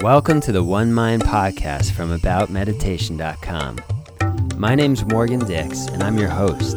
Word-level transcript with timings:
Welcome 0.00 0.42
to 0.42 0.52
the 0.52 0.62
One 0.62 0.92
Mind 0.92 1.22
podcast 1.22 1.92
from 1.92 2.10
AboutMeditation.com. 2.18 3.78
My 4.58 4.74
name's 4.74 5.06
Morgan 5.06 5.40
Dix, 5.40 5.86
and 5.86 6.02
I'm 6.02 6.18
your 6.18 6.28
host. 6.28 6.76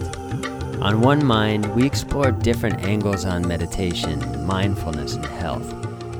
On 0.79 1.01
One 1.01 1.25
Mind, 1.25 1.75
we 1.75 1.85
explore 1.85 2.31
different 2.31 2.79
angles 2.85 3.25
on 3.25 3.45
meditation, 3.45 4.45
mindfulness, 4.45 5.15
and 5.15 5.25
health. 5.25 5.69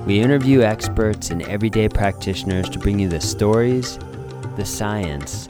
We 0.05 0.19
interview 0.19 0.61
experts 0.61 1.29
and 1.29 1.41
everyday 1.43 1.87
practitioners 1.87 2.67
to 2.71 2.79
bring 2.79 2.99
you 2.99 3.07
the 3.07 3.21
stories, 3.21 3.97
the 4.57 4.65
science, 4.65 5.47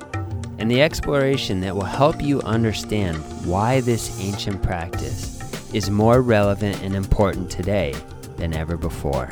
and 0.59 0.70
the 0.70 0.84
exploration 0.84 1.62
that 1.62 1.76
will 1.76 1.81
help 1.81 2.22
you 2.22 2.41
understand 2.41 3.18
why 3.44 3.81
this 3.81 4.22
ancient 4.22 4.62
practice 4.62 5.40
is 5.73 5.90
more 5.90 6.22
relevant 6.22 6.80
and 6.84 6.94
important 6.94 7.50
today 7.50 7.95
than 8.38 8.54
ever 8.54 8.77
before. 8.77 9.31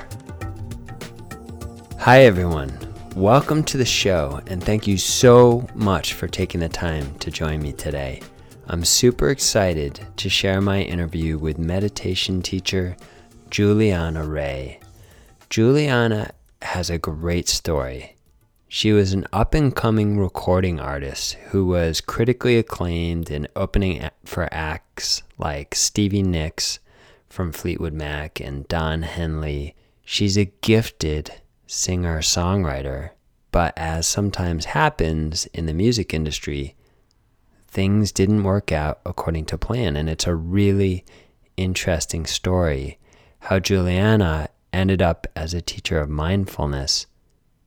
Hi, 2.07 2.21
everyone. 2.21 2.71
Welcome 3.17 3.65
to 3.65 3.75
the 3.75 3.83
show, 3.83 4.39
and 4.47 4.63
thank 4.63 4.87
you 4.87 4.97
so 4.97 5.67
much 5.75 6.13
for 6.13 6.29
taking 6.29 6.61
the 6.61 6.69
time 6.69 7.13
to 7.15 7.29
join 7.29 7.61
me 7.61 7.73
today. 7.73 8.21
I'm 8.67 8.85
super 8.85 9.29
excited 9.29 10.07
to 10.15 10.29
share 10.29 10.61
my 10.61 10.83
interview 10.83 11.37
with 11.37 11.59
meditation 11.59 12.41
teacher 12.41 12.95
Julianna 13.49 14.25
Raye. 14.25 14.79
Julianna 15.49 16.31
has 16.61 16.89
a 16.89 16.97
great 16.97 17.49
story. 17.49 18.15
She 18.69 18.93
was 18.93 19.11
an 19.11 19.27
up 19.33 19.53
and 19.53 19.75
coming 19.75 20.17
recording 20.17 20.79
artist 20.79 21.33
who 21.49 21.65
was 21.65 21.99
critically 21.99 22.57
acclaimed 22.57 23.29
in 23.29 23.49
opening 23.53 24.09
for 24.23 24.47
acts 24.53 25.23
like 25.37 25.75
Stevie 25.75 26.23
Nicks 26.23 26.79
from 27.27 27.51
Fleetwood 27.51 27.91
Mac 27.91 28.39
and 28.39 28.65
Don 28.69 29.01
Henley. 29.01 29.75
She's 30.05 30.37
a 30.37 30.45
gifted 30.61 31.33
singer 31.67 32.19
songwriter, 32.21 33.11
but 33.51 33.73
as 33.77 34.07
sometimes 34.07 34.65
happens 34.65 35.45
in 35.47 35.65
the 35.65 35.73
music 35.73 36.13
industry, 36.13 36.75
things 37.67 38.11
didn't 38.11 38.43
work 38.43 38.71
out 38.71 38.99
according 39.05 39.45
to 39.45 39.57
plan. 39.57 39.95
And 39.95 40.09
it's 40.09 40.27
a 40.27 40.35
really 40.35 41.05
interesting 41.57 42.25
story 42.25 42.97
how 43.39 43.59
Julianna 43.59 44.49
ended 44.73 45.01
up 45.01 45.27
as 45.35 45.53
a 45.53 45.61
teacher 45.61 45.99
of 45.99 46.09
mindfulness 46.09 47.05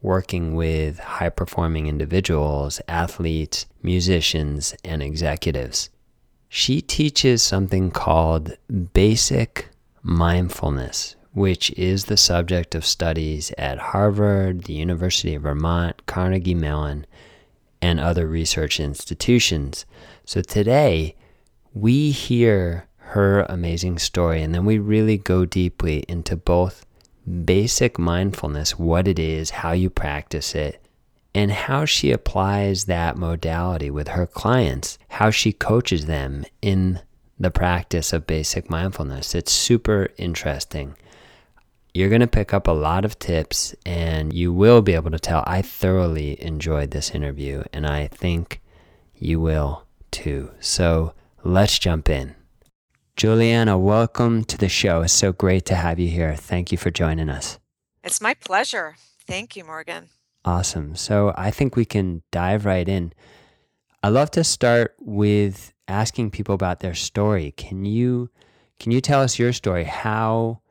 working 0.02 0.54
with 0.54 0.98
high 0.98 1.28
performing 1.28 1.86
individuals, 1.86 2.80
athletes, 2.88 3.66
musicians, 3.82 4.74
and 4.84 5.02
executives. 5.02 5.90
She 6.48 6.80
teaches 6.80 7.42
something 7.42 7.90
called 7.90 8.56
basic 8.92 9.68
mindfulness, 10.02 11.16
which 11.32 11.70
is 11.72 12.06
the 12.06 12.16
subject 12.16 12.74
of 12.74 12.84
studies 12.84 13.52
at 13.56 13.78
Harvard, 13.78 14.64
the 14.64 14.72
University 14.72 15.34
of 15.34 15.42
Vermont, 15.42 16.06
Carnegie 16.06 16.54
Mellon, 16.54 17.06
and 17.80 18.00
other 18.00 18.26
research 18.26 18.80
institutions. 18.80 19.86
So 20.24 20.42
today, 20.42 21.14
we 21.72 22.10
hear 22.10 22.88
her 22.98 23.42
amazing 23.48 23.98
story 23.98 24.42
and 24.42 24.54
then 24.54 24.64
we 24.64 24.78
really 24.78 25.18
go 25.18 25.44
deeply 25.44 26.04
into 26.08 26.36
both 26.36 26.84
basic 27.44 27.98
mindfulness, 27.98 28.78
what 28.78 29.06
it 29.08 29.18
is, 29.18 29.50
how 29.50 29.72
you 29.72 29.90
practice 29.90 30.54
it, 30.54 30.80
and 31.34 31.52
how 31.52 31.84
she 31.84 32.10
applies 32.10 32.84
that 32.84 33.16
modality 33.16 33.90
with 33.90 34.08
her 34.08 34.26
clients, 34.26 34.98
how 35.08 35.30
she 35.30 35.52
coaches 35.52 36.06
them 36.06 36.44
in 36.60 37.00
the 37.38 37.50
practice 37.50 38.12
of 38.12 38.26
basic 38.26 38.68
mindfulness. 38.68 39.34
It's 39.34 39.52
super 39.52 40.08
interesting. 40.18 40.94
You're 41.92 42.08
going 42.08 42.20
to 42.20 42.26
pick 42.26 42.54
up 42.54 42.68
a 42.68 42.72
lot 42.72 43.04
of 43.04 43.18
tips, 43.18 43.74
and 43.84 44.32
you 44.32 44.52
will 44.52 44.80
be 44.80 44.94
able 44.94 45.10
to 45.10 45.18
tell 45.18 45.42
I 45.46 45.62
thoroughly 45.62 46.40
enjoyed 46.42 46.92
this 46.92 47.10
interview, 47.10 47.64
and 47.72 47.86
I 47.86 48.06
think 48.06 48.60
you 49.14 49.40
will 49.40 49.86
too. 50.10 50.52
So 50.60 51.14
let's 51.42 51.78
jump 51.78 52.08
in. 52.08 52.36
Julianna, 53.16 53.76
welcome 53.76 54.44
to 54.44 54.56
the 54.56 54.68
show. 54.68 55.02
It's 55.02 55.12
so 55.12 55.32
great 55.32 55.66
to 55.66 55.74
have 55.74 55.98
you 55.98 56.08
here. 56.08 56.34
Thank 56.36 56.72
you 56.72 56.78
for 56.78 56.90
joining 56.90 57.28
us. 57.28 57.58
It's 58.02 58.20
my 58.20 58.34
pleasure. 58.34 58.96
Thank 59.26 59.56
you, 59.56 59.64
Morgan. 59.64 60.08
Awesome. 60.44 60.96
So 60.96 61.34
I 61.36 61.50
think 61.50 61.76
we 61.76 61.84
can 61.84 62.22
dive 62.30 62.64
right 62.64 62.88
in. 62.88 63.12
I 64.02 64.08
love 64.08 64.30
to 64.32 64.44
start 64.44 64.94
with 65.00 65.74
asking 65.86 66.30
people 66.30 66.54
about 66.54 66.80
their 66.80 66.94
story. 66.94 67.52
Can 67.56 67.84
you 67.84 68.30
can 68.78 68.92
you 68.92 69.02
tell 69.02 69.20
us 69.20 69.38
your 69.38 69.52
story? 69.52 69.84
How, 69.84 70.62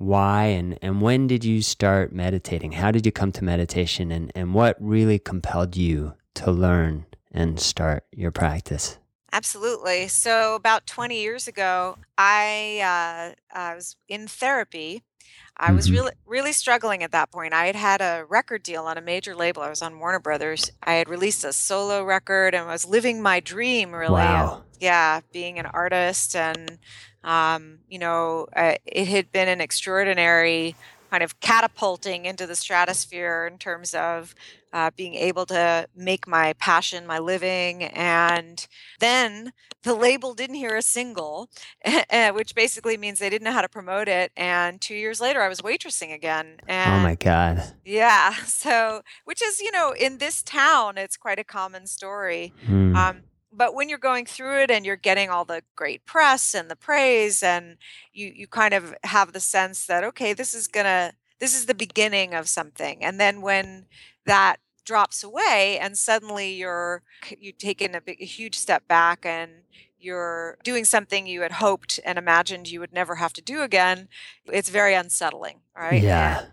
why, 0.00 0.46
and, 0.46 0.78
and 0.80 1.02
when 1.02 1.26
did 1.26 1.44
you 1.44 1.60
start 1.60 2.10
meditating? 2.10 2.72
How 2.72 2.90
did 2.90 3.04
you 3.04 3.12
come 3.12 3.32
to 3.32 3.44
meditation 3.44 4.10
and, 4.10 4.32
and 4.34 4.54
what 4.54 4.76
really 4.80 5.18
compelled 5.18 5.76
you 5.76 6.14
to 6.36 6.50
learn 6.50 7.04
and 7.30 7.60
start 7.60 8.04
your 8.10 8.30
practice? 8.30 8.98
Absolutely. 9.32 10.08
So 10.08 10.54
about 10.54 10.86
20 10.86 11.20
years 11.20 11.46
ago, 11.46 11.98
I 12.18 12.80
uh, 12.82 13.56
I 13.56 13.74
was 13.74 13.96
in 14.08 14.26
therapy. 14.26 15.02
I 15.56 15.72
was 15.72 15.88
hmm 15.88 15.92
really 15.92 16.12
really 16.26 16.52
struggling 16.52 17.02
at 17.02 17.12
that 17.12 17.30
point. 17.30 17.52
I 17.54 17.66
had 17.66 17.76
had 17.76 18.00
a 18.00 18.24
record 18.28 18.62
deal 18.62 18.84
on 18.86 18.98
a 18.98 19.00
major 19.02 19.36
label. 19.36 19.62
I 19.62 19.68
was 19.70 19.82
on 19.82 19.98
Warner 20.00 20.18
Brothers. 20.18 20.70
I 20.82 20.94
had 20.94 21.08
released 21.08 21.44
a 21.44 21.52
solo 21.52 22.02
record 22.04 22.54
and 22.54 22.66
was 22.66 22.84
living 22.86 23.22
my 23.22 23.38
dream 23.40 23.92
really. 23.94 24.12
Wow. 24.12 24.64
yeah, 24.80 25.20
being 25.32 25.58
an 25.58 25.66
artist 25.66 26.34
and 26.34 26.78
um, 27.24 27.78
you 27.88 27.98
know, 27.98 28.46
uh, 28.56 28.74
it 28.86 29.08
had 29.08 29.30
been 29.32 29.48
an 29.48 29.60
extraordinary 29.60 30.74
kind 31.10 31.22
of 31.22 31.40
catapulting 31.40 32.24
into 32.24 32.46
the 32.46 32.54
stratosphere 32.54 33.48
in 33.50 33.58
terms 33.58 33.94
of 33.94 34.34
uh, 34.72 34.90
being 34.96 35.14
able 35.14 35.44
to 35.46 35.86
make 35.96 36.28
my 36.28 36.52
passion 36.54 37.06
my 37.06 37.18
living. 37.18 37.82
And 37.82 38.64
then 39.00 39.52
the 39.82 39.94
label 39.94 40.34
didn't 40.34 40.56
hear 40.56 40.76
a 40.76 40.82
single, 40.82 41.48
eh, 41.84 42.30
which 42.30 42.54
basically 42.54 42.96
means 42.96 43.18
they 43.18 43.30
didn't 43.30 43.44
know 43.44 43.52
how 43.52 43.62
to 43.62 43.68
promote 43.68 44.08
it. 44.08 44.30
And 44.36 44.80
two 44.80 44.94
years 44.94 45.20
later, 45.20 45.42
I 45.42 45.48
was 45.48 45.60
waitressing 45.60 46.14
again. 46.14 46.58
And 46.68 47.00
Oh 47.00 47.02
my 47.02 47.16
God. 47.16 47.62
yeah, 47.84 48.34
so 48.46 49.02
which 49.24 49.42
is, 49.42 49.60
you 49.60 49.72
know, 49.72 49.92
in 49.92 50.18
this 50.18 50.42
town, 50.42 50.96
it's 50.96 51.16
quite 51.16 51.38
a 51.40 51.44
common 51.44 51.86
story. 51.86 52.52
Hmm. 52.66 52.94
Um, 52.94 53.16
but 53.52 53.74
when 53.74 53.88
you're 53.88 53.98
going 53.98 54.26
through 54.26 54.62
it 54.62 54.70
and 54.70 54.84
you're 54.86 54.96
getting 54.96 55.30
all 55.30 55.44
the 55.44 55.62
great 55.76 56.06
press 56.06 56.54
and 56.54 56.70
the 56.70 56.76
praise, 56.76 57.42
and 57.42 57.76
you 58.12 58.32
you 58.34 58.46
kind 58.46 58.74
of 58.74 58.94
have 59.04 59.32
the 59.32 59.40
sense 59.40 59.86
that 59.86 60.04
okay, 60.04 60.32
this 60.32 60.54
is 60.54 60.66
gonna 60.68 61.12
this 61.38 61.54
is 61.54 61.66
the 61.66 61.74
beginning 61.74 62.34
of 62.34 62.48
something. 62.48 63.02
And 63.04 63.18
then 63.20 63.40
when 63.40 63.86
that 64.26 64.56
drops 64.84 65.22
away, 65.22 65.78
and 65.80 65.96
suddenly 65.98 66.52
you're 66.54 67.02
you've 67.38 67.58
taken 67.58 67.94
a 67.94 68.00
big 68.00 68.20
a 68.20 68.24
huge 68.24 68.56
step 68.56 68.86
back 68.88 69.24
and 69.26 69.50
you're 69.98 70.56
doing 70.64 70.84
something 70.84 71.26
you 71.26 71.42
had 71.42 71.52
hoped 71.52 72.00
and 72.04 72.18
imagined 72.18 72.70
you 72.70 72.80
would 72.80 72.92
never 72.92 73.16
have 73.16 73.32
to 73.34 73.42
do 73.42 73.62
again, 73.62 74.08
it's 74.46 74.70
very 74.70 74.94
unsettling, 74.94 75.60
right? 75.76 76.02
Yeah. 76.02 76.46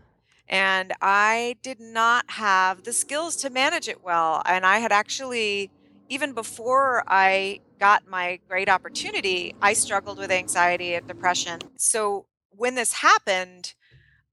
and 0.49 0.93
I 1.01 1.55
did 1.61 1.79
not 1.79 2.31
have 2.31 2.83
the 2.83 2.93
skills 2.93 3.35
to 3.37 3.49
manage 3.49 3.87
it 3.87 4.03
well. 4.03 4.41
And 4.45 4.65
I 4.65 4.79
had 4.79 4.91
actually, 4.91 5.71
even 6.09 6.33
before 6.33 7.03
I 7.07 7.59
got 7.79 8.07
my 8.07 8.39
great 8.47 8.69
opportunity, 8.69 9.53
I 9.61 9.73
struggled 9.73 10.17
with 10.17 10.31
anxiety 10.31 10.93
and 10.93 11.07
depression. 11.07 11.59
So 11.77 12.27
when 12.49 12.75
this 12.75 12.93
happened, 12.93 13.73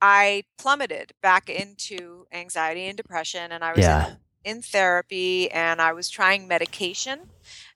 I 0.00 0.44
plummeted 0.58 1.12
back 1.22 1.48
into 1.48 2.26
anxiety 2.32 2.84
and 2.86 2.96
depression, 2.96 3.52
and 3.52 3.64
I 3.64 3.72
was 3.74 3.88
in 3.88 4.00
Yeah. 4.00 4.16
in 4.44 4.60
therapy, 4.62 5.50
and 5.50 5.80
I 5.80 5.92
was 5.94 6.10
trying 6.10 6.46
medication, 6.48 7.30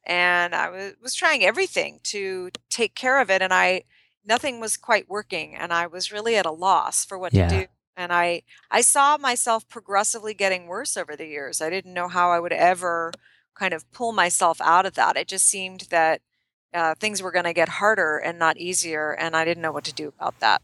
and 0.05 0.55
I 0.55 0.69
was 0.71 0.95
was 1.03 1.15
trying 1.15 1.45
everything 1.45 2.01
to 2.05 2.51
take 2.71 2.95
care 2.95 3.21
of 3.21 3.31
it, 3.31 3.43
and 3.43 3.53
I 3.55 3.85
nothing 4.25 4.61
was 4.61 4.77
quite 4.77 5.09
working, 5.09 5.55
and 5.55 5.73
I 5.73 5.87
was 5.87 6.13
really 6.13 6.37
at 6.37 6.47
a 6.47 6.51
loss 6.51 7.05
for 7.05 7.19
what 7.19 7.35
to 7.35 7.43
do. 7.45 7.67
And 7.97 8.13
I 8.13 8.43
I 8.71 8.83
saw 8.83 9.17
myself 9.19 9.69
progressively 9.69 10.35
getting 10.35 10.67
worse 10.67 10.97
over 10.97 11.17
the 11.17 11.27
years. 11.27 11.61
I 11.61 11.71
didn't 11.71 11.95
know 11.95 12.09
how 12.09 12.31
I 12.31 12.41
would 12.41 12.53
ever 12.53 13.13
kind 13.59 13.75
of 13.75 13.91
pull 13.93 14.13
myself 14.13 14.61
out 14.61 14.87
of 14.87 14.95
that. 14.95 15.17
It 15.17 15.29
just 15.29 15.47
seemed 15.49 15.83
that 15.91 16.21
uh, 16.73 16.95
things 16.95 17.23
were 17.23 17.33
going 17.33 17.45
to 17.45 17.53
get 17.53 17.69
harder 17.69 18.19
and 18.19 18.39
not 18.39 18.57
easier, 18.57 19.13
and 19.13 19.35
I 19.37 19.45
didn't 19.45 19.63
know 19.63 19.73
what 19.73 19.85
to 19.85 19.93
do 19.93 20.09
about 20.09 20.39
that. 20.41 20.63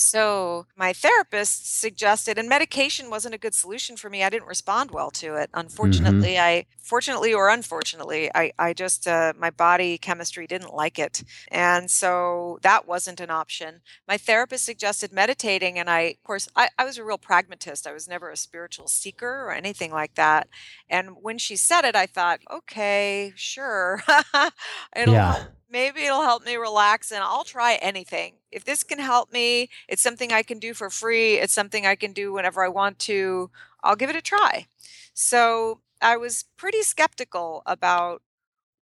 So 0.00 0.66
my 0.76 0.92
therapist 0.92 1.78
suggested, 1.80 2.38
and 2.38 2.48
medication 2.48 3.10
wasn't 3.10 3.34
a 3.34 3.38
good 3.38 3.54
solution 3.54 3.96
for 3.96 4.10
me. 4.10 4.22
I 4.24 4.30
didn't 4.30 4.48
respond 4.48 4.90
well 4.90 5.10
to 5.12 5.34
it. 5.36 5.50
hmm 5.82 6.22
Unfortunately, 6.22 6.38
I, 6.38 6.66
fortunately 6.82 7.34
or 7.34 7.48
unfortunately, 7.50 8.30
I, 8.34 8.52
I 8.58 8.72
just, 8.72 9.06
uh, 9.06 9.32
my 9.38 9.50
body 9.50 9.98
chemistry 9.98 10.46
didn't 10.46 10.74
like 10.74 10.98
it. 10.98 11.22
And 11.50 11.90
so 11.90 12.58
that 12.62 12.86
wasn't 12.86 13.20
an 13.20 13.30
option. 13.30 13.82
My 14.08 14.16
therapist 14.16 14.64
suggested 14.64 15.12
meditating. 15.12 15.78
And 15.78 15.90
I, 15.90 16.00
of 16.00 16.22
course, 16.24 16.48
I, 16.56 16.68
I 16.78 16.84
was 16.84 16.98
a 16.98 17.04
real 17.04 17.18
pragmatist. 17.18 17.86
I 17.86 17.92
was 17.92 18.08
never 18.08 18.30
a 18.30 18.36
spiritual 18.36 18.88
seeker 18.88 19.44
or 19.46 19.52
anything 19.52 19.92
like 19.92 20.14
that. 20.14 20.48
And 20.88 21.10
when 21.20 21.38
she 21.38 21.56
said 21.56 21.84
it, 21.84 21.96
I 21.96 22.06
thought, 22.06 22.40
okay, 22.50 23.32
sure. 23.36 24.02
It'll 24.96 25.20
help 25.20 25.44
Yeah. 25.44 25.50
Maybe 25.70 26.02
it'll 26.04 26.22
help 26.22 26.44
me 26.44 26.56
relax 26.56 27.10
and 27.10 27.22
I'll 27.22 27.44
try 27.44 27.74
anything. 27.74 28.34
If 28.50 28.64
this 28.64 28.82
can 28.82 28.98
help 28.98 29.32
me, 29.32 29.68
it's 29.88 30.02
something 30.02 30.32
I 30.32 30.42
can 30.42 30.58
do 30.58 30.74
for 30.74 30.90
free, 30.90 31.34
it's 31.34 31.52
something 31.52 31.86
I 31.86 31.94
can 31.94 32.12
do 32.12 32.32
whenever 32.32 32.64
I 32.64 32.68
want 32.68 32.98
to, 33.00 33.50
I'll 33.82 33.96
give 33.96 34.10
it 34.10 34.16
a 34.16 34.22
try. 34.22 34.66
So 35.14 35.80
I 36.02 36.16
was 36.16 36.44
pretty 36.56 36.82
skeptical 36.82 37.62
about 37.66 38.22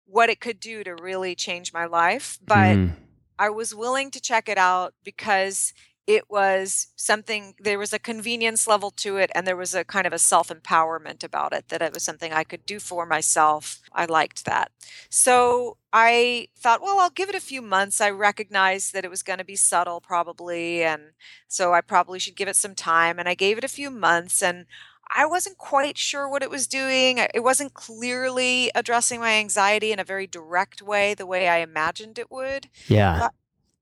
what 0.05 0.29
it 0.29 0.39
could 0.39 0.59
do 0.59 0.83
to 0.83 0.95
really 0.95 1.35
change 1.35 1.73
my 1.73 1.85
life, 1.85 2.39
but 2.45 2.79
Mm, 2.79 2.91
I 3.39 3.49
was 3.49 3.75
willing 3.75 4.11
to 4.11 4.21
check 4.21 4.47
it 4.49 4.57
out 4.57 4.93
because 5.03 5.73
it 6.07 6.29
was 6.29 6.87
something 6.95 7.55
there 7.59 7.79
was 7.79 7.91
a 7.91 7.99
convenience 7.99 8.67
level 8.67 8.91
to 8.91 9.17
it 9.17 9.31
and 9.33 9.47
there 9.47 9.55
was 9.55 9.73
a 9.73 9.83
kind 9.83 10.05
of 10.05 10.13
a 10.13 10.19
self-empowerment 10.19 11.23
about 11.23 11.51
it 11.51 11.69
that 11.69 11.81
it 11.81 11.93
was 11.93 12.03
something 12.03 12.31
I 12.31 12.43
could 12.43 12.65
do 12.65 12.79
for 12.79 13.05
myself. 13.05 13.81
I 13.91 14.05
liked 14.05 14.45
that. 14.45 14.71
So 15.09 15.77
I 15.91 16.49
thought, 16.57 16.81
well, 16.81 16.99
I'll 16.99 17.09
give 17.09 17.29
it 17.29 17.35
a 17.35 17.39
few 17.39 17.61
months. 17.61 18.01
I 18.01 18.11
recognized 18.11 18.93
that 18.93 19.05
it 19.05 19.09
was 19.09 19.23
going 19.23 19.39
to 19.39 19.45
be 19.45 19.55
subtle 19.55 19.99
probably 19.99 20.83
and 20.83 21.13
so 21.47 21.73
I 21.73 21.81
probably 21.81 22.19
should 22.19 22.35
give 22.35 22.47
it 22.47 22.55
some 22.55 22.75
time 22.75 23.17
and 23.17 23.27
I 23.27 23.33
gave 23.33 23.57
it 23.57 23.63
a 23.63 23.69
few 23.69 23.89
months 23.89 24.43
and 24.43 24.65
I 25.15 25.25
wasn't 25.25 25.57
quite 25.57 25.97
sure 25.97 26.27
what 26.27 26.43
it 26.43 26.49
was 26.49 26.67
doing. 26.67 27.19
It 27.19 27.43
wasn't 27.43 27.75
clearly 27.75 28.71
addressing 28.73 29.19
my 29.19 29.33
anxiety 29.33 29.91
in 29.91 29.99
a 29.99 30.03
very 30.03 30.25
direct 30.27 30.81
way, 30.81 31.13
the 31.13 31.27
way 31.27 31.47
I 31.47 31.57
imagined 31.57 32.17
it 32.19 32.31
would 32.31 32.69
yeah. 32.87 33.19
but 33.19 33.33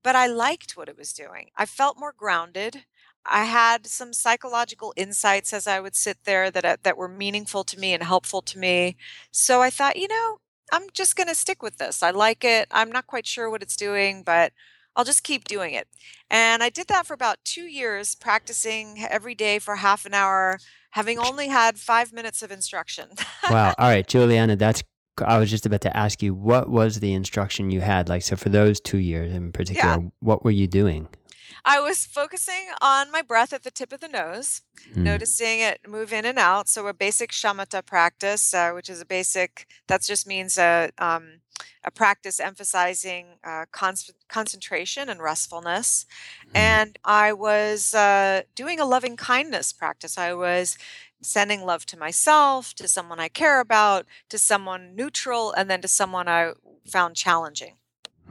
but 0.04 0.14
I 0.14 0.26
liked 0.26 0.76
what 0.76 0.88
it 0.88 0.96
was 0.96 1.12
doing. 1.12 1.48
I 1.56 1.66
felt 1.66 1.98
more 1.98 2.14
grounded. 2.16 2.84
I 3.26 3.44
had 3.44 3.86
some 3.86 4.12
psychological 4.12 4.92
insights 4.96 5.52
as 5.52 5.66
I 5.66 5.80
would 5.80 5.96
sit 5.96 6.18
there 6.24 6.50
that 6.50 6.64
uh, 6.64 6.76
that 6.82 6.98
were 6.98 7.08
meaningful 7.08 7.64
to 7.64 7.80
me 7.80 7.94
and 7.94 8.02
helpful 8.02 8.42
to 8.42 8.58
me. 8.58 8.96
So 9.32 9.62
I 9.62 9.70
thought, 9.70 9.96
you 9.96 10.06
know, 10.06 10.38
I'm 10.70 10.84
just 10.92 11.16
going 11.16 11.28
to 11.28 11.34
stick 11.34 11.62
with 11.62 11.78
this. 11.78 12.02
I 12.02 12.10
like 12.10 12.44
it. 12.44 12.68
I'm 12.70 12.92
not 12.92 13.06
quite 13.06 13.26
sure 13.26 13.48
what 13.50 13.62
it's 13.62 13.76
doing, 13.76 14.22
but 14.22 14.52
I'll 14.94 15.04
just 15.04 15.24
keep 15.24 15.44
doing 15.44 15.72
it. 15.74 15.88
And 16.30 16.62
I 16.62 16.68
did 16.68 16.86
that 16.88 17.06
for 17.06 17.14
about 17.14 17.38
2 17.44 17.62
years, 17.62 18.14
practicing 18.14 19.04
every 19.08 19.34
day 19.34 19.58
for 19.58 19.76
half 19.76 20.04
an 20.04 20.14
hour, 20.14 20.58
having 20.90 21.18
only 21.18 21.48
had 21.48 21.78
5 21.78 22.12
minutes 22.12 22.42
of 22.42 22.52
instruction. 22.52 23.08
Wow. 23.50 23.74
All 23.78 23.88
right, 23.88 24.06
Julianna, 24.06 24.56
that's 24.56 24.82
I 25.18 25.38
was 25.38 25.50
just 25.50 25.66
about 25.66 25.80
to 25.82 25.96
ask 25.96 26.22
you 26.22 26.34
what 26.34 26.68
was 26.68 27.00
the 27.00 27.12
instruction 27.12 27.70
you 27.70 27.80
had 27.80 28.08
like 28.08 28.22
so 28.22 28.36
for 28.36 28.48
those 28.48 28.80
2 28.80 28.98
years 28.98 29.32
in 29.32 29.52
particular 29.52 29.96
yeah. 29.96 30.08
what 30.20 30.44
were 30.44 30.50
you 30.50 30.66
doing? 30.66 31.08
I 31.64 31.80
was 31.80 32.04
focusing 32.04 32.66
on 32.80 33.10
my 33.10 33.22
breath 33.22 33.52
at 33.52 33.62
the 33.62 33.70
tip 33.70 33.92
of 33.92 34.00
the 34.00 34.08
nose, 34.08 34.62
Mm, 34.94 35.02
noticing 35.04 35.60
it 35.60 35.80
move 35.88 36.12
in 36.12 36.24
and 36.26 36.38
out. 36.38 36.68
So 36.68 36.86
a 36.86 36.92
basic 36.92 37.30
shamatha 37.32 37.84
practice, 37.86 38.52
uh, 38.52 38.72
which 38.72 38.90
is 38.90 39.00
a 39.00 39.06
basic 39.06 39.66
that 39.86 40.02
just 40.02 40.26
means 40.26 40.58
a 40.58 40.90
um, 40.98 41.40
a 41.84 41.90
practice 41.90 42.40
emphasizing 42.40 43.38
uh, 43.44 43.64
cons- 43.70 44.10
concentration 44.28 45.08
and 45.08 45.20
restfulness. 45.20 46.06
mm, 46.46 46.50
And 46.54 46.98
I 47.04 47.32
was 47.32 47.94
uh, 47.94 48.42
doing 48.54 48.80
a 48.80 48.84
loving 48.84 49.16
kindness 49.16 49.72
practice. 49.72 50.18
I 50.18 50.34
was 50.34 50.76
sending 51.24 51.64
love 51.64 51.86
to 51.86 51.98
myself, 51.98 52.74
to 52.74 52.88
someone 52.88 53.20
I 53.20 53.28
care 53.28 53.60
about, 53.60 54.06
to 54.28 54.38
someone 54.38 54.94
neutral, 54.94 55.52
and 55.52 55.70
then 55.70 55.80
to 55.82 55.88
someone 55.88 56.28
I 56.28 56.52
found 56.86 57.16
challenging. 57.16 57.74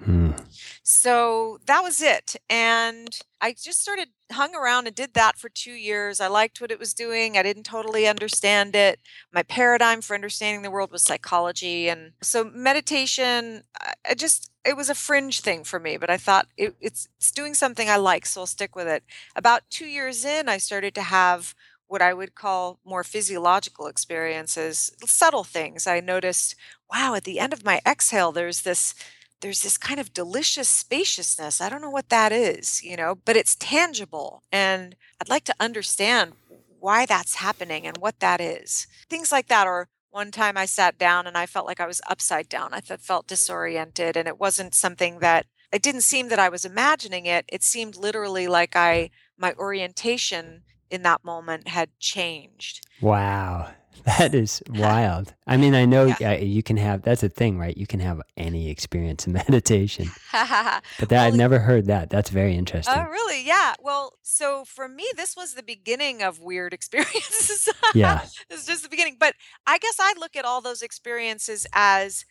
mm. 0.01 0.39
So 0.83 1.59
that 1.65 1.81
was 1.81 2.01
it. 2.01 2.35
And 2.49 3.17
I 3.41 3.53
just 3.53 3.81
started 3.81 4.09
hung 4.31 4.55
around 4.55 4.87
and 4.87 4.95
did 4.95 5.13
that 5.13 5.37
for 5.37 5.49
2 5.49 5.71
years. 5.71 6.19
I 6.19 6.27
liked 6.27 6.59
what 6.59 6.71
it 6.71 6.79
was 6.79 6.93
doing. 6.93 7.37
I 7.37 7.43
didn't 7.43 7.63
totally 7.63 8.07
understand 8.07 8.75
it. 8.75 8.99
My 9.31 9.43
paradigm 9.43 10.01
for 10.01 10.13
understanding 10.13 10.61
the 10.61 10.71
world 10.71 10.91
was 10.91 11.03
psychology 11.03 11.87
and 11.89 12.13
so 12.21 12.43
meditation 12.43 13.63
I, 13.79 14.13
just 14.15 14.51
it 14.65 14.77
was 14.77 14.89
a 14.89 14.95
fringe 14.95 15.41
thing 15.41 15.63
for 15.63 15.79
me, 15.79 15.97
but 15.97 16.09
I 16.09 16.17
thought 16.17 16.47
it, 16.57 16.75
it's 16.79 17.07
it's 17.17 17.31
doing 17.31 17.53
something 17.53 17.89
I 17.89 17.97
like, 17.97 18.25
so 18.25 18.41
I'll 18.41 18.47
stick 18.47 18.75
with 18.75 18.87
it. 18.87 19.03
About 19.35 19.69
2 19.69 19.85
years 19.85 20.25
in, 20.25 20.49
I 20.49 20.57
started 20.57 20.95
to 20.95 21.01
have 21.01 21.53
what 21.87 22.01
I 22.01 22.13
would 22.13 22.35
call 22.35 22.79
more 22.85 23.03
physiological 23.03 23.87
experiences, 23.87 24.91
subtle 25.05 25.43
things. 25.43 25.85
I 25.85 25.99
noticed, 25.99 26.55
wow, 26.91 27.15
at 27.15 27.23
the 27.23 27.39
end 27.39 27.53
of 27.53 27.65
my 27.65 27.81
exhale, 27.85 28.31
there's 28.31 28.61
this 28.61 28.95
there's 29.41 29.61
this 29.61 29.77
kind 29.77 29.99
of 29.99 30.13
delicious 30.13 30.69
spaciousness. 30.69 31.59
I 31.59 31.67
don't 31.67 31.81
know 31.81 31.89
what 31.89 32.07
that 32.07 32.31
is, 32.31 32.81
you 32.81 32.95
know, 32.95 33.15
but 33.25 33.35
it's 33.35 33.55
tangible. 33.55 34.41
And 34.53 34.95
I'd 35.21 35.29
like 35.29 35.43
to 35.43 35.55
understand 35.59 36.31
why 36.79 37.05
that's 37.05 37.35
happening 37.35 37.85
and 37.85 37.97
what 37.97 38.21
that 38.21 38.39
is. 38.39 38.87
Things 39.09 39.33
like 39.33 39.47
that. 39.47 39.67
Or 39.67 39.89
one 40.11 40.31
time 40.31 40.55
I 40.57 40.65
sat 40.65 40.97
down 40.97 41.27
and 41.27 41.37
I 41.37 41.45
felt 41.45 41.67
like 41.67 41.81
I 41.81 41.87
was 41.87 42.01
upside 42.09 42.47
down. 42.47 42.73
I 42.73 42.79
felt 42.79 43.27
disoriented. 43.27 44.15
And 44.15 44.29
it 44.29 44.39
wasn't 44.39 44.73
something 44.73 45.19
that 45.19 45.45
it 45.73 45.81
didn't 45.81 46.01
seem 46.01 46.29
that 46.29 46.39
I 46.39 46.47
was 46.47 46.63
imagining 46.63 47.25
it. 47.25 47.43
It 47.49 47.63
seemed 47.63 47.97
literally 47.97 48.47
like 48.47 48.77
I, 48.77 49.09
my 49.37 49.53
orientation 49.55 50.63
in 50.93 51.01
that 51.01 51.23
moment 51.25 51.67
had 51.67 51.89
changed. 51.99 52.85
Wow. 53.01 53.71
That 54.05 54.35
is 54.35 54.61
wild. 54.69 55.33
I 55.47 55.55
mean, 55.55 55.73
I 55.75 55.85
know 55.85 56.13
Yeah. 56.19 56.31
uh, 56.31 56.37
you 56.43 56.61
can 56.61 56.75
have 56.75 57.03
that's 57.03 57.23
a 57.23 57.29
thing, 57.29 57.57
right? 57.57 57.77
You 57.77 57.87
can 57.87 58.01
have 58.01 58.21
any 58.35 58.69
experience 58.69 59.25
in 59.27 59.31
meditation. 59.47 60.09
But 60.33 61.07
that 61.09 61.25
I've 61.25 61.35
never 61.35 61.59
heard 61.59 61.85
that. 61.85 62.09
That's 62.09 62.29
very 62.29 62.55
interesting. 62.55 62.93
Oh, 62.93 62.97
interesting. 62.99 63.11
really? 63.13 63.47
Yeah. 63.47 63.75
Well, 63.81 64.13
so 64.21 64.65
for 64.65 64.89
me, 64.89 65.05
this 65.15 65.37
was 65.37 65.53
the 65.53 65.63
beginning 65.63 66.21
of 66.21 66.39
weird 66.41 66.73
experiences. 66.73 67.69
Yeah. 67.95 68.25
It's 68.49 68.65
just 68.65 68.83
the 68.83 68.89
beginning. 68.89 69.15
But 69.17 69.35
I 69.65 69.77
guess 69.77 69.95
I 69.99 70.13
look 70.19 70.35
at 70.35 70.43
all 70.43 70.59
those 70.59 70.81
experiences 70.81 71.65
as 71.71 72.25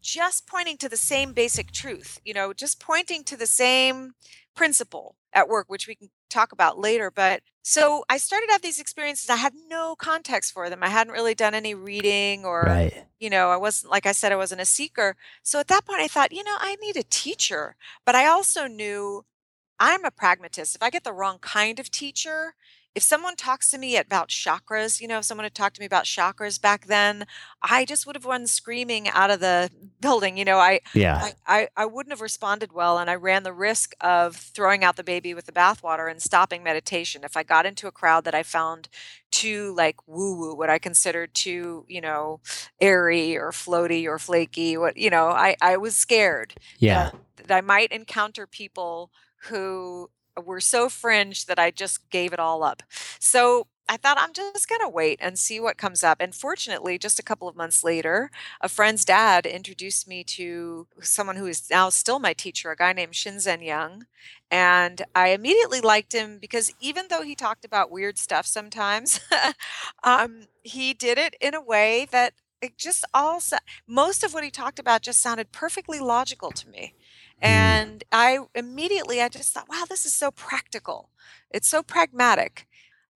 just 0.00 0.46
pointing 0.46 0.76
to 0.76 0.88
the 0.88 0.96
same 0.96 1.32
basic 1.32 1.72
truth, 1.72 2.20
you 2.24 2.34
know, 2.34 2.52
just 2.52 2.78
pointing 2.78 3.24
to 3.24 3.36
the 3.36 3.46
same 3.46 4.12
principle 4.54 5.16
at 5.32 5.48
work, 5.48 5.66
which 5.68 5.86
we 5.86 5.94
can 5.94 6.10
talk 6.30 6.52
about 6.52 6.78
later. 6.78 7.10
But 7.10 7.42
so 7.62 8.04
I 8.08 8.16
started 8.18 8.46
to 8.46 8.52
have 8.52 8.62
these 8.62 8.80
experiences. 8.80 9.30
I 9.30 9.36
had 9.36 9.54
no 9.68 9.94
context 9.96 10.52
for 10.52 10.70
them. 10.70 10.82
I 10.82 10.88
hadn't 10.88 11.12
really 11.12 11.34
done 11.34 11.54
any 11.54 11.74
reading 11.74 12.44
or, 12.44 12.62
Right. 12.62 13.06
you 13.20 13.30
know, 13.30 13.50
I 13.50 13.56
wasn't, 13.56 13.90
like 13.90 14.06
I 14.06 14.12
said, 14.12 14.32
I 14.32 14.36
wasn't 14.36 14.60
a 14.60 14.66
seeker. 14.66 15.16
So 15.42 15.58
at 15.60 15.68
that 15.68 15.84
point, 15.84 16.00
I 16.00 16.08
thought, 16.08 16.32
you 16.32 16.44
know, 16.44 16.56
I 16.58 16.76
need 16.76 16.96
a 16.96 17.02
teacher. 17.02 17.76
But 18.04 18.14
I 18.14 18.26
also 18.26 18.66
knew 18.66 19.24
I'm 19.78 20.04
a 20.04 20.10
pragmatist. 20.10 20.74
If 20.74 20.82
I 20.82 20.90
get 20.90 21.04
the 21.04 21.12
wrong 21.12 21.38
kind 21.40 21.78
of 21.78 21.90
teacher, 21.90 22.54
if 22.94 23.02
someone 23.02 23.36
talks 23.36 23.70
to 23.70 23.78
me 23.78 23.96
about 23.96 24.28
chakras, 24.28 25.00
you 25.00 25.06
know, 25.06 25.18
if 25.18 25.24
someone 25.24 25.44
had 25.44 25.54
talked 25.54 25.76
to 25.76 25.80
me 25.80 25.86
about 25.86 26.04
chakras 26.04 26.60
back 26.60 26.86
then, 26.86 27.26
I 27.62 27.84
just 27.84 28.06
would 28.06 28.16
have 28.16 28.24
run 28.24 28.46
screaming 28.46 29.08
out 29.08 29.30
of 29.30 29.40
the 29.40 29.70
building. 30.00 30.36
You 30.36 30.44
know, 30.44 30.58
I, 30.58 30.80
Yeah. 30.94 31.30
I, 31.46 31.60
I, 31.60 31.68
I 31.76 31.86
wouldn't 31.86 32.12
have 32.12 32.20
responded 32.20 32.72
well, 32.72 32.98
and 32.98 33.08
I 33.08 33.14
ran 33.14 33.42
the 33.44 33.52
risk 33.52 33.94
of 34.00 34.36
throwing 34.36 34.82
out 34.82 34.96
the 34.96 35.04
baby 35.04 35.34
with 35.34 35.46
the 35.46 35.52
bathwater 35.52 36.10
and 36.10 36.20
stopping 36.20 36.62
meditation. 36.62 37.22
If 37.24 37.36
I 37.36 37.42
got 37.44 37.66
into 37.66 37.86
a 37.86 37.92
crowd 37.92 38.24
that 38.24 38.34
I 38.34 38.42
found 38.42 38.88
too 39.30 39.74
like 39.76 39.96
woo 40.08 40.36
woo, 40.36 40.54
what 40.54 40.70
I 40.70 40.78
considered 40.78 41.34
too, 41.34 41.84
you 41.88 42.00
know, 42.00 42.40
airy 42.80 43.36
or 43.36 43.50
floaty 43.52 44.06
or 44.06 44.18
flaky, 44.18 44.76
what 44.76 44.96
you 44.96 45.10
know, 45.10 45.28
I, 45.28 45.56
I 45.60 45.76
was 45.76 45.94
scared 45.96 46.54
Yeah. 46.78 47.10
that, 47.36 47.46
that 47.46 47.56
I 47.56 47.60
might 47.60 47.92
encounter 47.92 48.46
people 48.46 49.10
who 49.48 50.10
were 50.44 50.60
so 50.60 50.88
fringe 50.88 51.46
that 51.46 51.58
I 51.58 51.70
just 51.70 52.08
gave 52.10 52.32
it 52.32 52.38
all 52.38 52.62
up. 52.62 52.82
So 53.18 53.66
I 53.88 53.96
thought 53.96 54.18
I'm 54.20 54.34
just 54.34 54.68
going 54.68 54.82
to 54.82 54.88
wait 54.88 55.18
and 55.22 55.38
see 55.38 55.58
what 55.58 55.78
comes 55.78 56.04
up. 56.04 56.18
And 56.20 56.34
fortunately, 56.34 56.98
just 56.98 57.18
a 57.18 57.22
couple 57.22 57.48
of 57.48 57.56
months 57.56 57.82
later, 57.82 58.30
a 58.60 58.68
friend's 58.68 59.04
dad 59.04 59.46
introduced 59.46 60.06
me 60.06 60.22
to 60.24 60.86
someone 61.00 61.36
who 61.36 61.46
is 61.46 61.70
now 61.70 61.88
still 61.88 62.18
my 62.18 62.34
teacher, 62.34 62.70
a 62.70 62.76
guy 62.76 62.92
named 62.92 63.14
Shinzen 63.14 63.64
Young. 63.64 64.04
And 64.50 65.02
I 65.14 65.28
immediately 65.28 65.80
liked 65.80 66.12
him 66.12 66.38
because 66.38 66.72
even 66.80 67.06
though 67.08 67.22
he 67.22 67.34
talked 67.34 67.64
about 67.64 67.90
weird 67.90 68.18
stuff 68.18 68.44
sometimes, 68.44 69.20
um, 70.04 70.48
he 70.62 70.92
did 70.92 71.16
it 71.16 71.34
in 71.40 71.54
a 71.54 71.62
way 71.62 72.06
that 72.10 72.34
it 72.60 72.76
just 72.76 73.04
all 73.14 73.40
most 73.86 74.24
of 74.24 74.34
what 74.34 74.44
he 74.44 74.50
talked 74.50 74.78
about 74.78 75.02
just 75.02 75.22
sounded 75.22 75.52
perfectly 75.52 76.00
logical 76.00 76.50
to 76.50 76.68
me. 76.68 76.94
Mm. 77.46 77.78
And 77.80 78.04
I 78.12 78.40
immediately 78.54 79.20
I 79.22 79.28
just 79.28 79.52
thought, 79.52 79.68
wow, 79.68 79.84
this 79.88 80.04
is 80.06 80.14
so 80.14 80.30
practical. 80.30 81.10
It's 81.50 81.68
so 81.68 81.82
pragmatic. 81.82 82.66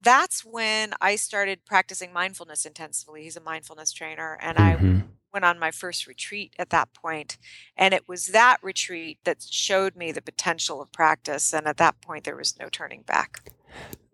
That's 0.02 0.44
when 0.44 0.94
I 1.00 1.16
started 1.16 1.64
practicing 1.64 2.12
mindfulness 2.12 2.64
intensively. 2.66 3.22
He's 3.24 3.36
a 3.36 3.40
mindfulness 3.40 3.92
trainer, 3.92 4.38
and 4.40 4.58
I 4.58 4.78
hmm 4.78 5.12
went 5.32 5.44
on 5.44 5.58
my 5.58 5.70
first 5.70 6.06
retreat 6.06 6.54
at 6.58 6.70
that 6.70 6.92
point. 6.94 7.38
And 7.76 7.94
it 7.94 8.08
was 8.08 8.26
that 8.28 8.58
retreat 8.62 9.18
that 9.24 9.42
showed 9.42 9.96
me 9.96 10.12
the 10.12 10.22
potential 10.22 10.82
of 10.82 10.92
practice. 10.92 11.52
And 11.54 11.66
at 11.66 11.78
that 11.78 12.00
point, 12.02 12.24
there 12.24 12.36
was 12.36 12.58
no 12.58 12.68
turning 12.68 13.02
back. 13.02 13.42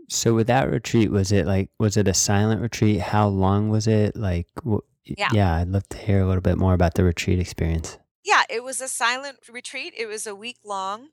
So 0.08 0.34
with 0.34 0.46
that 0.48 0.70
retreat, 0.70 1.10
was 1.10 1.32
it 1.32 1.46
like 1.46 1.70
was 1.78 1.96
it 1.96 2.08
a 2.08 2.14
silent 2.14 2.60
retreat? 2.60 3.00
How 3.00 3.28
long 3.28 3.68
was 3.68 3.86
it? 3.86 4.16
Like, 4.16 4.46
wh- 4.68 4.84
Yeah. 5.16 5.32
yeah, 5.32 5.54
I'd 5.56 5.68
love 5.68 5.88
to 5.90 5.98
hear 5.98 6.20
a 6.20 6.26
little 6.26 6.42
bit 6.42 6.58
more 6.58 6.74
about 6.74 6.94
the 6.94 7.04
retreat 7.04 7.38
experience. 7.38 7.98
Yeah, 8.28 8.42
it 8.50 8.62
was 8.62 8.82
a 8.82 8.88
silent 8.88 9.38
retreat. 9.50 9.94
It 9.96 10.06
was 10.06 10.26
a 10.26 10.34
week 10.34 10.58
long. 10.62 11.08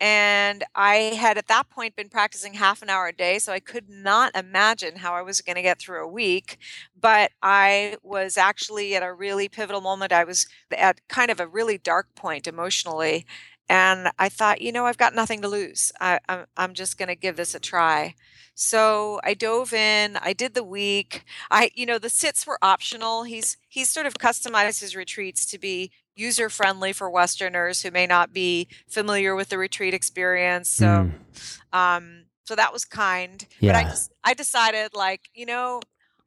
And 0.00 0.64
I 0.74 0.94
had 1.18 1.36
at 1.38 1.46
that 1.48 1.68
point 1.68 1.94
been 1.94 2.08
practicing 2.08 2.54
half 2.54 2.82
an 2.82 2.88
hour 2.88 3.06
a 3.08 3.12
day, 3.12 3.38
so 3.38 3.52
I 3.52 3.60
could 3.60 3.90
not 3.90 4.34
imagine 4.34 4.96
how 4.96 5.12
I 5.14 5.22
was 5.22 5.42
going 5.42 5.56
to 5.56 5.62
get 5.62 5.78
through 5.78 6.02
a 6.02 6.08
week. 6.08 6.56
But 6.98 7.32
I 7.42 7.96
was 8.02 8.38
actually 8.38 8.94
at 8.96 9.02
a 9.02 9.12
really 9.12 9.48
pivotal 9.48 9.82
moment. 9.82 10.12
I 10.12 10.24
was 10.24 10.46
at 10.76 11.06
kind 11.08 11.30
of 11.30 11.38
a 11.38 11.46
really 11.46 11.76
dark 11.78 12.14
point 12.14 12.46
emotionally. 12.46 13.26
And 13.68 14.08
I 14.18 14.28
thought, 14.30 14.62
you 14.62 14.72
know, 14.72 14.86
I've 14.86 14.98
got 14.98 15.14
nothing 15.14 15.42
to 15.42 15.48
lose. 15.48 15.92
I, 16.00 16.18
I'm, 16.28 16.46
I'm 16.56 16.74
just 16.74 16.98
going 16.98 17.08
to 17.08 17.14
give 17.16 17.36
this 17.36 17.54
a 17.54 17.60
try. 17.60 18.14
So 18.54 19.20
I 19.24 19.34
dove 19.34 19.72
in. 19.72 20.16
I 20.18 20.32
did 20.32 20.54
the 20.54 20.64
week. 20.64 21.24
I, 21.50 21.70
you 21.74 21.86
know, 21.86 21.98
the 21.98 22.10
sits 22.10 22.46
were 22.46 22.58
optional. 22.62 23.24
He's 23.24 23.56
he's 23.68 23.90
sort 23.90 24.06
of 24.06 24.14
customized 24.14 24.80
his 24.80 24.94
retreats 24.96 25.44
to 25.46 25.58
be 25.58 25.90
user 26.16 26.48
friendly 26.48 26.92
for 26.92 27.10
Westerners 27.10 27.82
who 27.82 27.90
may 27.90 28.06
not 28.06 28.32
be 28.32 28.68
familiar 28.88 29.34
with 29.34 29.48
the 29.48 29.58
retreat 29.58 29.94
experience. 29.94 30.68
So, 30.68 31.10
mm. 31.10 31.76
um, 31.76 32.24
so 32.44 32.54
that 32.54 32.72
was 32.72 32.84
kind. 32.84 33.46
Yeah. 33.60 33.72
But 33.72 33.76
I 33.76 33.82
just 33.84 34.12
I 34.22 34.34
decided 34.34 34.94
like 34.94 35.30
you 35.34 35.46
know 35.46 35.80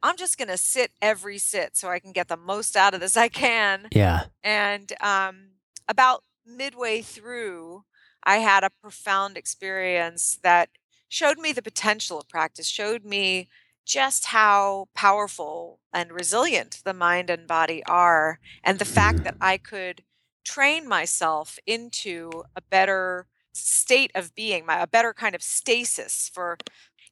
I'm 0.03 0.17
just 0.17 0.37
gonna 0.37 0.57
sit 0.57 0.91
every 1.01 1.37
sit 1.37 1.75
so 1.77 1.89
I 1.89 1.99
can 1.99 2.11
get 2.11 2.27
the 2.27 2.37
most 2.37 2.75
out 2.75 2.93
of 2.93 2.99
this 2.99 3.17
I 3.17 3.29
can. 3.29 3.87
Yeah. 3.91 4.25
And 4.43 4.91
um, 5.01 5.51
about 5.87 6.23
midway 6.45 7.01
through, 7.01 7.83
I 8.23 8.37
had 8.37 8.63
a 8.63 8.69
profound 8.81 9.37
experience 9.37 10.39
that 10.43 10.69
showed 11.09 11.37
me 11.37 11.53
the 11.53 11.61
potential 11.61 12.19
of 12.19 12.27
practice, 12.27 12.67
showed 12.67 13.05
me 13.05 13.47
just 13.87 14.25
how 14.27 14.89
powerful 14.93 15.79
and 15.93 16.11
resilient 16.11 16.81
the 16.83 16.93
mind 16.93 17.29
and 17.29 17.47
body 17.47 17.81
are, 17.85 18.39
and 18.63 18.77
the 18.77 18.85
fact 18.85 19.23
that 19.23 19.35
mm. 19.35 19.45
I 19.45 19.57
could 19.57 20.03
train 20.43 20.87
myself 20.87 21.57
into 21.65 22.43
a 22.55 22.61
better 22.61 23.27
state 23.53 24.11
of 24.13 24.35
being, 24.35 24.65
my 24.65 24.79
a 24.81 24.87
better 24.87 25.13
kind 25.13 25.33
of 25.33 25.41
stasis 25.41 26.29
for 26.33 26.57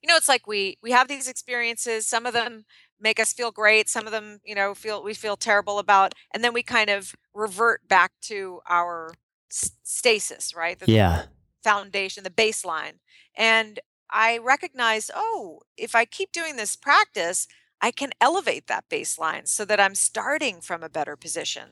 you 0.02 0.08
know 0.08 0.16
it's 0.16 0.28
like 0.28 0.46
we 0.46 0.78
we 0.82 0.92
have 0.92 1.08
these 1.08 1.26
experiences 1.26 2.06
some 2.06 2.26
of 2.26 2.32
them 2.32 2.64
make 3.00 3.18
us 3.18 3.32
feel 3.32 3.50
great 3.50 3.88
some 3.88 4.06
of 4.06 4.12
them 4.12 4.38
you 4.44 4.54
know 4.54 4.74
feel 4.74 5.02
we 5.02 5.14
feel 5.14 5.36
terrible 5.36 5.78
about 5.78 6.14
and 6.32 6.44
then 6.44 6.52
we 6.52 6.62
kind 6.62 6.90
of 6.90 7.14
revert 7.34 7.88
back 7.88 8.12
to 8.20 8.60
our 8.68 9.12
stasis 9.50 10.54
right? 10.54 10.78
The 10.78 10.92
yeah. 10.92 11.22
foundation 11.64 12.22
the 12.22 12.30
baseline 12.30 12.98
and 13.36 13.80
I 14.10 14.38
recognized, 14.38 15.10
oh, 15.14 15.60
if 15.76 15.94
I 15.94 16.04
keep 16.04 16.32
doing 16.32 16.56
this 16.56 16.76
practice, 16.76 17.48
I 17.80 17.90
can 17.90 18.10
elevate 18.20 18.66
that 18.68 18.88
baseline 18.88 19.46
so 19.46 19.64
that 19.64 19.80
I'm 19.80 19.94
starting 19.94 20.60
from 20.60 20.82
a 20.82 20.88
better 20.88 21.16
position. 21.16 21.70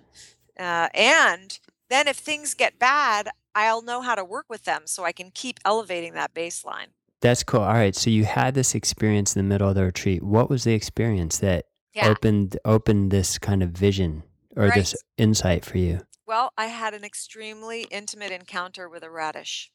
Uh, 0.59 0.89
and 0.95 1.59
then 1.89 2.09
if 2.09 2.17
things 2.17 2.55
get 2.55 2.79
bad, 2.79 3.31
I'll 3.55 3.83
know 3.83 4.01
how 4.01 4.15
to 4.15 4.25
work 4.25 4.47
with 4.49 4.65
them 4.65 4.83
so 4.87 5.05
I 5.05 5.13
can 5.13 5.31
keep 5.31 5.61
elevating 5.65 6.15
that 6.15 6.35
baseline. 6.35 6.89
That's 7.21 7.43
cool. 7.43 7.61
All 7.61 7.73
right. 7.73 7.95
So 7.95 8.11
you 8.11 8.25
had 8.25 8.55
this 8.55 8.75
experience 8.75 9.35
in 9.35 9.41
the 9.41 9.49
middle 9.49 9.69
of 9.69 9.75
the 9.75 9.85
retreat. 9.85 10.23
What 10.23 10.51
was 10.51 10.65
the 10.65 10.75
experience 10.75 11.39
that 11.39 11.65
yeah. 11.95 12.09
opened 12.09 12.59
opened 12.65 13.11
this 13.11 13.39
kind 13.39 13.63
of 13.63 13.71
vision 13.71 14.25
or 14.57 14.65
right. 14.65 14.75
this 14.75 14.95
insight 15.17 15.65
for 15.65 15.79
you? 15.79 16.01
Well, 16.27 16.53
I 16.59 16.67
had 16.67 16.95
an 16.95 17.05
extremely 17.05 17.83
intimate 17.91 18.33
encounter 18.33 18.89
with 18.89 19.03
a 19.03 19.11
radish. 19.11 19.71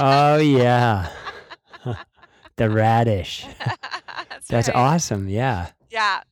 Oh 0.00 0.36
yeah. 0.36 1.08
the 2.56 2.70
radish. 2.70 3.46
That's, 4.28 4.48
That's 4.48 4.68
right. 4.68 4.76
awesome. 4.76 5.28
Yeah. 5.28 5.70
Yeah. 5.90 6.22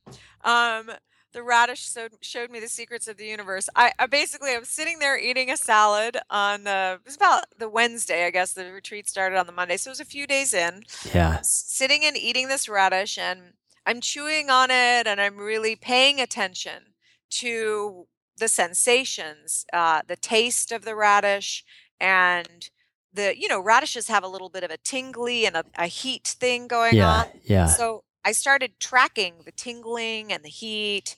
Um, 0.43 0.91
the 1.33 1.43
radish 1.43 1.91
showed, 1.91 2.13
showed 2.21 2.51
me 2.51 2.59
the 2.59 2.67
secrets 2.67 3.07
of 3.07 3.17
the 3.17 3.25
universe. 3.25 3.67
I, 3.75 3.91
I 3.97 4.05
basically 4.05 4.51
I 4.51 4.59
was 4.59 4.69
sitting 4.69 4.99
there 4.99 5.17
eating 5.17 5.49
a 5.49 5.57
salad 5.57 6.17
on 6.29 6.63
the 6.63 6.99
it 7.01 7.05
was 7.05 7.15
about 7.15 7.45
the 7.57 7.69
Wednesday, 7.69 8.25
I 8.25 8.29
guess 8.29 8.53
the 8.53 8.71
retreat 8.71 9.09
started 9.09 9.37
on 9.37 9.47
the 9.47 9.51
Monday, 9.51 9.77
so 9.77 9.89
it 9.89 9.93
was 9.93 9.99
a 9.99 10.05
few 10.05 10.27
days 10.27 10.53
in. 10.53 10.83
Yeah. 11.13 11.39
Sitting 11.41 12.05
and 12.05 12.15
eating 12.15 12.47
this 12.49 12.69
radish, 12.69 13.17
and 13.17 13.53
I'm 13.85 13.99
chewing 13.99 14.49
on 14.49 14.69
it, 14.69 15.07
and 15.07 15.19
I'm 15.19 15.37
really 15.37 15.75
paying 15.75 16.21
attention 16.21 16.93
to 17.31 18.07
the 18.37 18.47
sensations, 18.47 19.65
uh, 19.73 20.01
the 20.07 20.15
taste 20.15 20.71
of 20.71 20.85
the 20.85 20.95
radish, 20.95 21.63
and 21.99 22.69
the 23.13 23.37
you 23.37 23.47
know 23.47 23.59
radishes 23.59 24.07
have 24.07 24.23
a 24.23 24.27
little 24.27 24.49
bit 24.49 24.63
of 24.63 24.71
a 24.71 24.77
tingly 24.77 25.45
and 25.45 25.55
a, 25.55 25.63
a 25.77 25.87
heat 25.87 26.27
thing 26.39 26.67
going 26.67 26.95
yeah, 26.95 27.09
on. 27.09 27.25
Yeah. 27.43 27.67
So 27.67 28.03
I 28.25 28.31
started 28.31 28.79
tracking 28.79 29.35
the 29.45 29.51
tingling 29.51 30.31
and 30.31 30.43
the 30.43 30.49
heat. 30.49 31.15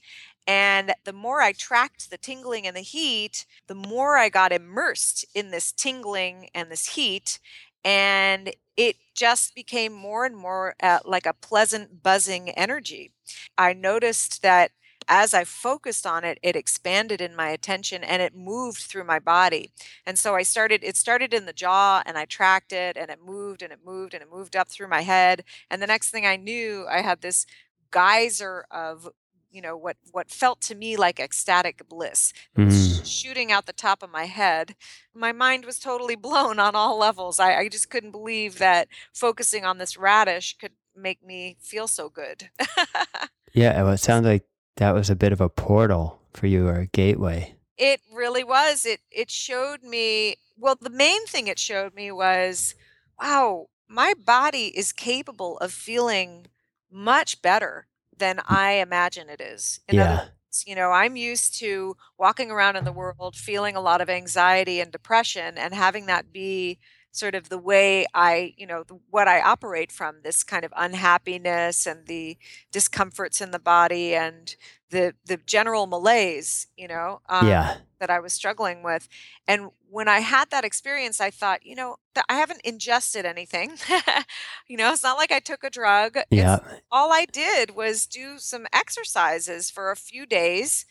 And 0.48 0.94
the 1.06 1.14
more 1.14 1.42
I 1.42 1.54
tracked 1.54 2.12
the 2.12 2.18
tingling 2.18 2.68
and 2.68 2.76
the 2.76 2.82
heat, 2.82 3.46
the 3.68 3.76
more 3.76 4.18
I 4.18 4.30
got 4.30 4.52
immersed 4.52 5.26
in 5.34 5.50
this 5.50 5.72
tingling 5.72 6.50
and 6.54 6.70
this 6.70 6.90
heat. 6.90 7.40
And 7.84 8.54
it 8.78 8.98
just 9.16 9.56
became 9.56 9.94
more 9.94 10.26
and 10.26 10.36
more 10.36 10.76
uh, 10.82 11.00
like 11.06 11.26
a 11.26 11.34
pleasant, 11.34 12.04
buzzing 12.04 12.50
energy. 12.52 13.12
I 13.58 13.74
noticed 13.74 14.42
that 14.42 14.72
as 15.08 15.34
I 15.34 15.44
focused 15.44 16.06
on 16.06 16.24
it, 16.24 16.40
it 16.42 16.56
expanded 16.56 17.22
in 17.22 17.36
my 17.36 17.50
attention 17.50 18.04
and 18.04 18.22
it 18.22 18.36
moved 18.36 18.80
through 18.80 19.04
my 19.04 19.20
body. 19.20 19.72
And 20.06 20.18
so 20.18 20.36
I 20.36 20.44
started, 20.44 20.84
it 20.84 20.98
started 20.98 21.34
in 21.34 21.46
the 21.46 21.54
jaw 21.54 22.04
and 22.06 22.18
I 22.18 22.26
tracked 22.26 22.74
it 22.74 22.98
and 22.98 23.10
it 23.10 23.20
moved 23.24 23.62
and 23.62 23.72
it 23.72 23.80
moved 23.86 24.14
and 24.14 24.24
it 24.24 24.32
moved 24.32 24.56
up 24.56 24.70
through 24.70 24.88
my 24.88 25.02
head. 25.02 25.44
And 25.70 25.82
the 25.82 25.88
next 25.88 26.10
thing 26.10 26.26
I 26.26 26.36
knew, 26.36 26.86
I 26.90 27.02
had 27.02 27.22
this 27.22 27.46
geyser 27.92 28.66
of 28.72 29.10
you 29.52 29.62
know 29.62 29.78
what 29.78 29.96
what 30.12 30.30
felt 30.30 30.60
to 30.60 30.76
me 30.76 30.98
like 30.98 31.18
ecstatic 31.18 31.88
bliss 31.88 32.34
mm. 32.58 33.06
shooting 33.06 33.54
out 33.54 33.66
the 33.66 33.72
top 33.72 34.04
of 34.04 34.12
my 34.12 34.26
head 34.26 34.76
my 35.14 35.32
mind 35.32 35.64
was 35.64 35.80
totally 35.80 36.18
blown 36.18 36.60
on 36.60 36.76
all 36.76 37.00
levels 37.00 37.40
I, 37.40 37.56
I 37.56 37.70
just 37.70 37.90
couldn't 37.90 38.12
believe 38.12 38.58
that 38.58 38.90
focusing 39.14 39.64
on 39.64 39.78
this 39.78 39.96
radish 39.96 40.58
could 40.58 40.74
make 40.94 41.26
me 41.26 41.56
feel 41.62 41.88
so 41.88 42.10
good 42.10 42.50
yeah 43.54 43.82
well, 43.82 43.94
it 43.94 44.00
sounds 44.00 44.26
like 44.26 44.44
that 44.78 44.94
was 44.94 45.10
a 45.10 45.16
bit 45.16 45.32
of 45.32 45.42
a 45.42 45.50
portal 45.50 46.20
for 46.34 46.48
you 46.48 46.68
or 46.68 46.80
a 46.80 46.88
gateway. 46.88 47.56
It 47.78 48.02
really 48.14 48.44
was. 48.44 48.86
It 48.86 49.02
it 49.12 49.30
showed 49.30 49.84
me 49.84 50.38
well 50.58 50.78
the 50.80 50.90
main 50.90 51.26
thing 51.28 51.48
it 51.48 51.60
showed 51.60 51.94
me 51.94 52.12
was 52.12 52.76
wow, 53.20 53.68
my 53.88 54.14
body 54.14 54.68
is 54.78 54.92
capable 54.92 55.58
of 55.60 55.72
feeling 55.72 56.48
much 56.92 57.42
better 57.42 57.88
than 58.18 58.38
mm. 58.38 58.44
I 58.48 58.74
imagine 58.74 59.30
it 59.30 59.42
is. 59.42 59.80
In 59.88 59.96
yeah. 59.96 60.18
Words, 60.20 60.64
you 60.66 60.76
know, 60.76 60.92
I'm 60.92 61.16
used 61.16 61.60
to 61.60 61.98
walking 62.18 62.52
around 62.52 62.76
in 62.78 62.86
the 62.86 62.92
world 62.92 63.36
feeling 63.36 63.76
a 63.76 63.82
lot 63.82 64.02
of 64.02 64.10
anxiety 64.10 64.80
and 64.80 64.92
depression 64.92 65.58
and 65.58 65.74
having 65.74 66.06
that 66.06 66.32
be 66.32 66.80
sort 67.16 67.36
of 67.36 67.50
the 67.50 67.58
way 67.58 68.06
I, 68.14 68.54
you 68.58 68.68
know, 68.68 68.84
what 69.10 69.28
I 69.28 69.42
operate 69.42 69.92
from 69.92 70.18
this 70.24 70.44
kind 70.44 70.66
of 70.66 70.74
unhappiness 70.76 71.86
and 71.86 72.06
the 72.08 72.38
discomforts 72.72 73.42
in 73.42 73.52
the 73.52 73.60
body 73.60 74.14
and 74.14 74.56
the 74.90 75.14
the 75.26 75.38
general 75.38 75.88
malaise, 75.88 76.68
you 76.78 76.88
know, 76.88 77.22
um, 77.28 77.48
yeah. 77.48 77.78
that 78.00 78.10
I 78.10 78.20
was 78.20 78.34
struggling 78.34 78.84
with. 78.84 79.08
And 79.48 79.70
when 79.90 80.08
I 80.08 80.20
had 80.20 80.50
that 80.52 80.66
experience, 80.66 81.20
I 81.20 81.32
thought, 81.32 81.66
you 81.66 81.76
know, 81.76 81.98
I 82.30 82.36
haven't 82.36 82.62
ingested 82.64 83.26
anything. 83.26 83.78
you 84.68 84.78
know, 84.78 84.92
it's 84.92 85.04
not 85.04 85.18
like 85.18 85.32
I 85.32 85.40
took 85.40 85.64
a 85.64 85.70
drug. 85.70 86.18
Yeah. 86.30 86.60
all 86.92 87.12
I 87.12 87.26
did 87.26 87.76
was 87.76 88.06
do 88.06 88.38
some 88.38 88.68
exercises 88.74 89.70
for 89.70 89.92
a 89.92 89.96
few 89.96 90.26
days 90.26 90.86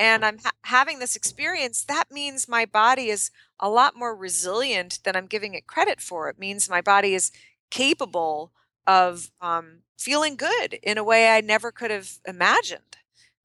and 0.00 0.24
I'm 0.24 0.38
ha- 0.38 0.52
having 0.62 0.98
this 0.98 1.14
experience, 1.14 1.84
that 1.84 2.10
means 2.10 2.48
my 2.48 2.64
body 2.64 3.10
is 3.10 3.30
a 3.60 3.68
lot 3.68 3.94
more 3.94 4.16
resilient 4.16 4.98
than 5.04 5.14
I'm 5.14 5.26
giving 5.26 5.52
it 5.52 5.66
credit 5.66 6.00
for. 6.00 6.30
It 6.30 6.38
means 6.38 6.70
my 6.70 6.80
body 6.80 7.14
is 7.14 7.30
capable 7.70 8.50
of 8.86 9.30
um, 9.42 9.80
feeling 9.98 10.36
good 10.36 10.78
in 10.82 10.96
a 10.96 11.04
way 11.04 11.28
I 11.28 11.42
never 11.42 11.70
could 11.70 11.90
have 11.90 12.18
imagined. 12.26 12.96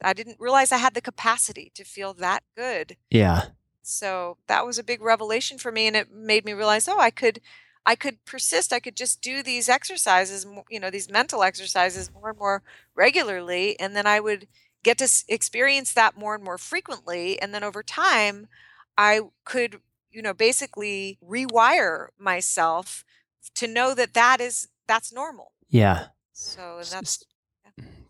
I 0.02 0.14
didn't 0.14 0.40
realize 0.40 0.72
I 0.72 0.78
had 0.78 0.94
the 0.94 1.02
capacity 1.02 1.74
to 1.76 1.84
feel 1.84 2.14
that 2.14 2.44
good. 2.56 2.96
Yeah. 3.12 3.48
So 3.82 4.38
that 4.48 4.66
was 4.66 4.80
a 4.80 4.84
big 4.84 5.02
revelation 5.02 5.58
for 5.58 5.74
me, 5.74 5.88
and 5.88 5.96
it 5.96 6.10
made 6.10 6.46
me 6.46 6.54
realize, 6.54 6.88
oh, 6.88 7.00
I 7.00 7.12
could, 7.12 7.42
I 7.86 7.96
could 7.96 8.24
persist. 8.24 8.72
I 8.72 8.80
could 8.80 8.96
just 8.96 9.22
do 9.22 9.44
these 9.44 9.68
exercises, 9.68 10.46
you 10.70 10.80
know, 10.80 10.90
these 10.90 11.12
mental 11.12 11.44
exercises 11.44 12.10
more 12.14 12.30
and 12.30 12.40
more 12.40 12.64
regularly, 12.96 13.78
and 13.78 13.94
then 13.94 14.08
I 14.08 14.22
would 14.22 14.48
get 14.86 14.98
to 15.00 15.10
experience 15.28 15.92
that 15.94 16.16
more 16.16 16.36
and 16.36 16.44
more 16.44 16.58
frequently 16.58 17.42
and 17.42 17.54
then 17.54 17.64
over 17.64 17.82
time 17.84 18.48
i 18.98 19.20
could 19.44 19.82
you 20.12 20.22
know 20.22 20.34
basically 20.34 21.18
rewire 21.28 22.08
myself 22.18 23.04
to 23.54 23.68
know 23.68 23.94
that 23.94 24.14
that 24.14 24.40
is 24.40 24.68
that's 24.88 25.12
normal 25.12 25.52
yeah 25.70 26.06
so 26.32 26.82
that's 26.92 27.26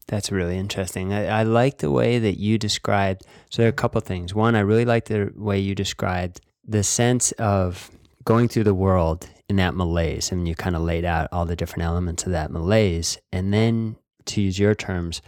that's 0.08 0.32
really 0.32 0.58
interesting. 0.58 1.13
I, 1.13 1.39
I, 1.39 1.44
like 1.44 1.79
the 1.79 1.89
way 1.89 2.20
that 2.20 2.38
you 2.38 2.58
described. 2.58 3.24
So 3.50 3.62
there 3.62 3.67
are 3.67 3.70
a 3.70 3.74
couple 3.74 4.00
things. 4.01 4.36
One, 4.36 4.55
I 4.55 4.60
really 4.60 4.86
like 4.86 5.05
the 5.05 5.32
way 5.36 5.60
you 5.60 5.74
described 5.74 6.41
the 6.63 6.84
sense 6.84 7.32
of 7.34 7.89
going 8.24 8.48
through 8.48 8.65
the 8.65 8.74
world 8.74 9.27
in 9.50 9.55
that 9.55 9.75
malaise, 9.75 10.32
and 10.32 10.48
you 10.48 10.55
kind 10.55 10.75
of 10.75 10.82
laid 10.82 11.05
out 11.05 11.29
all 11.32 11.46
the 11.46 11.55
different 11.55 11.84
elements 11.84 12.25
of 12.25 12.32
that 12.34 12.51
malaise. 12.51 13.17
And 13.32 13.53
then, 13.53 13.96
to 14.25 14.41
use 14.41 14.60
your 14.60 14.75
terms, 14.75 15.22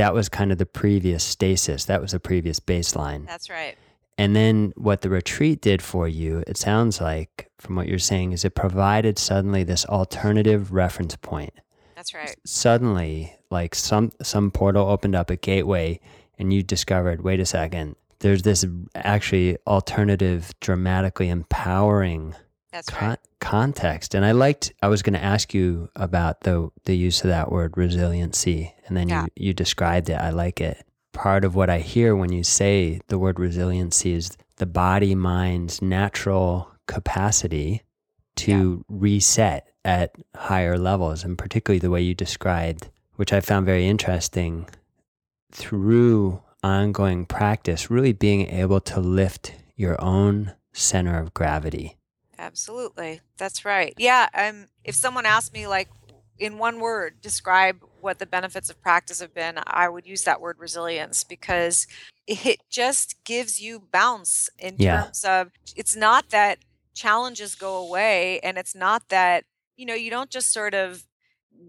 that 0.00 0.14
was 0.14 0.30
kind 0.30 0.50
of 0.50 0.56
the 0.56 0.64
previous 0.64 1.22
stasis. 1.22 1.84
That 1.84 2.00
was 2.00 2.12
the 2.12 2.20
previous 2.20 2.58
baseline. 2.58 3.26
That's 3.26 3.50
right. 3.50 3.76
And 4.16 4.34
then 4.34 4.72
what 4.76 5.02
the 5.02 5.10
retreat 5.10 5.60
did 5.60 5.82
for 5.82 6.08
you, 6.08 6.42
it 6.46 6.56
sounds 6.56 7.02
like 7.02 7.50
from 7.58 7.76
what 7.76 7.86
you're 7.86 7.98
saying, 7.98 8.32
is 8.32 8.42
it 8.42 8.54
provided 8.54 9.18
suddenly 9.18 9.62
this 9.62 9.84
alternative 9.84 10.72
reference 10.72 11.16
point. 11.16 11.52
That's 11.96 12.14
right. 12.14 12.34
Suddenly, 12.46 13.34
like 13.50 13.74
some 13.74 14.10
some 14.22 14.50
portal 14.50 14.88
opened 14.88 15.14
up 15.14 15.28
a 15.28 15.36
gateway 15.36 16.00
and 16.38 16.50
you 16.50 16.62
discovered, 16.62 17.20
wait 17.20 17.38
a 17.38 17.44
second, 17.44 17.94
there's 18.20 18.40
this 18.40 18.64
actually 18.94 19.58
alternative, 19.66 20.54
dramatically 20.60 21.28
empowering 21.28 22.34
That's 22.72 22.88
con- 22.88 23.08
right. 23.10 23.18
context. 23.40 24.14
And 24.14 24.24
I 24.24 24.32
liked, 24.32 24.72
I 24.82 24.88
was 24.88 25.02
going 25.02 25.14
to 25.14 25.22
ask 25.24 25.52
you 25.54 25.88
about 25.96 26.42
the, 26.42 26.70
the 26.84 26.96
use 26.96 27.22
of 27.24 27.28
that 27.30 27.50
word 27.50 27.76
resiliency. 27.76 28.74
And 28.86 28.96
then 28.96 29.08
Yeah. 29.08 29.24
you, 29.36 29.48
you 29.48 29.52
described 29.54 30.08
it. 30.08 30.14
I 30.14 30.30
like 30.30 30.60
it. 30.60 30.84
Part 31.12 31.44
of 31.44 31.54
what 31.56 31.68
I 31.68 31.80
hear 31.80 32.14
when 32.14 32.30
you 32.32 32.44
say 32.44 33.00
the 33.08 33.18
word 33.18 33.40
resiliency 33.40 34.12
is 34.12 34.36
the 34.56 34.66
body 34.66 35.14
mind's 35.14 35.82
natural 35.82 36.70
capacity 36.86 37.82
to 38.36 38.84
reset 38.88 39.66
at 39.84 40.14
higher 40.36 40.78
levels. 40.78 41.24
And 41.24 41.36
particularly 41.36 41.80
the 41.80 41.90
way 41.90 42.02
you 42.02 42.14
described, 42.14 42.88
which 43.16 43.32
I 43.32 43.40
found 43.40 43.66
very 43.66 43.86
interesting 43.88 44.66
through 45.52 46.40
ongoing 46.62 47.26
practice, 47.26 47.90
really 47.90 48.12
being 48.12 48.46
able 48.48 48.80
to 48.82 49.00
lift 49.00 49.52
your 49.76 50.00
own 50.02 50.52
center 50.72 51.18
of 51.18 51.34
gravity. 51.34 51.96
Absolutely. 52.40 53.20
That's 53.38 53.66
right. 53.66 53.94
Yeah. 53.98 54.28
Um, 54.34 54.68
if 54.84 54.96
someone 54.96 55.26
asked 55.26 55.54
me, 55.54 55.68
like, 55.68 55.90
in 56.38 56.58
one 56.58 56.80
word, 56.80 57.20
describe 57.22 57.80
what 58.00 58.18
the 58.18 58.26
benefits 58.26 58.70
of 58.70 58.80
practice 58.82 59.20
have 59.20 59.34
been, 59.34 59.60
I 59.66 59.88
would 59.90 60.06
use 60.06 60.24
that 60.24 60.40
word 60.40 60.56
resilience 60.58 61.24
because 61.24 61.86
it 62.26 62.60
just 62.70 63.16
gives 63.24 63.60
you 63.60 63.80
bounce 63.92 64.50
in 64.58 64.78
Yeah. 64.78 65.06
terms 65.06 65.24
of 65.24 65.50
it's 65.76 65.96
not 65.96 66.30
that 66.30 66.60
challenges 66.94 67.54
go 67.56 67.76
away 67.76 68.40
and 68.40 68.58
it's 68.58 68.74
not 68.74 69.08
that, 69.10 69.44
you 69.76 69.86
know, 69.86 69.94
you 69.94 70.10
don't 70.10 70.30
just 70.30 70.52
sort 70.52 70.74
of 70.74 71.04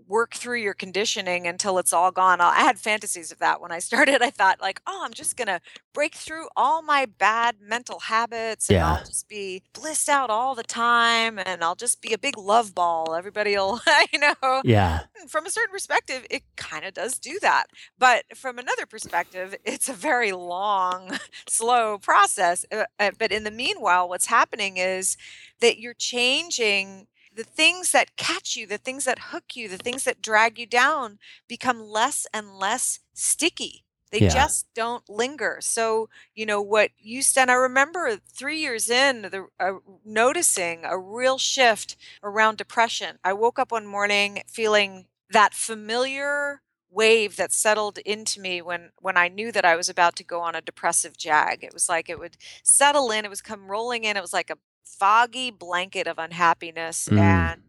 work 0.08 0.34
through 0.34 0.60
your 0.60 0.74
conditioning 0.74 1.48
until 1.48 1.78
it's 1.78 1.94
all 1.94 2.12
gone. 2.12 2.42
I 2.42 2.60
had 2.62 2.80
fantasies 2.80 3.32
of 3.32 3.40
that 3.40 3.62
when 3.62 3.72
I 3.72 3.80
started. 3.90 4.22
I 4.22 4.30
thought 4.30 4.62
like, 4.62 4.82
"Oh, 4.88 5.02
I'm 5.04 5.14
just 5.14 5.38
going 5.38 5.48
to 5.48 5.62
break 5.94 6.16
through 6.16 6.48
all 6.56 6.82
my 6.82 7.06
bad 7.06 7.58
mental 7.62 8.00
habits 8.00 8.70
and 8.70 8.80
I'll 8.80 9.04
just 9.04 9.28
be 9.28 9.64
blissed 9.74 10.08
out 10.08 10.30
all 10.30 10.56
the 10.56 10.64
time 10.64 11.38
and 11.38 11.64
I'll 11.64 11.76
just 11.76 12.02
be 12.02 12.14
a 12.14 12.18
big 12.18 12.38
love 12.38 12.74
ball. 12.74 13.16
Everybody'll, 13.16 13.82
you 14.12 14.20
know." 14.42 14.62
Yeah. 14.64 15.02
From 15.28 15.46
a 15.46 15.50
certain 15.50 15.72
perspective, 15.72 16.26
it 16.30 16.44
kind 16.56 16.86
of 16.86 16.94
does 16.94 17.18
do 17.20 17.40
that. 17.42 17.66
But 17.98 18.26
from 18.36 18.58
another 18.58 18.86
perspective, 18.86 19.56
it's 19.66 19.90
a 19.90 19.94
very 19.94 20.32
long, 20.32 21.20
slow 21.48 21.98
process. 21.98 22.66
Uh, 22.72 22.86
uh, 23.00 23.12
but 23.18 23.32
in 23.32 23.44
the 23.44 23.52
meanwhile, 23.52 24.08
what's 24.08 24.28
happening 24.28 24.78
is 24.78 25.18
that 25.60 25.80
you're 25.80 25.94
changing 25.94 27.08
the 27.34 27.44
things 27.44 27.92
that 27.92 28.16
catch 28.18 28.56
you, 28.56 28.68
the 28.68 28.78
things 28.78 29.06
that 29.06 29.20
hook 29.32 29.56
you, 29.56 29.68
the 29.70 29.78
things 29.78 30.04
that 30.04 30.22
drag 30.22 30.60
you 30.60 30.66
down 30.66 31.20
become 31.48 31.80
less 31.82 32.28
and 32.34 32.56
less 32.58 33.00
sticky. 33.14 33.86
They 34.12 34.20
Yeah. 34.20 34.34
just 34.34 34.68
don't 34.76 35.08
linger. 35.10 35.60
So, 35.62 36.10
you 36.36 36.46
know, 36.46 36.62
what 36.62 36.92
used 36.98 37.34
to, 37.36 37.42
and 37.42 37.52
I 37.52 37.54
remember 37.54 38.18
three 38.18 38.60
years 38.60 38.90
in, 38.90 39.22
the, 39.24 39.48
uh, 39.60 39.80
noticing 40.04 40.84
a 40.84 40.98
real 40.98 41.38
shift 41.38 41.96
around 42.22 42.58
depression. 42.58 43.20
I 43.24 43.34
woke 43.34 43.58
up 43.58 43.72
one 43.72 43.86
morning 43.88 44.44
feeling 44.48 45.08
that 45.30 45.54
familiar 45.54 46.62
wave 46.90 47.38
that 47.38 47.54
settled 47.54 47.98
into 48.00 48.42
me 48.42 48.62
when 48.62 48.92
when 49.00 49.16
I 49.16 49.30
knew 49.30 49.52
that 49.54 49.64
I 49.64 49.78
was 49.78 49.88
about 49.88 50.18
to 50.18 50.26
go 50.26 50.42
on 50.42 50.56
a 50.56 50.62
depressive 50.62 51.18
jag. 51.18 51.64
It 51.64 51.74
was 51.74 51.88
like 51.88 52.10
it 52.10 52.20
would 52.20 52.36
settle 52.64 53.12
in, 53.12 53.24
it 53.24 53.30
was 53.30 53.42
come 53.42 53.70
rolling 53.72 54.04
in. 54.04 54.18
It 54.18 54.22
was 54.22 54.34
like 54.34 54.50
a 54.50 54.58
foggy 54.84 55.52
blanket 55.52 56.08
of 56.08 56.18
unhappiness 56.20 57.08
Mm. 57.10 57.20
and 57.20 57.64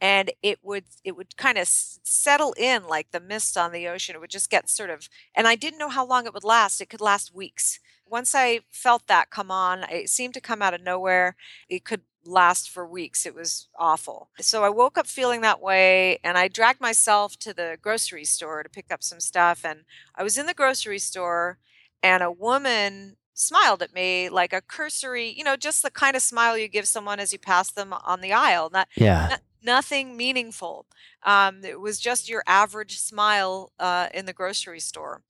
and 0.00 0.30
it 0.42 0.60
would 0.62 0.84
it 1.04 1.16
would 1.16 1.36
kind 1.36 1.58
of 1.58 1.66
settle 1.68 2.52
in 2.56 2.86
like 2.86 3.10
the 3.10 3.20
mist 3.20 3.56
on 3.56 3.72
the 3.72 3.88
ocean. 3.88 4.14
It 4.14 4.20
would 4.20 4.30
just 4.30 4.50
get 4.50 4.68
sort 4.68 4.90
of 4.90 5.08
and 5.34 5.48
I 5.48 5.56
didn't 5.56 5.78
know 5.78 5.88
how 5.88 6.06
long 6.06 6.26
it 6.26 6.34
would 6.34 6.44
last. 6.44 6.80
It 6.80 6.88
could 6.90 7.00
last 7.00 7.34
weeks. 7.34 7.80
Once 8.06 8.34
I 8.34 8.60
felt 8.70 9.06
that 9.08 9.30
come 9.30 9.50
on, 9.50 9.84
it 9.90 10.08
seemed 10.08 10.34
to 10.34 10.40
come 10.40 10.62
out 10.62 10.74
of 10.74 10.82
nowhere. 10.82 11.36
It 11.68 11.84
could 11.84 12.02
last 12.24 12.70
for 12.70 12.86
weeks. 12.86 13.26
It 13.26 13.34
was 13.34 13.68
awful. 13.78 14.30
So 14.40 14.64
I 14.64 14.70
woke 14.70 14.96
up 14.98 15.06
feeling 15.06 15.40
that 15.42 15.60
way 15.60 16.18
and 16.24 16.38
I 16.38 16.48
dragged 16.48 16.80
myself 16.80 17.38
to 17.40 17.52
the 17.54 17.76
grocery 17.80 18.24
store 18.24 18.62
to 18.62 18.68
pick 18.68 18.86
up 18.92 19.02
some 19.02 19.20
stuff. 19.20 19.64
And 19.64 19.80
I 20.14 20.22
was 20.22 20.38
in 20.38 20.46
the 20.46 20.54
grocery 20.54 20.98
store 20.98 21.58
and 22.02 22.22
a 22.22 22.30
woman 22.30 23.16
smiled 23.38 23.82
at 23.82 23.94
me 23.94 24.28
like 24.28 24.52
a 24.52 24.60
cursory, 24.60 25.28
you 25.28 25.44
know, 25.44 25.56
just 25.56 25.82
the 25.82 25.90
kind 25.90 26.16
of 26.16 26.22
smile 26.22 26.58
you 26.58 26.68
give 26.68 26.88
someone 26.88 27.20
as 27.20 27.32
you 27.32 27.38
pass 27.38 27.70
them 27.70 27.92
on 27.92 28.20
the 28.20 28.32
aisle. 28.32 28.70
Not, 28.72 28.88
Yeah. 28.96 29.28
not 29.30 29.40
nothing 29.62 30.16
meaningful. 30.16 30.86
Um, 31.22 31.64
it 31.64 31.80
was 31.80 32.00
just 32.00 32.28
your 32.28 32.42
average 32.46 32.98
smile 32.98 33.72
uh, 33.78 34.08
in 34.12 34.26
the 34.26 34.32
grocery 34.32 34.80
store. 34.80 35.22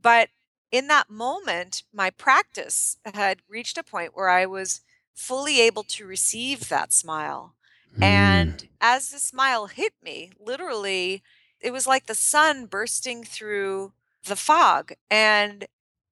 But 0.00 0.28
in 0.70 0.88
that 0.88 1.08
moment, 1.08 1.84
my 1.92 2.10
practice 2.10 2.98
had 3.14 3.40
reached 3.48 3.78
a 3.78 3.82
point 3.82 4.14
where 4.14 4.28
I 4.28 4.46
was 4.46 4.80
fully 5.14 5.60
able 5.60 5.84
to 5.84 6.06
receive 6.06 6.68
that 6.68 6.92
smile. 6.92 7.54
Mm. 7.96 8.02
And 8.02 8.68
as 8.80 9.10
the 9.10 9.18
smile 9.18 9.66
hit 9.66 9.94
me, 10.02 10.32
literally, 10.38 11.22
it 11.60 11.72
was 11.72 11.86
like 11.86 12.06
the 12.06 12.14
sun 12.14 12.66
bursting 12.66 13.24
through 13.24 13.92
the 14.26 14.36
fog. 14.36 14.92
And 15.10 15.66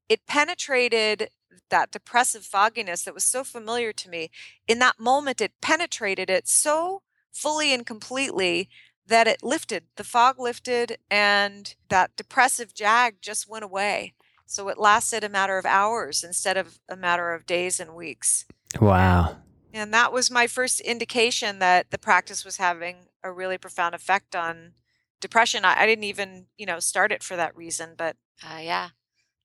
it 0.08 0.26
penetrated 0.26 1.30
that 1.70 1.90
depressive 1.90 2.44
fogginess 2.44 3.04
that 3.04 3.14
was 3.14 3.24
so 3.24 3.44
familiar 3.44 3.92
to 3.92 4.08
me. 4.08 4.30
In 4.66 4.78
that 4.80 4.98
moment, 4.98 5.40
it 5.40 5.60
penetrated 5.60 6.30
it 6.30 6.48
so 6.48 7.02
fully 7.32 7.72
and 7.72 7.86
completely 7.86 8.68
that 9.06 9.26
it 9.26 9.42
lifted. 9.42 9.84
The 9.96 10.04
fog 10.04 10.38
lifted, 10.38 10.98
and 11.10 11.74
that 11.88 12.16
depressive 12.16 12.74
jag 12.74 13.16
just 13.20 13.48
went 13.48 13.64
away. 13.64 14.14
So 14.46 14.68
it 14.68 14.78
lasted 14.78 15.24
a 15.24 15.28
matter 15.28 15.58
of 15.58 15.64
hours 15.64 16.22
instead 16.22 16.56
of 16.56 16.78
a 16.88 16.96
matter 16.96 17.32
of 17.32 17.46
days 17.46 17.80
and 17.80 17.94
weeks. 17.94 18.44
wow. 18.80 19.36
And 19.72 19.94
that 19.94 20.12
was 20.12 20.30
my 20.30 20.46
first 20.46 20.80
indication 20.80 21.58
that 21.60 21.90
the 21.90 21.98
practice 21.98 22.44
was 22.44 22.58
having 22.58 23.06
a 23.24 23.32
really 23.32 23.56
profound 23.56 23.94
effect 23.94 24.36
on 24.36 24.72
depression. 25.20 25.64
I, 25.64 25.80
I 25.82 25.86
didn't 25.86 26.04
even, 26.04 26.46
you 26.58 26.66
know, 26.66 26.80
start 26.80 27.12
it 27.12 27.22
for 27.22 27.36
that 27.36 27.56
reason, 27.56 27.94
but 27.96 28.16
uh, 28.44 28.58
yeah. 28.58 28.90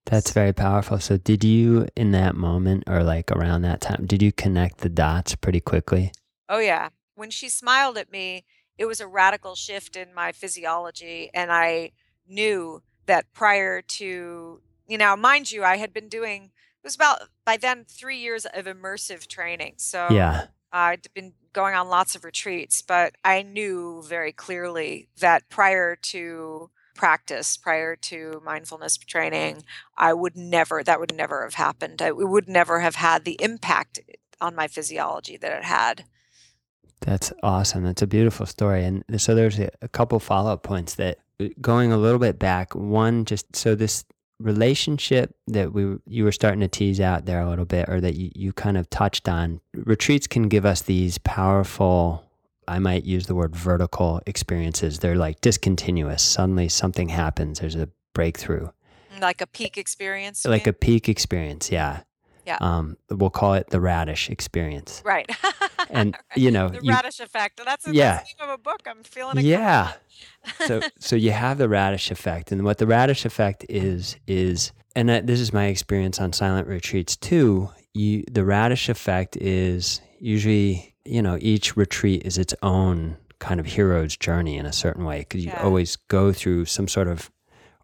That's 0.10 0.32
very 0.32 0.54
powerful. 0.54 1.00
So, 1.00 1.18
did 1.18 1.44
you, 1.44 1.88
in 1.96 2.12
that 2.12 2.36
moment 2.36 2.86
or 2.88 3.04
like 3.04 3.30
around 3.32 3.64
that 3.64 3.82
time, 3.82 4.06
did 4.06 4.22
you 4.22 4.32
connect 4.32 4.80
the 4.80 4.90
dots 4.90 5.36
pretty 5.36 5.60
quickly? 5.60 6.12
Oh, 6.48 6.60
yeah. 6.60 6.90
When 7.16 7.30
she 7.30 7.50
smiled 7.50 7.98
at 7.98 8.12
me, 8.12 8.46
it 8.78 8.86
was 8.86 9.02
a 9.02 9.08
radical 9.08 9.56
shift 9.56 9.98
in 9.98 10.14
my 10.14 10.32
physiology. 10.32 11.30
And 11.34 11.52
I 11.52 11.92
knew 12.28 12.84
that 13.06 13.34
prior 13.34 13.82
to, 13.82 14.62
you 14.88 14.98
know, 14.98 15.16
mind 15.18 15.52
you, 15.52 15.64
I 15.64 15.76
had 15.78 15.94
been 15.94 16.08
doing, 16.08 16.46
it 16.46 16.86
was 16.86 16.96
about 16.96 17.24
by 17.44 17.58
then 17.58 17.86
three 17.86 18.18
years 18.18 18.46
of 18.46 18.66
immersive 18.66 19.28
training. 19.28 19.74
So 19.78 20.08
Yeah. 20.12 20.48
I'd 20.72 21.08
been 21.14 21.34
going 21.54 21.76
on 21.76 21.90
lots 21.90 22.16
of 22.16 22.24
retreats, 22.24 22.82
but 22.82 23.16
I 23.26 23.42
knew 23.42 24.04
very 24.08 24.32
clearly 24.32 25.10
that 25.20 25.50
prior 25.50 25.96
to 25.96 26.70
practice, 26.98 27.56
prior 27.56 27.96
to 27.96 28.42
mindfulness 28.44 28.98
training, 28.98 29.64
I 29.96 30.14
would 30.14 30.36
never, 30.36 30.84
that 30.84 31.00
would 31.00 31.16
never 31.16 31.44
have 31.44 31.54
happened. 31.54 32.02
I, 32.02 32.08
it 32.08 32.28
would 32.28 32.50
never 32.50 32.82
have 32.82 32.96
had 32.96 33.24
the 33.24 33.38
impact 33.40 34.00
on 34.42 34.56
my 34.56 34.68
physiology 34.68 35.38
that 35.38 35.58
it 35.58 35.64
had. 35.64 36.04
That's 37.02 37.32
awesome. 37.44 37.84
That's 37.84 38.02
a 38.02 38.08
beautiful 38.08 38.46
story. 38.46 38.84
And 38.84 39.04
so 39.18 39.36
there's 39.36 39.60
a, 39.60 39.70
a 39.82 39.88
couple 39.88 40.20
follow 40.20 40.52
up 40.52 40.64
points 40.64 40.96
that 40.96 41.20
uh, 41.40 41.50
going 41.62 41.92
a 41.92 41.98
little 41.98 42.20
bit 42.20 42.40
back. 42.40 42.76
One, 42.76 43.24
just 43.24 43.56
so 43.56 43.76
this 43.76 44.04
relationship 44.40 45.36
that 45.48 45.74
we 45.74 45.98
you 46.06 46.24
were 46.24 46.32
starting 46.32 46.60
to 46.60 46.68
tease 46.68 47.00
out 47.00 47.26
there 47.26 47.42
a 47.42 47.50
little 47.50 47.66
bit, 47.66 47.90
or 47.90 48.02
that 48.02 48.16
you, 48.16 48.32
you 48.36 48.54
kind 48.54 48.78
of 48.78 48.90
touched 48.90 49.30
on. 49.30 49.62
Retreats 49.74 50.28
can 50.28 50.48
give 50.48 50.66
us 50.66 50.82
these 50.82 51.18
powerful. 51.20 52.24
I 52.68 52.80
might 52.80 53.04
use 53.06 53.28
the 53.28 53.36
word 53.36 53.56
vertical 53.56 54.22
experiences. 54.26 55.00
They're 55.00 55.16
like 55.16 55.42
discontinuous. 55.42 56.22
Suddenly 56.24 56.70
something 56.70 57.10
happens. 57.10 57.60
There's 57.60 57.76
a 57.76 57.90
breakthrough, 58.14 58.70
Like 59.22 59.42
a 59.42 59.48
peak 59.48 59.78
experience. 59.78 60.46
like 60.46 60.66
mean? 60.66 60.70
a 60.70 60.74
peak 60.74 61.08
experience. 61.10 61.72
Yeah. 61.72 62.02
Yeah. 62.46 62.58
Um, 62.62 62.96
we'll 63.10 63.30
call 63.30 63.56
it 63.56 63.70
the 63.72 63.82
radish 63.82 64.30
experience. 64.30 65.02
right. 65.06 65.30
And 65.90 66.14
Right. 66.16 66.38
you 66.38 66.52
know, 66.52 66.68
the 66.68 66.82
you, 66.84 66.92
radish 66.92 67.22
effect. 67.22 67.62
That's, 67.64 67.88
a, 67.88 67.94
Yeah. 67.94 68.18
that's 68.18 68.34
the 68.34 68.44
name 68.44 68.52
of 68.54 68.60
a 68.60 68.62
book. 68.62 68.82
I'm 68.88 69.04
feeling. 69.04 69.38
Yeah. 69.46 69.94
so 70.66 70.82
so 71.00 71.16
you 71.16 71.32
have 71.32 71.58
the 71.58 71.70
radish 71.70 72.12
effect 72.12 72.52
and 72.52 72.64
what 72.66 72.78
the 72.78 72.88
radish 72.88 73.26
effect 73.26 73.66
is 73.70 74.18
is 74.28 74.72
and 74.96 75.08
that, 75.10 75.28
this 75.28 75.40
is 75.40 75.54
my 75.54 75.68
experience 75.68 76.20
on 76.20 76.34
silent 76.34 76.68
retreats 76.68 77.16
too 77.16 77.70
you 77.94 78.24
the 78.32 78.44
radish 78.44 78.90
effect 78.90 79.38
is 79.38 80.02
usually 80.20 80.94
you 81.08 81.22
know 81.22 81.38
each 81.42 81.76
retreat 81.78 82.24
is 82.26 82.38
its 82.38 82.54
own 82.62 83.18
kind 83.40 83.60
of 83.60 83.66
hero's 83.66 84.18
journey 84.18 84.58
in 84.58 84.66
a 84.66 84.74
certain 84.74 85.06
way 85.06 85.20
because 85.20 85.46
you 85.46 85.52
Yeah. 85.52 85.64
always 85.64 85.96
go 86.08 86.34
through 86.34 86.66
some 86.66 86.88
sort 86.88 87.08
of 87.08 87.32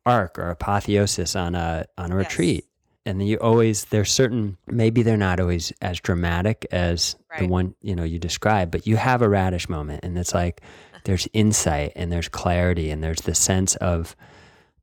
arc 0.05 0.37
or 0.39 0.49
apotheosis 0.49 1.35
on 1.35 1.55
a 1.55 1.85
on 1.97 2.11
a 2.11 2.15
Yes. 2.17 2.25
retreat 2.31 2.65
and 3.05 3.19
then 3.19 3.27
you 3.27 3.37
always 3.37 3.85
there's 3.85 4.11
certain 4.11 4.57
maybe 4.67 5.03
they're 5.03 5.15
not 5.17 5.39
always 5.39 5.71
as 5.81 5.99
dramatic 5.99 6.65
as 6.71 7.15
the 7.39 7.47
one 7.47 7.75
you 7.81 7.95
know 7.95 8.03
you 8.03 8.19
describe 8.19 8.71
but 8.71 8.85
you 8.87 8.95
have 8.97 9.21
a 9.21 9.29
radish 9.29 9.69
moment 9.69 10.03
and 10.03 10.17
it's 10.17 10.33
like 10.33 10.61
there's 11.05 11.27
insight 11.33 11.91
and 11.95 12.11
there's 12.11 12.27
clarity 12.29 12.89
and 12.89 13.03
there's 13.03 13.21
the 13.21 13.35
sense 13.35 13.75
of 13.77 14.15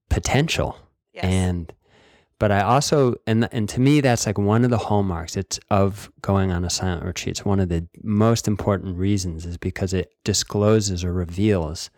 potential 0.09 0.77
Yes. 1.13 1.25
and 1.25 1.73
but 2.41 2.51
i 2.51 2.61
also 2.63 3.15
and 3.27 3.49
and 3.53 3.69
to 3.69 3.81
me 3.81 4.01
that's 4.01 4.27
like 4.27 4.39
one 4.39 4.65
of 4.65 4.71
the 4.71 4.79
hallmarks. 4.79 5.37
It's 5.37 5.61
of 5.71 6.11
going 6.23 6.51
on 6.51 6.65
a 6.65 6.71
silent 6.71 7.05
retreat. 7.05 7.33
It's 7.33 7.45
one 7.45 7.61
of 7.61 7.69
the 7.69 7.87
most 8.03 8.49
important 8.49 8.97
reasons 8.97 9.47
is 9.47 9.57
because 9.59 9.95
it 9.95 10.11
discloses 10.25 11.05
or 11.05 11.13
reveals 11.13 11.91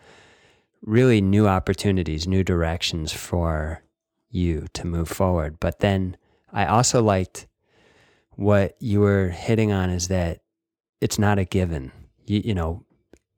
really 0.83 1.21
new 1.23 1.47
opportunities 1.47 2.27
new 2.27 2.45
directions 2.45 3.13
for 3.13 3.83
you 4.29 4.67
to 4.75 4.87
move 4.87 5.09
forward. 5.09 5.59
But 5.61 5.79
then 5.79 6.19
i 6.53 6.67
also 6.67 7.03
liked 7.03 7.47
what 8.33 8.77
you 8.81 9.01
were 9.01 9.29
hitting 9.29 9.73
on 9.73 9.89
is 9.89 10.09
that 10.09 10.41
it's 11.01 11.19
not 11.19 11.39
a 11.39 11.45
given. 11.45 11.93
You, 12.27 12.43
you 12.45 12.55
know 12.55 12.85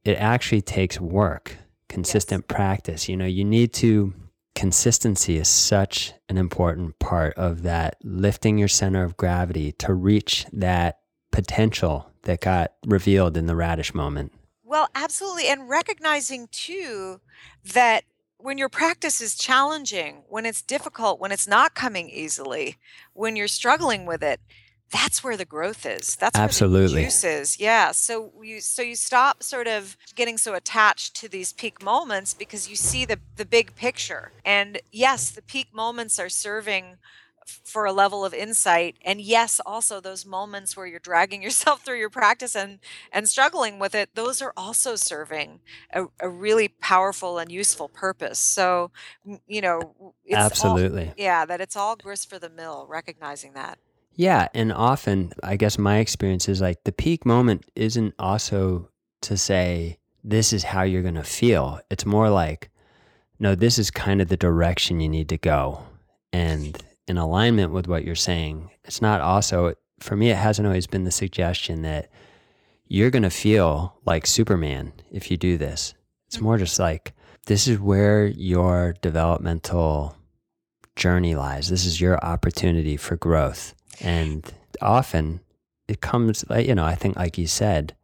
it 0.05 0.17
actually 0.17 0.63
takes 0.63 0.99
work 0.99 1.59
consistent 1.89 2.49
practice. 2.49 3.11
You 3.11 3.17
know 3.19 3.27
you 3.27 3.45
need 3.45 3.75
to 3.75 4.15
consistency 4.55 5.37
is 5.37 5.49
such 5.49 6.13
an 6.29 6.39
important 6.39 6.99
part 6.99 7.35
of 7.35 7.63
that 7.63 7.97
lifting 8.03 8.59
your 8.59 8.69
center 8.69 9.03
of 9.03 9.17
gravity 9.17 9.73
to 9.73 9.93
reach 9.93 10.47
that 10.53 11.01
potential 11.33 12.11
that 12.23 12.41
got 12.41 12.73
revealed 12.87 13.37
in 13.37 13.47
the 13.47 13.57
radish 13.57 13.93
moment 13.95 14.33
Well, 14.63 14.89
absolutely. 14.95 15.49
And 15.49 15.69
recognizing 15.69 16.49
too 16.51 17.21
that 17.73 18.05
when 18.39 18.59
your 18.59 18.69
practice 18.69 19.21
is 19.21 19.37
challenging, 19.37 20.23
when 20.29 20.45
it's 20.45 20.63
difficult, 20.63 21.19
when 21.19 21.33
it's 21.33 21.49
not 21.49 21.75
coming 21.75 22.11
easily, 22.11 22.77
when 23.15 23.37
you're 23.37 23.49
struggling 23.49 24.05
with 24.05 24.23
it, 24.23 24.41
that's 24.91 25.25
where 25.25 25.37
the 25.37 25.45
growth 25.45 25.87
is. 25.87 26.17
That's 26.17 26.39
Absolutely. 26.39 26.95
where 26.95 27.03
the 27.03 27.07
juice 27.07 27.25
is. 27.25 27.61
Yeah. 27.61 27.91
So 27.93 28.33
you 28.43 28.61
so 28.61 28.83
you 28.83 28.97
stop 28.97 29.43
sort 29.43 29.67
of 29.67 29.97
getting 30.15 30.39
so 30.39 30.55
attached 30.55 31.17
to 31.17 31.29
these 31.29 31.53
peak 31.53 31.83
moments 31.83 32.35
because 32.35 32.69
you 32.69 32.77
see 32.77 33.05
the 33.05 33.19
the 33.37 33.45
big 33.45 33.75
picture. 33.75 34.33
And 34.45 34.81
yes, 34.93 35.31
the 35.31 35.43
peak 35.43 35.69
moments 35.75 36.19
are 36.19 36.29
serving 36.29 36.99
for 37.47 37.85
a 37.85 37.93
level 37.93 38.25
of 38.25 38.33
insight 38.33 38.97
and 39.05 39.21
yes 39.21 39.61
also 39.67 40.01
those 40.01 40.25
moments 40.25 40.77
where 40.77 40.87
you're 40.87 40.99
dragging 40.99 41.43
yourself 41.47 41.85
through 41.85 41.99
your 41.99 42.09
practice 42.09 42.57
and 42.57 42.79
and 43.13 43.29
struggling 43.29 43.79
with 43.79 43.95
it 43.95 44.09
those 44.15 44.41
are 44.41 44.53
also 44.57 44.97
serving 44.97 45.61
a, 45.93 46.05
a 46.21 46.29
really 46.29 46.69
powerful 46.69 47.39
and 47.39 47.53
useful 47.53 47.89
purpose 47.89 48.39
so 48.39 48.91
you 49.47 49.61
know 49.61 50.15
it's 50.25 50.37
all, 50.37 50.43
absolutely 50.47 51.13
yeah 51.19 51.45
that 51.45 51.61
it's 51.61 51.77
all 51.77 51.97
grist 51.97 52.31
for 52.31 52.39
the 52.39 52.49
mill 52.49 52.87
recognizing 52.89 53.53
that 53.53 53.79
Yeah, 54.17 54.49
and 54.55 54.73
often 54.73 55.33
I 55.43 55.57
guess 55.57 55.79
my 55.79 55.99
experience 55.99 56.49
is 56.49 56.61
like 56.61 56.85
the 56.85 56.93
peak 56.93 57.27
moment 57.27 57.65
isn't 57.75 58.15
also 58.19 58.89
to 59.23 59.37
say 59.37 59.99
this 60.23 60.53
is 60.53 60.65
how 60.65 60.83
you're 60.83 61.03
going 61.03 61.15
to 61.15 61.25
feel. 61.25 61.81
It's 61.91 62.07
more 62.07 62.31
like 62.31 62.71
no, 63.41 63.55
this 63.55 63.79
is 63.79 63.91
kind 63.91 64.23
of 64.23 64.29
the 64.29 64.37
direction 64.37 65.01
you 65.01 65.09
need 65.09 65.29
to 65.29 65.37
go. 65.37 65.83
And 66.33 66.81
in 67.09 67.19
alignment 67.19 67.73
with 67.73 67.89
what 67.89 68.05
you're 68.05 68.15
saying, 68.15 68.71
it's 68.85 69.03
not 69.03 69.21
also 69.21 69.75
for 69.99 70.17
me 70.17 70.31
it 70.31 70.37
hasn't 70.37 70.67
always 70.67 70.87
been 70.87 71.05
the 71.05 71.11
suggestion 71.11 71.83
that 71.83 72.11
you're 72.87 73.11
going 73.11 73.23
to 73.23 73.31
feel 73.31 73.97
like 74.05 74.27
Superman 74.27 74.93
if 75.11 75.31
you 75.31 75.37
do 75.37 75.59
this. 75.59 75.95
It's 76.29 76.41
more 76.41 76.55
mm-hmm. 76.55 76.65
just 76.65 76.79
like 76.79 77.13
this 77.47 77.67
is 77.67 77.79
where 77.79 78.27
your 78.27 78.95
developmental 79.03 80.17
journey 80.97 81.35
lies. 81.35 81.69
This 81.69 81.85
is 81.85 82.01
your 82.01 82.23
opportunity 82.25 82.97
for 82.97 83.17
growth. 83.17 83.75
And 84.01 84.51
often 84.81 85.41
it 85.89 86.01
comes, 86.01 86.45
you 86.57 86.75
know, 86.75 86.85
I 86.85 86.95
think, 86.95 87.17
like 87.17 87.39
you 87.39 87.47
said, 87.47 87.95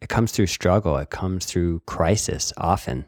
it 0.00 0.08
comes 0.08 0.32
through 0.32 0.46
struggle, 0.46 0.96
it 0.96 1.10
comes 1.10 1.46
through 1.46 1.80
crisis 1.80 2.52
often. 2.56 3.06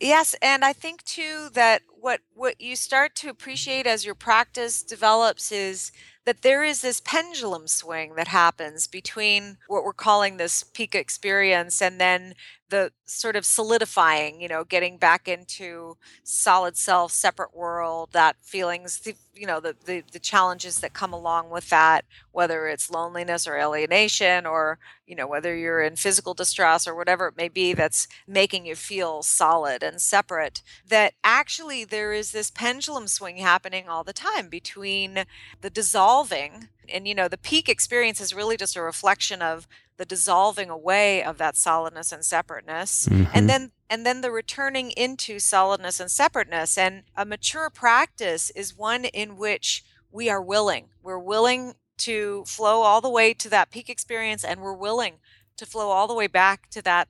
Yes, 0.00 0.36
and 0.40 0.64
I 0.64 0.72
think 0.72 1.02
too 1.02 1.48
that 1.54 1.82
what 1.88 2.20
what 2.32 2.60
you 2.60 2.76
start 2.76 3.16
to 3.16 3.30
appreciate 3.30 3.84
as 3.86 4.04
your 4.04 4.14
practice 4.14 4.84
develops 4.84 5.50
is 5.50 5.90
that 6.24 6.42
there 6.42 6.62
is 6.62 6.82
this 6.82 7.00
pendulum 7.00 7.66
swing 7.66 8.14
that 8.14 8.28
happens 8.28 8.86
between 8.86 9.58
what 9.66 9.82
we're 9.82 9.92
calling 9.92 10.36
this 10.36 10.62
peak 10.62 10.94
experience 10.94 11.82
and 11.82 12.00
then 12.00 12.34
the 12.70 12.92
sort 13.04 13.36
of 13.36 13.44
solidifying, 13.44 14.40
you 14.40 14.48
know, 14.48 14.64
getting 14.64 14.98
back 14.98 15.26
into 15.28 15.96
solid 16.22 16.76
self, 16.76 17.12
separate 17.12 17.54
world, 17.56 18.10
that 18.12 18.36
feelings, 18.42 19.00
the, 19.00 19.14
you 19.34 19.46
know, 19.46 19.60
the, 19.60 19.74
the 19.84 20.02
the 20.12 20.18
challenges 20.18 20.80
that 20.80 20.92
come 20.92 21.12
along 21.12 21.50
with 21.50 21.70
that, 21.70 22.04
whether 22.32 22.68
it's 22.68 22.90
loneliness 22.90 23.46
or 23.46 23.56
alienation 23.56 24.46
or, 24.46 24.78
you 25.06 25.16
know, 25.16 25.26
whether 25.26 25.56
you're 25.56 25.82
in 25.82 25.96
physical 25.96 26.34
distress 26.34 26.86
or 26.86 26.94
whatever 26.94 27.28
it 27.28 27.36
may 27.36 27.48
be 27.48 27.72
that's 27.72 28.06
making 28.26 28.66
you 28.66 28.74
feel 28.74 29.22
solid 29.22 29.82
and 29.82 30.00
separate, 30.00 30.62
that 30.86 31.14
actually 31.24 31.84
there 31.84 32.12
is 32.12 32.32
this 32.32 32.50
pendulum 32.50 33.06
swing 33.06 33.38
happening 33.38 33.88
all 33.88 34.04
the 34.04 34.12
time 34.12 34.48
between 34.48 35.24
the 35.60 35.70
dissolving 35.70 36.68
and 36.88 37.06
you 37.06 37.14
know 37.14 37.28
the 37.28 37.38
peak 37.38 37.68
experience 37.68 38.20
is 38.20 38.34
really 38.34 38.56
just 38.56 38.76
a 38.76 38.82
reflection 38.82 39.42
of 39.42 39.66
the 39.98 40.06
dissolving 40.06 40.70
away 40.70 41.22
of 41.22 41.36
that 41.38 41.56
solidness 41.56 42.12
and 42.12 42.24
separateness 42.24 43.06
Mhm. 43.06 43.30
and 43.34 43.50
then 43.50 43.72
and 43.90 44.04
then 44.06 44.20
the 44.20 44.30
returning 44.30 44.90
into 44.92 45.38
solidness 45.38 45.98
and 46.00 46.10
separateness 46.10 46.78
and 46.78 47.02
a 47.16 47.24
mature 47.24 47.68
practice 47.70 48.50
is 48.50 48.74
one 48.76 49.04
in 49.06 49.36
which 49.36 49.84
we 50.10 50.30
are 50.30 50.40
willing 50.42 50.88
we're 51.02 51.18
willing 51.18 51.74
to 51.98 52.44
flow 52.46 52.82
all 52.82 53.00
the 53.00 53.10
way 53.10 53.34
to 53.34 53.48
that 53.50 53.70
peak 53.70 53.90
experience 53.90 54.44
and 54.44 54.60
we're 54.60 54.72
willing 54.72 55.18
to 55.56 55.66
flow 55.66 55.90
all 55.90 56.06
the 56.06 56.14
way 56.14 56.28
back 56.28 56.70
to 56.70 56.80
that 56.80 57.08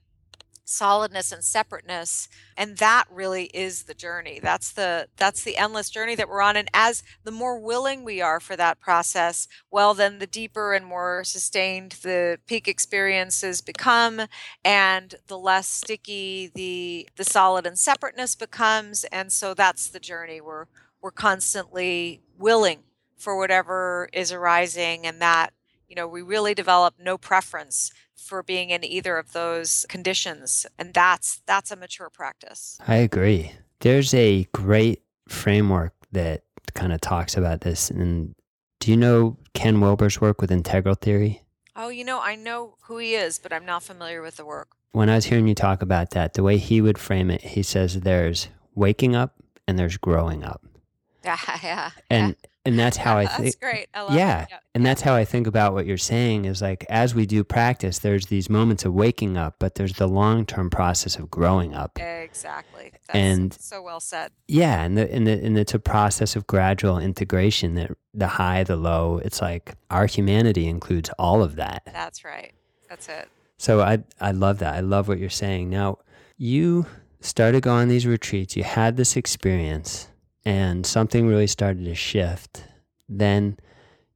solidness 0.69 1.31
and 1.31 1.43
separateness 1.43 2.27
and 2.55 2.77
that 2.77 3.05
really 3.11 3.45
is 3.45 3.83
the 3.83 3.93
journey. 3.93 4.39
That's 4.41 4.71
the 4.71 5.07
that's 5.17 5.43
the 5.43 5.57
endless 5.57 5.89
journey 5.89 6.15
that 6.15 6.29
we're 6.29 6.41
on 6.41 6.55
and 6.57 6.69
as 6.73 7.03
the 7.23 7.31
more 7.31 7.59
willing 7.59 8.03
we 8.03 8.21
are 8.21 8.39
for 8.39 8.55
that 8.55 8.79
process 8.79 9.47
well 9.71 9.93
then 9.93 10.19
the 10.19 10.27
deeper 10.27 10.73
and 10.73 10.85
more 10.85 11.23
sustained 11.23 11.93
the 12.03 12.39
peak 12.47 12.67
experiences 12.67 13.61
become 13.61 14.21
and 14.63 15.15
the 15.27 15.37
less 15.37 15.67
sticky 15.67 16.51
the 16.53 17.09
the 17.15 17.23
solid 17.23 17.65
and 17.65 17.79
separateness 17.79 18.35
becomes 18.35 19.05
and 19.11 19.31
so 19.31 19.53
that's 19.53 19.89
the 19.89 19.99
journey. 19.99 20.41
We're 20.41 20.65
we're 21.01 21.11
constantly 21.11 22.21
willing 22.37 22.79
for 23.17 23.37
whatever 23.37 24.09
is 24.13 24.31
arising 24.31 25.05
and 25.05 25.21
that 25.21 25.53
you 25.89 25.95
know 25.95 26.07
we 26.07 26.21
really 26.21 26.53
develop 26.53 26.95
no 26.99 27.17
preference 27.17 27.91
for 28.15 28.43
being 28.43 28.69
in 28.69 28.83
either 28.83 29.17
of 29.17 29.33
those 29.33 29.85
conditions 29.89 30.65
and 30.77 30.93
that's 30.93 31.41
that's 31.45 31.71
a 31.71 31.75
mature 31.75 32.09
practice 32.09 32.77
I 32.87 32.95
agree. 32.97 33.51
There's 33.81 34.13
a 34.13 34.43
great 34.53 35.01
framework 35.27 35.93
that 36.11 36.43
kind 36.73 36.91
of 36.93 36.99
talks 37.01 37.35
about 37.37 37.61
this. 37.61 37.89
And 37.89 38.35
do 38.79 38.91
you 38.91 38.97
know 38.97 39.37
Ken 39.53 39.79
Wilber's 39.81 40.19
work 40.21 40.41
with 40.41 40.51
integral 40.51 40.95
theory? 40.95 41.43
oh 41.75 41.87
you 41.89 42.03
know 42.03 42.19
i 42.19 42.35
know 42.35 42.75
who 42.87 42.97
he 42.97 43.13
is 43.15 43.39
but 43.39 43.53
i'm 43.53 43.65
not 43.65 43.81
familiar 43.81 44.21
with 44.21 44.35
the 44.37 44.45
work 44.45 44.67
When 44.91 45.07
I 45.09 45.15
was 45.15 45.25
hearing 45.25 45.47
you 45.47 45.55
talk 45.55 45.81
about 45.81 46.09
that, 46.11 46.33
the 46.33 46.43
way 46.43 46.57
he 46.57 46.81
would 46.81 46.97
frame 46.97 47.29
it, 47.31 47.41
he 47.41 47.63
says 47.63 48.01
there's 48.01 48.49
waking 48.75 49.15
up 49.15 49.35
and 49.67 49.77
there's 49.77 49.97
growing 49.97 50.43
up. 50.43 50.61
yeah 51.23 51.37
yeah 51.63 51.91
And 52.09 52.35
and 52.69 52.79
that's 52.79 52.97
how 52.97 53.17
I 53.17 53.25
that's 53.25 53.37
think 53.37 53.59
great 53.59 53.87
i 53.93 54.01
love 54.01 54.13
Yeah, 54.13 54.43
it. 54.43 54.49
and 54.73 54.85
that's 54.85 55.01
how 55.01 55.13
I 55.15 55.25
think 55.25 55.47
about 55.47 55.73
what 55.73 55.85
you're 55.85 55.97
saying 55.97 56.45
is 56.45 56.61
like 56.61 56.85
as 56.89 57.13
we 57.15 57.25
do 57.25 57.43
practice, 57.43 57.99
there's 57.99 58.27
these 58.27 58.49
moments 58.49 58.85
of 58.85 58.93
waking 58.93 59.37
up, 59.37 59.55
but 59.59 59.75
there's 59.75 59.93
the 59.93 60.07
long 60.07 60.45
term 60.45 60.69
process 60.69 61.17
of 61.17 61.29
growing 61.29 61.73
up. 61.73 61.97
exactly 61.99 62.91
that's 63.07 63.15
And- 63.15 63.53
so 63.53 63.81
well 63.81 63.99
said 63.99 64.31
Yeah, 64.47 64.81
and 64.83 64.97
the, 64.97 65.11
and 65.13 65.27
the, 65.27 65.33
and 65.33 65.57
it's 65.57 65.73
a 65.73 65.79
process 65.79 66.35
of 66.35 66.47
gradual 66.47 66.97
integration. 66.99 67.75
That 67.75 67.91
the 68.13 68.27
high, 68.27 68.63
the 68.63 68.75
low. 68.75 69.19
It's 69.23 69.41
like 69.41 69.75
our 69.91 70.05
humanity 70.07 70.67
includes 70.67 71.09
all 71.19 71.43
of 71.43 71.55
that. 71.57 71.83
that's 71.85 72.23
right 72.25 72.53
that's 72.89 73.07
it 73.07 73.27
So 73.57 73.81
I 73.81 73.99
I 74.19 74.31
love 74.31 74.59
that. 74.59 74.73
I 74.75 74.79
love 74.81 75.07
what 75.07 75.19
you're 75.19 75.29
saying. 75.29 75.69
Now 75.69 75.99
you 76.37 76.85
started 77.21 77.61
going 77.63 77.81
on 77.83 77.87
these 77.89 78.07
retreats. 78.07 78.55
You 78.55 78.63
had 78.63 78.95
this 78.97 79.15
experience, 79.17 80.08
and 80.45 80.85
something 80.85 81.27
really 81.27 81.47
started 81.47 81.85
to 81.85 81.95
shift. 81.95 82.63
Then 83.07 83.57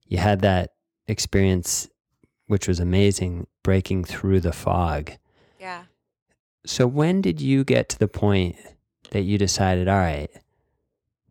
you 0.07 0.17
had 0.17 0.41
that 0.41 0.73
experience, 1.07 1.89
which 2.47 2.67
was 2.67 2.79
amazing, 2.79 3.47
breaking 3.63 4.03
through 4.05 4.41
the 4.41 4.53
fog. 4.53 5.11
yeah 5.59 5.83
So 6.65 6.87
when 6.87 7.21
did 7.21 7.41
you 7.41 7.63
get 7.63 7.89
to 7.89 7.99
the 7.99 8.07
point 8.07 8.55
that 9.11 9.21
you 9.21 9.37
decided, 9.37 9.87
all 9.87 9.97
right, 9.97 10.29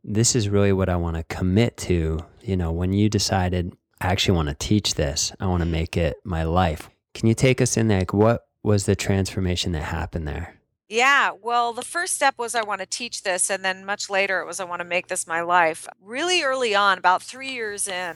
this 0.04 0.34
is 0.34 0.48
really 0.48 0.72
what 0.72 0.88
I 0.88 0.96
want 0.96 1.16
to 1.16 1.22
commit 1.24 1.76
to? 1.78 2.20
You 2.42 2.56
know, 2.56 2.72
when 2.72 2.92
you 2.92 3.08
decided, 3.08 3.72
I 4.00 4.08
actually 4.08 4.36
want 4.36 4.48
to 4.48 4.54
teach 4.54 4.94
this, 4.94 5.32
I 5.40 5.46
want 5.46 5.62
to 5.62 5.68
make 5.68 5.96
it 5.96 6.16
my 6.24 6.42
life. 6.42 6.90
Can 7.14 7.28
you 7.28 7.34
take 7.34 7.60
us 7.60 7.76
in 7.76 7.88
there? 7.88 8.00
Like, 8.00 8.12
what 8.12 8.46
was 8.62 8.86
the 8.86 8.96
transformation 8.96 9.72
that 9.72 9.82
happened 9.82 10.26
there? 10.26 10.56
Yeah, 10.92 11.30
well, 11.40 11.72
the 11.72 11.80
first 11.80 12.12
step 12.12 12.34
was 12.36 12.54
I 12.54 12.62
want 12.62 12.80
to 12.80 12.86
teach 12.86 13.22
this, 13.22 13.48
and 13.48 13.64
then 13.64 13.82
much 13.86 14.10
later 14.10 14.40
it 14.40 14.46
was 14.46 14.60
I 14.60 14.64
want 14.64 14.80
to 14.80 14.84
make 14.84 15.08
this 15.08 15.26
my 15.26 15.40
life. 15.40 15.88
Really 15.98 16.42
early 16.42 16.74
on, 16.74 16.98
about 16.98 17.22
three 17.22 17.50
years 17.52 17.88
in, 17.88 18.14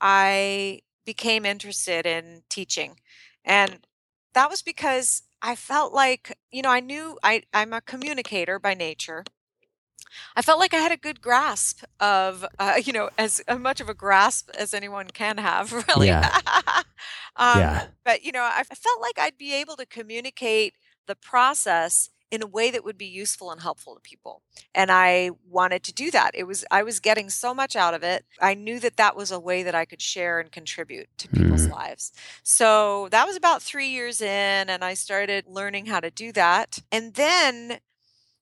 I 0.00 0.80
became 1.06 1.46
interested 1.46 2.04
in 2.04 2.42
teaching. 2.48 2.98
And 3.44 3.86
that 4.34 4.50
was 4.50 4.62
because 4.62 5.22
I 5.42 5.54
felt 5.54 5.92
like, 5.92 6.36
you 6.50 6.62
know, 6.62 6.70
I 6.70 6.80
knew 6.80 7.18
I, 7.22 7.44
I'm 7.54 7.72
a 7.72 7.80
communicator 7.80 8.58
by 8.58 8.74
nature. 8.74 9.22
I 10.36 10.42
felt 10.42 10.58
like 10.58 10.74
I 10.74 10.78
had 10.78 10.92
a 10.92 10.96
good 10.96 11.20
grasp 11.20 11.84
of, 12.00 12.44
uh, 12.58 12.80
you 12.84 12.92
know, 12.92 13.10
as 13.16 13.40
uh, 13.48 13.56
much 13.56 13.80
of 13.80 13.88
a 13.88 13.94
grasp 13.94 14.50
as 14.58 14.74
anyone 14.74 15.08
can 15.08 15.38
have, 15.38 15.72
really. 15.88 16.08
Yeah. 16.08 16.40
um, 17.36 17.58
Yeah. 17.60 17.86
but, 18.04 18.24
you 18.24 18.32
know, 18.32 18.42
I 18.42 18.62
I 18.70 18.74
felt 18.74 19.00
like 19.00 19.18
I'd 19.18 19.38
be 19.38 19.54
able 19.54 19.76
to 19.76 19.86
communicate 19.86 20.74
the 21.06 21.16
process 21.16 22.10
in 22.30 22.42
a 22.42 22.46
way 22.46 22.70
that 22.70 22.82
would 22.82 22.96
be 22.96 23.04
useful 23.04 23.50
and 23.50 23.60
helpful 23.60 23.94
to 23.94 24.00
people. 24.00 24.40
And 24.74 24.90
I 24.90 25.32
wanted 25.46 25.82
to 25.82 25.92
do 25.92 26.10
that. 26.12 26.30
It 26.34 26.44
was, 26.44 26.64
I 26.70 26.82
was 26.82 26.98
getting 26.98 27.28
so 27.28 27.52
much 27.52 27.76
out 27.76 27.92
of 27.92 28.02
it. 28.02 28.24
I 28.40 28.54
knew 28.54 28.80
that 28.80 28.96
that 28.96 29.14
was 29.14 29.30
a 29.30 29.38
way 29.38 29.62
that 29.62 29.74
I 29.74 29.84
could 29.84 30.00
share 30.00 30.40
and 30.40 30.50
contribute 30.50 31.08
to 31.18 31.28
people's 31.28 31.66
Mm. 31.66 31.72
lives. 31.72 32.10
So 32.42 33.08
that 33.10 33.26
was 33.26 33.36
about 33.36 33.60
three 33.62 33.88
years 33.88 34.22
in, 34.22 34.70
and 34.70 34.82
I 34.82 34.94
started 34.94 35.46
learning 35.46 35.86
how 35.86 36.00
to 36.00 36.10
do 36.10 36.32
that. 36.32 36.78
And 36.90 37.14
then 37.14 37.80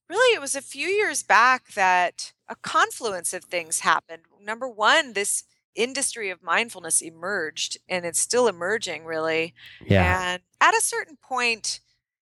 Really, 0.08 0.34
it 0.34 0.40
was 0.40 0.56
a 0.56 0.60
few 0.60 0.88
years 0.88 1.22
back 1.22 1.72
that 1.74 2.32
a 2.48 2.56
confluence 2.56 3.32
of 3.32 3.44
things 3.44 3.78
happened. 3.80 4.22
Number 4.42 4.68
one, 4.68 5.12
this 5.12 5.44
industry 5.76 6.30
of 6.30 6.42
mindfulness 6.42 7.00
emerged 7.00 7.78
and 7.88 8.04
it's 8.04 8.18
still 8.18 8.48
emerging, 8.48 9.04
really. 9.04 9.54
Yeah. 9.86 10.32
And 10.32 10.42
at 10.60 10.74
a 10.74 10.80
certain 10.80 11.16
point, 11.16 11.78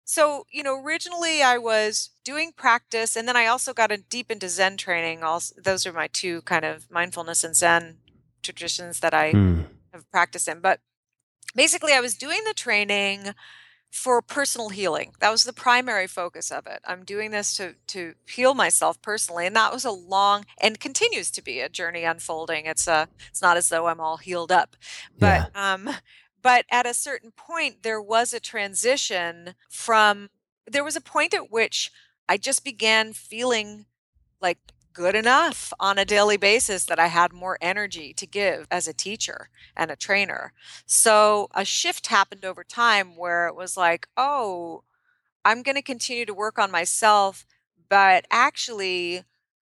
so, 0.09 0.45
you 0.49 0.63
know, 0.63 0.81
originally 0.81 1.43
I 1.43 1.57
was 1.57 2.11
doing 2.23 2.53
practice 2.55 3.17
and 3.17 3.27
then 3.27 3.35
I 3.35 3.45
also 3.47 3.73
got 3.73 3.91
a 3.91 3.97
deep 3.97 4.31
into 4.31 4.47
Zen 4.47 4.77
training. 4.77 5.21
Also, 5.21 5.53
those 5.61 5.85
are 5.85 5.91
my 5.91 6.07
two 6.07 6.41
kind 6.43 6.63
of 6.63 6.89
mindfulness 6.89 7.43
and 7.43 7.53
Zen 7.53 7.97
traditions 8.41 9.01
that 9.01 9.13
I 9.13 9.33
Mm. 9.33 9.65
have 9.91 10.09
practiced 10.09 10.47
in. 10.47 10.61
But 10.61 10.79
basically, 11.53 11.91
I 11.91 11.99
was 11.99 12.15
doing 12.15 12.41
the 12.45 12.53
training 12.53 13.35
for 13.91 14.21
personal 14.21 14.69
healing. 14.69 15.13
That 15.19 15.31
was 15.31 15.43
the 15.43 15.53
primary 15.53 16.07
focus 16.07 16.51
of 16.51 16.67
it. 16.67 16.79
I'm 16.85 17.03
doing 17.03 17.31
this 17.31 17.55
to 17.57 17.75
to 17.87 18.15
heal 18.27 18.53
myself 18.53 19.01
personally, 19.01 19.45
and 19.45 19.55
that 19.57 19.73
was 19.73 19.85
a 19.85 19.91
long 19.91 20.45
and 20.61 20.79
continues 20.79 21.31
to 21.31 21.41
be 21.41 21.59
a 21.59 21.69
journey 21.69 22.03
unfolding. 22.05 22.65
It's 22.65 22.87
a 22.87 23.09
it's 23.29 23.41
not 23.41 23.57
as 23.57 23.67
though 23.69 23.87
I'm 23.87 23.99
all 23.99 24.17
healed 24.17 24.51
up, 24.53 24.75
but 25.19 25.51
Yeah. 25.53 25.73
um, 25.73 25.89
but 26.41 26.65
at 26.71 26.85
a 26.85 26.93
certain 26.93 27.31
point, 27.31 27.83
there 27.83 28.01
was 28.01 28.33
a 28.33 28.39
transition 28.39 29.55
from. 29.69 30.29
There 30.69 30.83
was 30.83 30.97
a 30.97 31.01
point 31.01 31.33
at 31.33 31.49
which 31.49 31.91
I 32.27 32.37
just 32.37 32.65
began 32.65 33.13
feeling 33.13 33.85
like 34.41 34.57
good 34.97 35.15
enough 35.15 35.71
on 35.79 35.99
a 35.99 36.05
daily 36.05 36.37
basis 36.37 36.85
that 36.85 36.99
I 36.99 37.07
had 37.07 37.31
more 37.31 37.57
energy 37.61 38.13
to 38.15 38.25
give 38.25 38.67
as 38.71 38.87
a 38.87 38.93
teacher 38.93 39.49
and 39.75 39.91
a 39.91 39.95
trainer. 39.95 40.53
So 40.87 41.49
a 41.53 41.63
shift 41.63 42.07
happened 42.07 42.43
over 42.43 42.63
time 42.63 43.15
where 43.15 43.47
it 43.47 43.55
was 43.55 43.77
like, 43.77 44.07
oh, 44.17 44.83
I'm 45.45 45.61
going 45.61 45.75
to 45.75 45.83
continue 45.83 46.25
to 46.25 46.33
work 46.33 46.57
on 46.57 46.71
myself, 46.71 47.45
but 47.89 48.25
actually, 48.31 49.23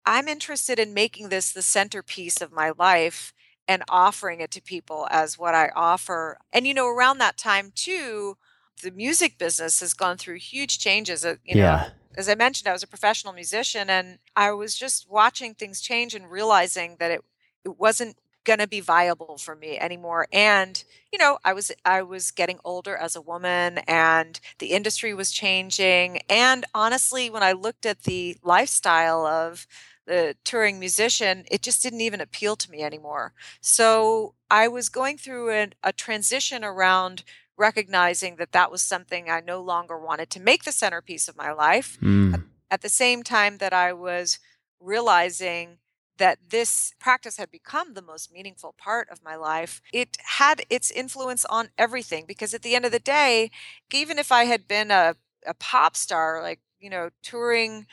I'm 0.04 0.28
interested 0.28 0.78
in 0.78 0.92
making 0.92 1.30
this 1.30 1.52
the 1.52 1.62
centerpiece 1.62 2.42
of 2.42 2.52
my 2.52 2.72
life 2.78 3.32
and 3.68 3.82
offering 3.88 4.40
it 4.40 4.50
to 4.52 4.62
people 4.62 5.06
as 5.10 5.38
what 5.38 5.54
I 5.54 5.70
offer. 5.74 6.38
And, 6.52 6.66
you 6.66 6.74
know, 6.74 6.88
around 6.88 7.18
that 7.18 7.36
time 7.38 7.72
too, 7.74 8.36
the 8.82 8.90
music 8.90 9.38
business 9.38 9.80
has 9.80 9.94
gone 9.94 10.18
through 10.18 10.38
huge 10.38 10.78
changes. 10.78 11.24
Uh, 11.24 11.36
You 11.44 11.56
know, 11.56 11.80
Yeah. 11.80 11.90
as 12.16 12.28
I 12.28 12.34
mentioned, 12.34 12.68
I 12.68 12.72
was 12.72 12.82
a 12.82 12.86
professional 12.88 13.32
musician 13.32 13.90
and 13.90 14.18
I 14.36 14.52
was 14.52 14.76
just 14.76 15.08
watching 15.08 15.54
things 15.54 15.80
change 15.80 16.14
and 16.14 16.30
realizing 16.30 16.96
that 16.98 17.10
it 17.10 17.20
it 17.64 17.78
wasn't 17.78 18.16
going 18.44 18.58
to 18.58 18.66
be 18.68 18.80
viable 18.80 19.38
for 19.38 19.56
me 19.56 19.78
anymore. 19.78 20.26
And, 20.30 20.82
you 21.10 21.18
know, 21.18 21.38
I 21.44 21.54
was 21.54 21.72
I 21.84 22.02
was 22.02 22.30
getting 22.30 22.58
older 22.64 22.94
as 22.96 23.16
a 23.16 23.22
woman 23.22 23.78
and 23.88 24.38
the 24.58 24.72
industry 24.72 25.14
was 25.14 25.32
changing. 25.32 26.18
And 26.28 26.66
honestly, 26.74 27.30
when 27.30 27.42
I 27.42 27.52
looked 27.52 27.86
at 27.86 28.02
the 28.02 28.36
lifestyle 28.42 29.24
of 29.26 29.66
the 30.06 30.36
touring 30.44 30.78
musician, 30.78 31.44
it 31.50 31.62
just 31.62 31.82
didn't 31.82 32.00
even 32.02 32.20
appeal 32.20 32.56
to 32.56 32.70
me 32.70 32.82
anymore. 32.82 33.32
So 33.60 34.34
I 34.50 34.68
was 34.68 34.88
going 34.88 35.18
through 35.18 35.50
an, 35.50 35.74
a 35.82 35.92
transition 35.92 36.64
around 36.64 37.24
recognizing 37.56 38.36
that 38.36 38.52
that 38.52 38.70
was 38.70 38.82
something 38.82 39.30
I 39.30 39.40
no 39.40 39.60
longer 39.60 39.98
wanted 39.98 40.28
to 40.30 40.40
make 40.40 40.64
the 40.64 40.72
centerpiece 40.72 41.28
of 41.28 41.36
my 41.36 41.52
life. 41.52 41.96
At, 42.02 42.06
Mm. 42.06 42.44
at 42.70 42.82
the 42.82 42.88
same 42.88 43.22
time 43.22 43.58
that 43.58 43.72
I 43.72 43.92
was 43.92 44.38
realizing 44.80 45.78
that 46.16 46.38
this 46.50 46.94
practice 47.00 47.36
had 47.36 47.50
become 47.50 47.94
the 47.94 48.02
most 48.02 48.32
meaningful 48.32 48.74
part 48.78 49.08
of 49.08 49.22
my 49.22 49.36
life, 49.36 49.80
it 49.92 50.16
had 50.40 50.64
its 50.70 50.90
influence 50.90 51.44
on 51.46 51.70
everything 51.76 52.24
because 52.26 52.54
at 52.54 52.62
the 52.62 52.74
end 52.74 52.84
of 52.84 52.92
the 52.92 53.00
day, 53.00 53.50
even 53.92 54.18
if 54.18 54.30
I 54.30 54.44
had 54.44 54.68
been 54.68 54.90
a, 54.90 55.16
a 55.46 55.54
pop 55.54 55.96
star, 55.96 56.40
like, 56.42 56.60
you 56.78 56.90
know, 56.90 57.10
touring 57.22 57.86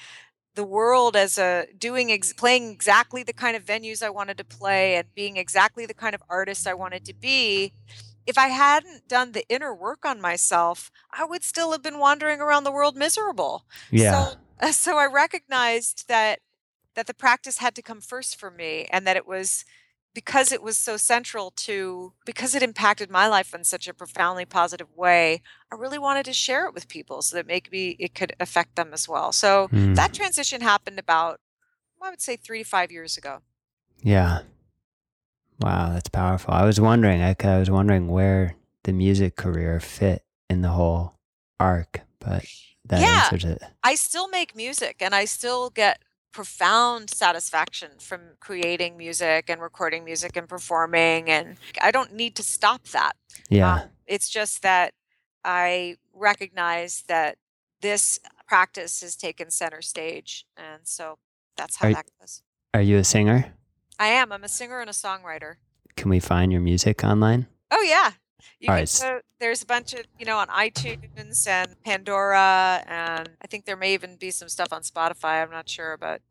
the 0.56 0.64
world 0.64 1.16
as 1.16 1.38
a 1.38 1.68
doing 1.78 2.12
ex- 2.12 2.34
playing 2.34 2.72
exactly 2.72 3.24
the 3.24 3.34
kind 3.34 3.56
of 3.56 3.66
venues 3.66 4.04
I 4.04 4.10
wanted 4.10 4.38
to 4.38 4.44
play 4.44 4.96
and 4.96 5.08
being 5.16 5.38
exactly 5.38 5.86
the 5.86 5.94
kind 5.94 6.14
of 6.14 6.22
artist 6.30 6.68
I 6.68 6.74
wanted 6.74 7.06
to 7.06 7.14
be, 7.14 7.74
if 8.26 8.38
I 8.38 8.48
hadn't 8.48 9.08
done 9.08 9.32
the 9.32 9.46
inner 9.50 9.74
work 9.74 10.06
on 10.06 10.22
myself, 10.22 10.92
I 11.12 11.26
would 11.26 11.44
still 11.44 11.72
have 11.72 11.82
been 11.82 12.00
wandering 12.00 12.42
around 12.42 12.64
the 12.64 12.72
world 12.72 12.96
miserable. 12.96 13.66
Yeah. 13.90 14.32
So 14.60 14.72
so 14.72 14.98
I 14.98 15.06
recognized 15.08 16.08
that 16.08 16.40
that 16.96 17.08
the 17.08 17.14
practice 17.14 17.58
had 17.60 17.74
to 17.76 17.82
come 17.82 18.02
first 18.02 18.40
for 18.40 18.52
me 18.52 18.88
and 18.92 19.08
that 19.08 19.16
it 19.16 19.26
was 19.26 19.64
because 20.14 20.52
it 20.52 20.62
was 20.62 20.78
so 20.78 20.98
central 20.98 21.52
to 21.52 22.14
because 22.26 22.54
it 22.56 22.62
impacted 22.64 23.10
my 23.10 23.28
life 23.28 23.54
in 23.54 23.64
such 23.64 23.88
a 23.88 23.94
profoundly 23.94 24.46
positive 24.46 24.88
way 24.96 25.42
i 25.72 25.76
really 25.76 25.98
wanted 26.00 26.26
to 26.26 26.34
share 26.34 26.66
it 26.68 26.74
with 26.74 26.88
people 26.88 27.22
so 27.22 27.36
that 27.36 27.48
maybe 27.48 27.96
it 28.00 28.14
could 28.14 28.34
affect 28.40 28.76
them 28.76 28.90
as 28.94 29.08
well 29.08 29.32
so 29.32 29.68
that 29.72 30.12
Mm. 30.12 30.14
transition 30.14 30.62
happened 30.62 31.00
about 31.00 31.40
i 32.02 32.10
would 32.10 32.22
say 32.22 32.36
three 32.36 32.64
to 32.64 32.70
five 32.70 32.92
years 32.92 33.18
ago 33.18 33.40
Yeah. 34.04 34.42
Wow, 35.60 35.92
that's 35.94 36.10
powerful. 36.10 36.54
I 36.54 36.66
was 36.66 36.82
wondering, 36.82 37.22
I, 37.22 37.36
I 37.44 37.60
was 37.60 37.70
wondering 37.70 38.08
where 38.08 38.56
the 38.84 38.94
music 38.94 39.36
career 39.36 39.80
fit 39.80 40.24
in 40.50 40.62
the 40.62 40.70
whole 40.70 41.20
arc, 41.60 42.02
but 42.20 42.46
that 42.86 43.00
yeah 43.00 43.26
answers 43.26 43.46
it. 43.46 43.62
i 43.84 43.94
still 43.94 44.28
make 44.30 44.56
music 44.56 44.96
and 45.02 45.14
i 45.14 45.24
still 45.24 45.70
get 45.70 46.02
profound 46.32 47.10
satisfaction 47.10 47.92
from 48.00 48.22
creating 48.40 48.98
music 48.98 49.50
and 49.50 49.62
recording 49.62 50.04
music 50.06 50.36
and 50.38 50.48
performing 50.48 51.30
and 51.30 51.58
i 51.82 51.92
don't 51.92 52.14
need 52.14 52.36
to 52.36 52.44
stop 52.44 52.84
that 52.90 53.14
Um, 53.52 53.58
Yeah. 53.58 53.88
it's 54.08 54.30
just 54.30 54.62
that 54.62 54.94
I 55.44 55.96
recognize 56.14 57.04
that 57.08 57.38
this 57.82 58.20
practice 58.48 59.02
has 59.02 59.16
taken 59.16 59.50
center 59.50 59.82
stage. 59.82 60.46
And 60.56 60.82
so 60.84 61.18
that's 61.58 61.78
how 61.78 61.88
Are 61.88 61.94
that 61.94 62.06
goes. 62.20 62.44
are 62.76 62.82
you 62.82 62.98
a 62.98 63.04
singer? 63.04 63.54
I 63.98 64.08
am. 64.08 64.32
I'm 64.32 64.44
a 64.44 64.48
singer 64.50 64.80
and 64.82 64.90
a 64.90 64.94
songwriter. 64.94 65.56
Can 65.96 66.10
we 66.12 66.20
find 66.20 66.52
your 66.52 66.62
music 66.62 67.04
online? 67.04 67.48
Oh, 67.72 67.82
yeah. 67.82 68.12
You 68.60 68.68
All 68.70 68.74
can 68.74 68.80
right. 68.80 68.82
s- 68.84 69.02
go, 69.02 69.20
there's 69.40 69.62
a 69.64 69.66
bunch 69.66 69.94
of, 69.94 70.02
you 70.20 70.26
know, 70.26 70.38
on 70.38 70.48
iTunes 70.48 71.48
and 71.48 71.76
Pandora. 71.84 72.84
And 72.88 73.30
I 73.42 73.48
think 73.48 73.66
there 73.66 73.78
may 73.78 73.94
even 73.94 74.16
be 74.18 74.32
some 74.32 74.50
stuff 74.50 74.72
on 74.72 74.82
Spotify. 74.82 75.42
I'm 75.44 75.52
not 75.52 75.68
sure. 75.70 75.98
But 75.98 76.22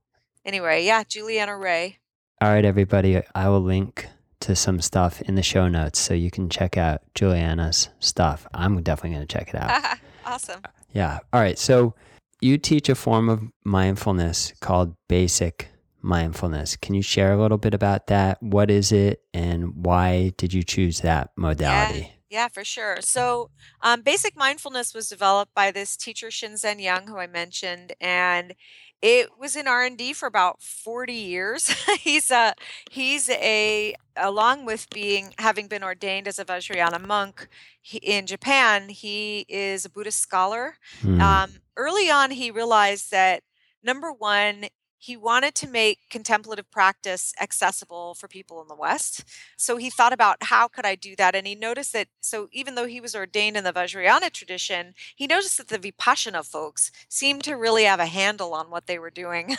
anyway, 0.44 0.84
yeah, 0.84 1.02
Julianna 1.04 1.56
Raye. 1.56 1.98
All 2.40 2.48
right, 2.50 2.64
everybody. 2.64 3.20
I 3.34 3.48
will 3.48 3.60
link 3.60 4.06
to 4.40 4.56
some 4.56 4.80
stuff 4.80 5.20
in 5.22 5.34
the 5.34 5.42
show 5.42 5.68
notes 5.68 5.98
so 5.98 6.14
you 6.14 6.30
can 6.30 6.48
check 6.48 6.76
out 6.78 7.02
Julianna's 7.14 7.90
stuff. 7.98 8.46
I'm 8.54 8.82
definitely 8.82 9.16
going 9.16 9.26
to 9.26 9.38
check 9.38 9.48
it 9.50 9.56
out. 9.60 9.98
awesome. 10.26 10.62
Yeah. 10.92 11.18
All 11.32 11.40
right. 11.40 11.58
So 11.58 11.94
you 12.40 12.56
teach 12.56 12.88
a 12.88 12.94
form 12.94 13.28
of 13.28 13.42
mindfulness 13.64 14.54
called 14.60 14.94
basic 15.08 15.68
mindfulness. 16.02 16.76
Can 16.76 16.94
you 16.94 17.02
share 17.02 17.32
a 17.32 17.40
little 17.40 17.58
bit 17.58 17.74
about 17.74 18.06
that? 18.08 18.42
What 18.42 18.70
is 18.70 18.92
it 18.92 19.22
and 19.34 19.74
why 19.84 20.32
did 20.36 20.52
you 20.52 20.62
choose 20.62 21.00
that 21.00 21.30
Yeah, 21.58 21.92
modality? 21.92 22.12
yeah, 22.28 22.48
for 22.48 22.64
sure. 22.64 22.98
So, 23.00 23.50
um, 23.82 24.02
basic 24.02 24.36
mindfulness 24.36 24.94
was 24.94 25.08
developed 25.08 25.54
by 25.54 25.70
this 25.70 25.96
teacher 25.96 26.28
Shinzen 26.28 26.80
Young, 26.82 27.06
who 27.06 27.18
I 27.18 27.26
mentioned, 27.26 27.92
and 28.00 28.54
it 29.02 29.28
was 29.38 29.56
in 29.56 29.66
R 29.66 29.84
and 29.84 29.96
D 29.98 30.12
for 30.12 30.26
about 30.26 30.62
forty 30.62 31.14
years. 31.14 31.68
he's 32.00 32.30
a 32.30 32.54
he's 32.90 33.28
a 33.30 33.94
along 34.16 34.64
with 34.66 34.88
being 34.90 35.34
having 35.38 35.68
been 35.68 35.84
ordained 35.84 36.28
as 36.28 36.38
a 36.38 36.44
Vajrayana 36.44 37.04
monk 37.04 37.48
he, 37.80 37.98
in 37.98 38.26
Japan, 38.26 38.88
he 38.88 39.44
is 39.48 39.84
a 39.84 39.90
Buddhist 39.90 40.18
scholar. 40.20 40.76
Hmm. 41.02 41.20
Um, 41.20 41.50
early 41.76 42.10
on, 42.10 42.30
he 42.30 42.50
realized 42.50 43.10
that 43.10 43.42
number 43.82 44.12
one, 44.12 44.66
he 45.02 45.16
wanted 45.16 45.54
to 45.54 45.66
make 45.66 45.98
contemplative 46.10 46.70
practice 46.70 47.32
accessible 47.40 48.12
for 48.14 48.28
people 48.28 48.60
in 48.60 48.68
the 48.68 48.74
West. 48.74 49.24
So 49.56 49.78
he 49.78 49.88
thought 49.88 50.12
about 50.12 50.36
how 50.42 50.68
could 50.68 50.84
I 50.84 50.94
do 50.94 51.16
that? 51.16 51.34
And 51.34 51.46
he 51.46 51.54
noticed 51.54 51.94
that, 51.94 52.08
so 52.20 52.48
even 52.52 52.74
though 52.74 52.86
he 52.86 53.00
was 53.00 53.16
ordained 53.16 53.56
in 53.56 53.64
the 53.64 53.72
Vajrayana 53.72 54.30
tradition, 54.30 54.92
he 55.16 55.26
noticed 55.26 55.56
that 55.56 55.68
the 55.68 55.78
Vipassana 55.78 56.44
folks 56.44 56.92
seemed 57.08 57.42
to 57.44 57.54
really 57.54 57.84
have 57.84 57.98
a 57.98 58.04
handle 58.04 58.52
on 58.52 58.68
what 58.68 58.86
they 58.86 58.98
were 58.98 59.10
doing. 59.10 59.56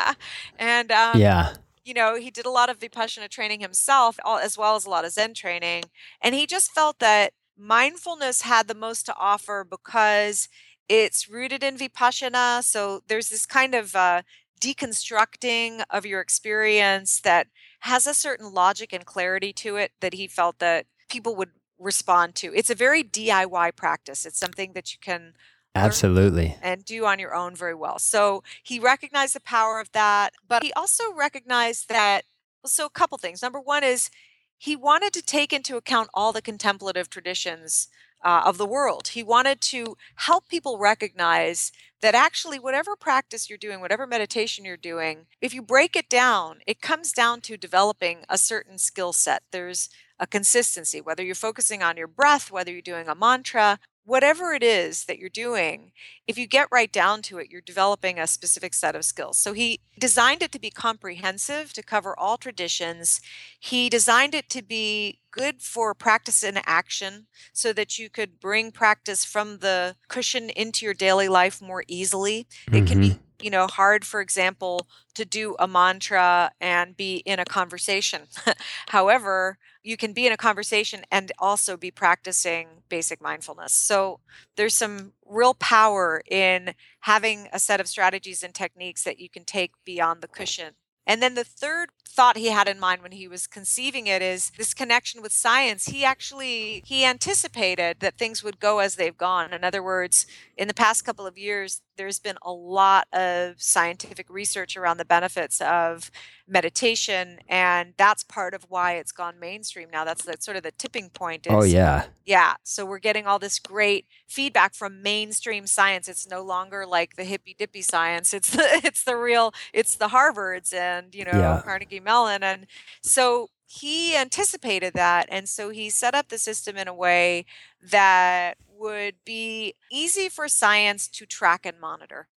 and 0.58 0.90
um, 0.90 1.20
yeah. 1.20 1.54
You 1.84 1.92
know, 1.92 2.16
he 2.16 2.30
did 2.30 2.46
a 2.46 2.50
lot 2.50 2.70
of 2.70 2.78
Vipassana 2.78 3.28
training 3.28 3.60
himself, 3.60 4.18
as 4.26 4.56
well 4.56 4.74
as 4.74 4.86
a 4.86 4.90
lot 4.90 5.04
of 5.04 5.12
Zen 5.12 5.34
training. 5.34 5.84
And 6.22 6.34
he 6.34 6.46
just 6.46 6.72
felt 6.72 6.98
that 6.98 7.32
mindfulness 7.58 8.42
had 8.42 8.68
the 8.68 8.74
most 8.74 9.04
to 9.06 9.14
offer 9.16 9.66
because 9.68 10.48
it's 10.88 11.28
rooted 11.28 11.62
in 11.62 11.76
Vipassana. 11.76 12.62
So 12.64 13.02
there's 13.06 13.28
this 13.28 13.46
kind 13.46 13.74
of 13.74 13.94
uh, 13.94 14.22
deconstructing 14.58 15.82
of 15.90 16.06
your 16.06 16.20
experience 16.20 17.20
that 17.20 17.48
has 17.80 18.06
a 18.06 18.14
certain 18.14 18.52
logic 18.52 18.92
and 18.92 19.06
clarity 19.06 19.52
to 19.52 19.76
it 19.76 19.92
that 20.00 20.14
he 20.14 20.26
felt 20.26 20.58
that 20.58 20.86
people 21.08 21.36
would 21.36 21.50
respond 21.78 22.34
to. 22.36 22.52
It's 22.54 22.70
a 22.70 22.74
very 22.74 23.02
DIY 23.02 23.76
practice. 23.76 24.26
It's 24.26 24.38
something 24.38 24.72
that 24.72 24.92
you 24.92 24.98
can 25.00 25.34
absolutely 25.74 26.56
and 26.60 26.84
do 26.84 27.04
on 27.06 27.18
your 27.18 27.34
own 27.34 27.54
very 27.54 27.74
well. 27.74 27.98
So 27.98 28.42
he 28.62 28.78
recognized 28.78 29.34
the 29.34 29.40
power 29.40 29.78
of 29.80 29.92
that, 29.92 30.32
but 30.46 30.62
he 30.62 30.72
also 30.72 31.12
recognized 31.14 31.88
that 31.88 32.22
so 32.66 32.86
a 32.86 32.90
couple 32.90 33.16
things. 33.18 33.42
Number 33.42 33.60
1 33.60 33.84
is 33.84 34.10
he 34.56 34.74
wanted 34.74 35.12
to 35.12 35.22
take 35.22 35.52
into 35.52 35.76
account 35.76 36.10
all 36.12 36.32
the 36.32 36.42
contemplative 36.42 37.08
traditions 37.08 37.88
uh, 38.24 38.42
of 38.44 38.58
the 38.58 38.66
world. 38.66 39.08
He 39.08 39.22
wanted 39.22 39.60
to 39.62 39.96
help 40.16 40.48
people 40.48 40.78
recognize 40.78 41.72
that 42.00 42.14
actually, 42.14 42.58
whatever 42.58 42.94
practice 42.96 43.48
you're 43.48 43.58
doing, 43.58 43.80
whatever 43.80 44.06
meditation 44.06 44.64
you're 44.64 44.76
doing, 44.76 45.26
if 45.40 45.52
you 45.52 45.62
break 45.62 45.96
it 45.96 46.08
down, 46.08 46.58
it 46.66 46.80
comes 46.80 47.12
down 47.12 47.40
to 47.42 47.56
developing 47.56 48.18
a 48.28 48.38
certain 48.38 48.78
skill 48.78 49.12
set. 49.12 49.42
There's 49.50 49.88
a 50.18 50.26
consistency, 50.26 51.00
whether 51.00 51.22
you're 51.24 51.34
focusing 51.34 51.82
on 51.82 51.96
your 51.96 52.06
breath, 52.08 52.50
whether 52.50 52.70
you're 52.70 52.82
doing 52.82 53.08
a 53.08 53.14
mantra, 53.14 53.78
whatever 54.08 54.54
it 54.54 54.62
is 54.62 55.04
that 55.04 55.18
you're 55.18 55.28
doing, 55.28 55.92
if 56.26 56.38
you 56.38 56.46
get 56.46 56.66
right 56.72 56.90
down 56.90 57.20
to 57.20 57.36
it, 57.36 57.50
you're 57.50 57.60
developing 57.60 58.18
a 58.18 58.26
specific 58.26 58.72
set 58.72 58.96
of 58.96 59.04
skills. 59.04 59.38
So 59.38 59.52
he 59.52 59.80
designed 59.98 60.42
it 60.42 60.50
to 60.52 60.58
be 60.58 60.70
comprehensive, 60.70 61.74
to 61.74 61.82
cover 61.82 62.18
all 62.18 62.38
traditions. 62.38 63.20
He 63.60 63.90
designed 63.90 64.34
it 64.34 64.48
to 64.48 64.62
be 64.62 65.20
good 65.30 65.60
for 65.60 65.94
practice 65.94 66.42
in 66.42 66.58
action 66.64 67.26
so 67.52 67.74
that 67.74 67.98
you 67.98 68.08
could 68.08 68.40
bring 68.40 68.72
practice 68.72 69.26
from 69.26 69.58
the 69.58 69.96
cushion 70.08 70.48
into 70.48 70.86
your 70.86 70.94
daily 70.94 71.28
life 71.28 71.60
more 71.60 71.84
easily. 71.86 72.46
Mm-hmm. 72.66 72.74
It 72.76 72.86
can 72.88 73.00
be 73.00 73.10
mm-hmm 73.10 73.27
you 73.40 73.50
know, 73.50 73.66
hard, 73.66 74.04
for 74.04 74.20
example, 74.20 74.88
to 75.14 75.24
do 75.24 75.56
a 75.58 75.66
mantra 75.68 76.50
and 76.60 76.96
be 76.96 77.16
in 77.18 77.38
a 77.38 77.44
conversation. 77.44 78.22
However, 78.88 79.58
you 79.82 79.96
can 79.96 80.12
be 80.12 80.26
in 80.26 80.32
a 80.32 80.36
conversation 80.36 81.02
and 81.10 81.32
also 81.38 81.76
be 81.76 81.90
practicing 81.90 82.68
basic 82.88 83.20
mindfulness. 83.20 83.74
So 83.74 84.20
there's 84.56 84.74
some 84.74 85.12
real 85.26 85.54
power 85.54 86.22
in 86.30 86.74
having 87.00 87.48
a 87.52 87.58
set 87.58 87.80
of 87.80 87.88
strategies 87.88 88.42
and 88.42 88.54
techniques 88.54 89.04
that 89.04 89.18
you 89.18 89.28
can 89.28 89.44
take 89.44 89.72
beyond 89.84 90.20
the 90.20 90.28
cushion 90.28 90.74
and 91.08 91.22
then 91.22 91.34
the 91.34 91.42
third 91.42 91.88
thought 92.06 92.36
he 92.36 92.50
had 92.50 92.68
in 92.68 92.78
mind 92.78 93.02
when 93.02 93.12
he 93.12 93.26
was 93.26 93.46
conceiving 93.46 94.06
it 94.06 94.20
is 94.20 94.52
this 94.58 94.74
connection 94.74 95.22
with 95.22 95.32
science. 95.32 95.86
He 95.86 96.04
actually 96.04 96.82
he 96.84 97.04
anticipated 97.04 98.00
that 98.00 98.18
things 98.18 98.44
would 98.44 98.60
go 98.60 98.80
as 98.80 98.96
they've 98.96 99.16
gone. 99.16 99.54
In 99.54 99.64
other 99.64 99.82
words, 99.82 100.26
in 100.56 100.68
the 100.68 100.74
past 100.74 101.06
couple 101.06 101.26
of 101.26 101.38
years, 101.38 101.80
there's 101.98 102.18
been 102.18 102.38
a 102.40 102.52
lot 102.52 103.06
of 103.12 103.60
scientific 103.60 104.30
research 104.30 104.76
around 104.76 104.96
the 104.96 105.04
benefits 105.04 105.60
of 105.60 106.10
meditation 106.46 107.40
and 107.48 107.92
that's 107.98 108.22
part 108.22 108.54
of 108.54 108.64
why 108.70 108.94
it's 108.94 109.12
gone 109.12 109.38
mainstream 109.38 109.90
now. 109.92 110.04
That's, 110.04 110.24
that's 110.24 110.46
sort 110.46 110.56
of 110.56 110.62
the 110.62 110.70
tipping 110.70 111.10
point 111.10 111.46
oh, 111.50 111.58
is, 111.58 111.74
oh 111.74 111.76
yeah. 111.76 112.04
yeah 112.24 112.54
so 112.62 112.86
we're 112.86 113.00
getting 113.00 113.26
all 113.26 113.38
this 113.38 113.58
great 113.58 114.06
feedback 114.26 114.74
from 114.74 115.02
mainstream 115.02 115.66
science. 115.66 116.08
It's 116.08 116.26
no 116.26 116.42
longer 116.42 116.86
like 116.86 117.16
the 117.16 117.24
hippy 117.24 117.54
dippy 117.58 117.82
science. 117.82 118.32
It's 118.32 118.50
the 118.50 118.62
it's 118.84 119.04
the 119.04 119.16
real 119.16 119.52
it's 119.74 119.96
the 119.96 120.08
harvards 120.08 120.72
and 120.72 121.14
you 121.14 121.24
know 121.24 121.32
yeah. 121.34 121.60
carnegie 121.62 122.00
mellon 122.00 122.42
and 122.42 122.66
so 123.02 123.50
he 123.66 124.16
anticipated 124.16 124.94
that 124.94 125.26
and 125.30 125.46
so 125.46 125.68
he 125.68 125.90
set 125.90 126.14
up 126.14 126.28
the 126.28 126.38
system 126.38 126.76
in 126.76 126.88
a 126.88 126.94
way 126.94 127.44
that 127.82 128.56
would 128.78 129.16
be 129.24 129.74
easy 129.90 130.28
for 130.28 130.48
science 130.48 131.08
to 131.08 131.26
track 131.26 131.66
and 131.66 131.80
monitor 131.80 132.28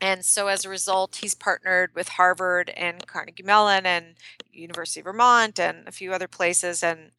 and 0.00 0.24
so 0.24 0.48
as 0.48 0.64
a 0.64 0.68
result, 0.68 1.16
he's 1.16 1.34
partnered 1.34 1.94
with 1.94 2.08
Harvard 2.08 2.70
and 2.70 3.06
Carnegie 3.06 3.42
Mellon 3.42 3.86
and 3.86 4.16
University 4.52 5.00
of 5.00 5.04
Vermont 5.04 5.58
and 5.58 5.86
a 5.86 5.92
few 5.92 6.12
other 6.12 6.28
places. 6.28 6.82
And, 6.82 7.12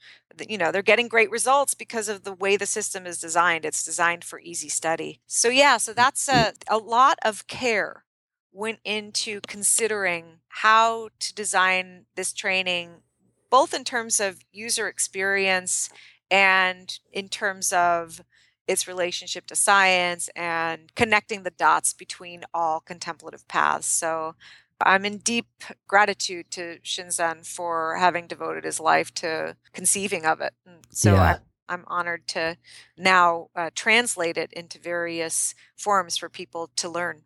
you 0.47 0.57
know, 0.57 0.71
they're 0.71 0.81
getting 0.81 1.07
great 1.07 1.31
results 1.31 1.73
because 1.73 2.09
of 2.09 2.23
the 2.23 2.33
way 2.33 2.57
the 2.57 2.65
system 2.65 3.07
is 3.07 3.19
designed. 3.19 3.65
It's 3.65 3.83
designed 3.83 4.23
for 4.23 4.39
easy 4.39 4.69
study. 4.69 5.21
So, 5.25 5.47
yeah, 5.47 5.77
so 5.77 5.93
that's 5.93 6.27
mm-hmm. 6.27 6.53
a, 6.69 6.77
a 6.77 6.77
lot 6.77 7.17
of 7.23 7.47
care 7.47 8.03
went 8.51 8.79
into 8.85 9.41
considering 9.47 10.39
how 10.47 11.09
to 11.19 11.33
design 11.33 12.05
this 12.15 12.33
training, 12.33 13.01
both 13.49 13.73
in 13.73 13.83
terms 13.83 14.19
of 14.19 14.39
user 14.51 14.87
experience 14.87 15.89
and 16.29 16.99
in 17.11 17.29
terms 17.29 17.73
of 17.73 18.21
its 18.67 18.87
relationship 18.87 19.45
to 19.47 19.55
science 19.55 20.29
and 20.35 20.93
connecting 20.95 21.43
the 21.43 21.51
dots 21.51 21.93
between 21.93 22.43
all 22.53 22.79
contemplative 22.79 23.47
paths. 23.47 23.87
So 23.87 24.35
I'm 24.81 25.05
in 25.05 25.19
deep 25.19 25.47
gratitude 25.87 26.51
to 26.51 26.79
Shinzen 26.83 27.45
for 27.45 27.95
having 27.97 28.27
devoted 28.27 28.63
his 28.63 28.79
life 28.79 29.13
to 29.15 29.55
conceiving 29.73 30.25
of 30.25 30.41
it. 30.41 30.53
so 30.89 31.13
yeah. 31.13 31.37
I, 31.69 31.73
am 31.73 31.83
honored 31.87 32.27
to 32.29 32.57
now 32.97 33.49
uh, 33.55 33.69
translate 33.73 34.37
it 34.37 34.51
into 34.53 34.79
various 34.79 35.55
forms 35.75 36.17
for 36.17 36.29
people 36.29 36.69
to 36.75 36.89
learn. 36.89 37.21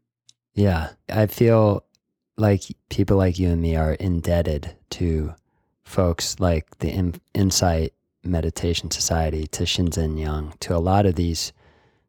Yeah, 0.54 0.92
I 1.10 1.28
feel 1.28 1.84
like 2.38 2.64
people 2.90 3.18
like 3.18 3.38
you 3.38 3.50
and 3.50 3.62
me 3.62 3.76
are 3.76 3.94
indebted 3.94 4.76
to 4.92 5.36
folks 5.84 6.40
like 6.40 6.80
the 6.80 6.90
in- 6.90 7.22
Insight 7.34 7.94
Meditation 8.24 8.92
Society, 8.92 9.48
to 9.48 9.64
Shinzen 9.64 10.20
Young, 10.20 10.54
to 10.60 10.76
a 10.76 10.80
lot 10.80 11.06
of 11.06 11.16
these 11.16 11.54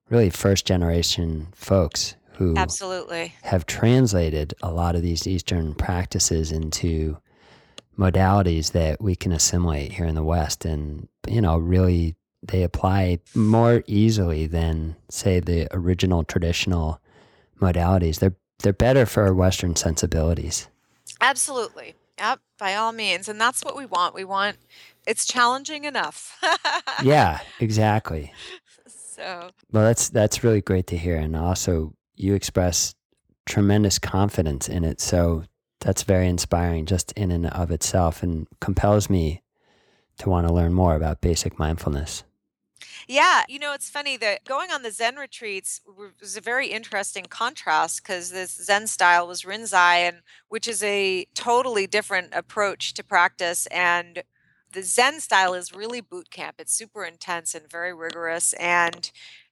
really 0.08 0.30
first 0.30 0.66
generation 0.66 1.48
folks 1.54 2.16
who 2.32 2.54
absolutely 2.56 3.34
have 3.42 3.66
translated 3.66 4.54
a 4.62 4.72
lot 4.72 4.96
of 4.96 5.02
these 5.02 5.26
Eastern 5.26 5.74
practices 5.74 6.50
into 6.50 7.18
modalities 7.98 8.72
that 8.72 9.00
we 9.00 9.14
can 9.14 9.30
assimilate 9.30 9.92
here 9.92 10.06
in 10.06 10.14
the 10.14 10.24
West. 10.24 10.64
And, 10.64 11.06
you 11.28 11.40
know, 11.40 11.58
really 11.58 12.16
they 12.42 12.62
apply 12.62 13.18
more 13.34 13.82
easily 13.86 14.46
than, 14.46 14.96
say, 15.10 15.40
the 15.40 15.68
original 15.70 16.24
traditional 16.24 17.00
modalities. 17.60 18.18
They're 18.18 18.36
they're 18.62 18.72
better 18.72 19.06
for 19.06 19.24
our 19.24 19.34
Western 19.34 19.76
sensibilities. 19.76 20.68
Absolutely. 21.20 21.94
Yep, 22.18 22.40
by 22.60 22.76
all 22.76 22.92
means. 22.92 23.28
And 23.28 23.40
that's 23.40 23.64
what 23.64 23.76
we 23.76 23.86
want. 23.86 24.14
We 24.14 24.24
want 24.24 24.58
it's 25.06 25.26
challenging 25.26 25.84
enough. 25.84 26.38
yeah, 27.02 27.40
exactly. 27.58 28.32
So 28.86 29.50
Well 29.72 29.84
that's 29.84 30.08
that's 30.10 30.44
really 30.44 30.60
great 30.60 30.86
to 30.88 30.96
hear. 30.96 31.16
And 31.16 31.34
also 31.34 31.94
you 32.14 32.34
express 32.34 32.94
tremendous 33.46 33.98
confidence 33.98 34.68
in 34.68 34.84
it. 34.84 35.00
So 35.00 35.44
that's 35.80 36.04
very 36.04 36.28
inspiring 36.28 36.86
just 36.86 37.10
in 37.12 37.32
and 37.32 37.46
of 37.46 37.70
itself 37.70 38.22
and 38.22 38.46
compels 38.60 39.10
me 39.10 39.42
to 40.18 40.28
want 40.28 40.46
to 40.46 40.52
learn 40.52 40.74
more 40.74 40.94
about 40.94 41.20
basic 41.22 41.58
mindfulness. 41.58 42.22
Yeah, 43.08 43.42
you 43.48 43.58
know, 43.58 43.72
it's 43.72 43.90
funny 43.90 44.16
that 44.18 44.44
going 44.44 44.70
on 44.70 44.82
the 44.82 44.90
Zen 44.90 45.16
retreats 45.16 45.80
was 46.20 46.36
a 46.36 46.40
very 46.40 46.68
interesting 46.68 47.24
contrast 47.28 48.02
because 48.02 48.30
this 48.30 48.52
Zen 48.56 48.86
style 48.86 49.26
was 49.26 49.42
Rinzai, 49.42 50.08
and 50.08 50.18
which 50.48 50.68
is 50.68 50.82
a 50.82 51.26
totally 51.34 51.86
different 51.86 52.34
approach 52.34 52.94
to 52.94 53.04
practice. 53.04 53.66
And 53.66 54.22
the 54.72 54.82
Zen 54.82 55.20
style 55.20 55.54
is 55.54 55.72
really 55.74 56.00
boot 56.00 56.30
camp. 56.30 56.56
It's 56.58 56.72
super 56.76 57.04
intense 57.04 57.54
and 57.54 57.68
very 57.70 57.92
rigorous, 57.94 58.52
and 58.54 59.10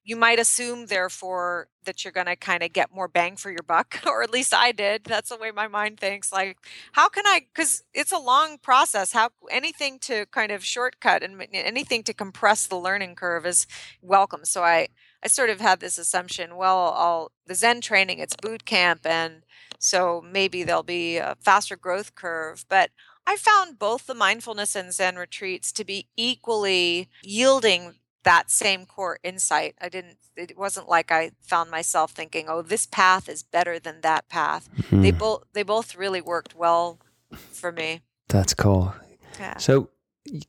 you 0.09 0.17
might 0.17 0.41
assume, 0.41 0.87
therefore, 0.87 1.69
that 1.85 2.03
you're 2.03 2.13
going 2.15 2.27
to 2.27 2.35
kind 2.35 2.63
of 2.63 2.73
get 2.73 2.95
more 2.95 3.09
bang 3.09 3.37
for 3.37 3.51
your 3.51 3.63
buck, 3.63 4.01
or 4.07 4.23
at 4.23 4.31
least 4.31 4.55
I 4.55 4.73
did. 4.73 5.05
That's 5.05 5.29
the 5.29 5.37
way 5.37 5.51
my 5.51 5.69
mind 5.69 6.01
thinks. 6.01 6.33
Like, 6.33 6.57
how 6.93 7.11
can 7.11 7.27
I? 7.27 7.41
Because 7.41 7.85
it's 7.93 8.11
a 8.11 8.19
long 8.19 8.57
process. 8.57 9.13
How 9.13 9.29
anything 9.51 9.99
to 10.01 10.25
kind 10.31 10.51
of 10.51 10.65
shortcut 10.65 11.23
and 11.23 11.47
anything 11.53 12.03
to 12.05 12.15
compress 12.15 12.67
the 12.67 12.79
learning 12.79 13.17
curve 13.17 13.45
is 13.45 13.67
welcome. 14.01 14.47
So 14.47 14.63
I, 14.63 14.89
I 15.23 15.29
sort 15.29 15.51
of 15.51 15.61
had 15.61 15.81
this 15.81 15.99
assumption. 15.99 16.57
Well, 16.57 17.31
the 17.47 17.55
Zen 17.55 17.83
training, 17.83 18.19
it's 18.19 18.35
boot 18.35 18.65
camp, 18.65 19.05
and 19.05 19.43
so 19.79 20.25
maybe 20.25 20.63
there'll 20.63 20.83
be 20.83 21.19
a 21.19 21.37
faster 21.43 21.77
growth 21.77 22.15
curve. 22.15 22.65
But 22.71 22.93
I 23.27 23.37
found 23.37 23.79
both 23.79 24.07
the 24.07 24.15
mindfulness 24.15 24.75
and 24.75 24.91
Zen 24.91 25.17
retreats 25.17 25.71
to 25.73 25.85
be 25.85 26.09
equally 26.17 27.11
yielding 27.23 27.97
that 28.25 28.51
same 28.51 28.87
core 28.87 29.19
insight. 29.23 29.75
I 29.81 29.89
didn't 29.89 30.19
it 30.37 30.57
wasn't 30.57 30.89
like 30.89 31.11
I 31.11 31.33
found 31.41 31.71
myself 31.71 32.13
thinking, 32.13 32.47
"Oh, 32.49 32.63
this 32.63 32.87
path 32.87 33.29
is 33.29 33.43
better 33.43 33.79
than 33.79 34.01
that 34.03 34.29
path." 34.29 34.69
Mm-hmm. 34.77 35.03
They 35.03 35.11
both 35.11 35.45
they 35.53 35.63
both 35.63 35.97
really 35.97 36.21
worked 36.21 36.55
well 36.55 36.99
for 37.35 37.73
me. 37.73 38.03
That's 38.29 38.55
cool. 38.55 38.95
Yeah. 39.39 39.57
So, 39.59 39.91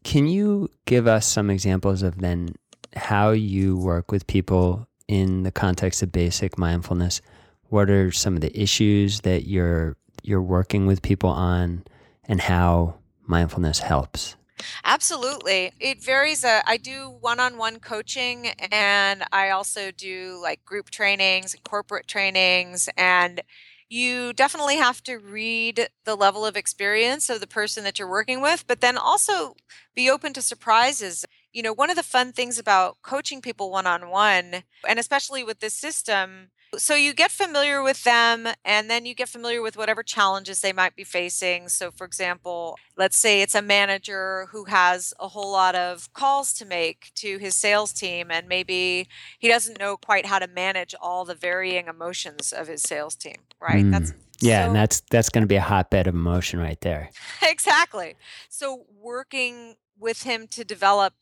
can 0.04 0.28
you 0.28 0.70
give 0.86 1.08
us 1.08 1.26
some 1.26 1.50
examples 1.50 2.04
of 2.04 2.20
then 2.20 2.56
how 2.96 3.32
you 3.32 3.78
work 3.78 4.12
with 4.12 4.28
people 4.28 4.88
in 5.08 5.44
the 5.44 5.52
context 5.52 6.04
of 6.04 6.12
basic 6.12 6.58
mindfulness? 6.58 7.22
What 7.70 7.90
are 7.90 8.12
some 8.12 8.36
of 8.36 8.42
the 8.42 8.60
issues 8.60 9.22
that 9.22 9.48
you're 9.48 9.98
you're 10.22 10.42
working 10.42 10.86
with 10.86 11.02
people 11.02 11.30
on 11.30 11.84
and 12.26 12.42
how 12.42 12.96
mindfulness 13.26 13.80
helps? 13.80 14.36
Absolutely. 14.84 15.72
It 15.80 16.04
varies. 16.04 16.44
Uh, 16.44 16.62
I 16.66 16.78
do 16.78 17.10
one 17.22 17.40
on 17.40 17.58
one 17.58 17.80
coaching 17.80 18.48
and 18.72 19.24
I 19.32 19.50
also 19.50 19.92
do 19.92 20.40
like 20.42 20.66
group 20.66 20.90
trainings 20.90 21.54
and 21.54 21.64
corporate 21.64 22.08
trainings. 22.08 22.90
And 22.98 23.42
you 23.90 24.34
definitely 24.34 24.78
have 24.78 25.02
to 25.04 25.18
read 25.18 25.90
the 26.06 26.16
level 26.16 26.46
of 26.46 26.56
experience 26.56 27.30
of 27.30 27.40
the 27.40 27.48
person 27.48 27.84
that 27.84 27.98
you're 27.98 28.10
working 28.10 28.42
with, 28.42 28.66
but 28.68 28.82
then 28.82 28.98
also 28.98 29.56
be 29.96 30.10
open 30.10 30.34
to 30.34 30.42
surprises. 30.42 31.26
You 31.52 31.64
know, 31.64 31.74
one 31.74 31.90
of 31.90 31.96
the 31.96 32.04
fun 32.04 32.32
things 32.32 32.60
about 32.60 32.98
coaching 33.02 33.42
people 33.42 33.72
one 33.72 33.88
on 33.88 34.10
one, 34.10 34.64
and 34.88 35.00
especially 35.00 35.44
with 35.44 35.60
this 35.60 35.74
system, 35.74 36.52
so 36.78 36.94
you 36.94 37.14
get 37.14 37.32
familiar 37.32 37.82
with 37.82 38.04
them 38.04 38.48
and 38.64 38.90
then 38.90 39.06
you 39.06 39.16
get 39.16 39.30
familiar 39.30 39.62
with 39.62 39.76
whatever 39.76 40.04
challenges 40.04 40.62
they 40.62 40.74
might 40.74 40.96
be 40.96 41.04
facing. 41.04 41.68
So, 41.68 41.90
for 41.90 42.06
example, 42.06 42.78
let's 42.96 43.18
say 43.18 43.42
it's 43.42 43.56
a 43.56 43.62
manager 43.62 44.48
who 44.52 44.66
has 44.66 45.14
a 45.20 45.30
whole 45.30 45.52
lot 45.52 45.76
of 45.76 46.12
calls 46.14 46.54
to 46.54 46.66
make 46.66 47.12
to 47.16 47.38
his 47.38 47.56
sales 47.56 47.92
team, 47.92 48.30
and 48.30 48.48
maybe 48.48 49.08
he 49.40 49.48
doesn't 49.48 49.80
know 49.80 49.98
quite 49.98 50.28
how 50.28 50.40
to 50.40 50.48
manage 50.48 50.94
all 51.02 51.26
the 51.26 51.36
varying 51.36 51.88
emotions 51.88 52.54
of 52.54 52.68
his 52.68 52.84
sales 52.84 53.16
team, 53.16 53.38
right? 53.60 53.86
Mm. 53.86 53.92
That's 53.92 54.14
yeah, 54.42 54.64
so, 54.64 54.68
and 54.68 54.76
that's 54.76 55.02
that's 55.10 55.30
going 55.30 55.44
to 55.44 55.48
be 55.48 55.56
a 55.56 55.62
hotbed 55.62 56.08
of 56.08 56.14
emotion 56.14 56.60
right 56.60 56.80
there. 56.82 57.10
exactly. 57.42 58.16
So, 58.48 58.86
working 59.02 59.76
with 59.98 60.24
him 60.24 60.48
to 60.48 60.64
develop 60.64 61.14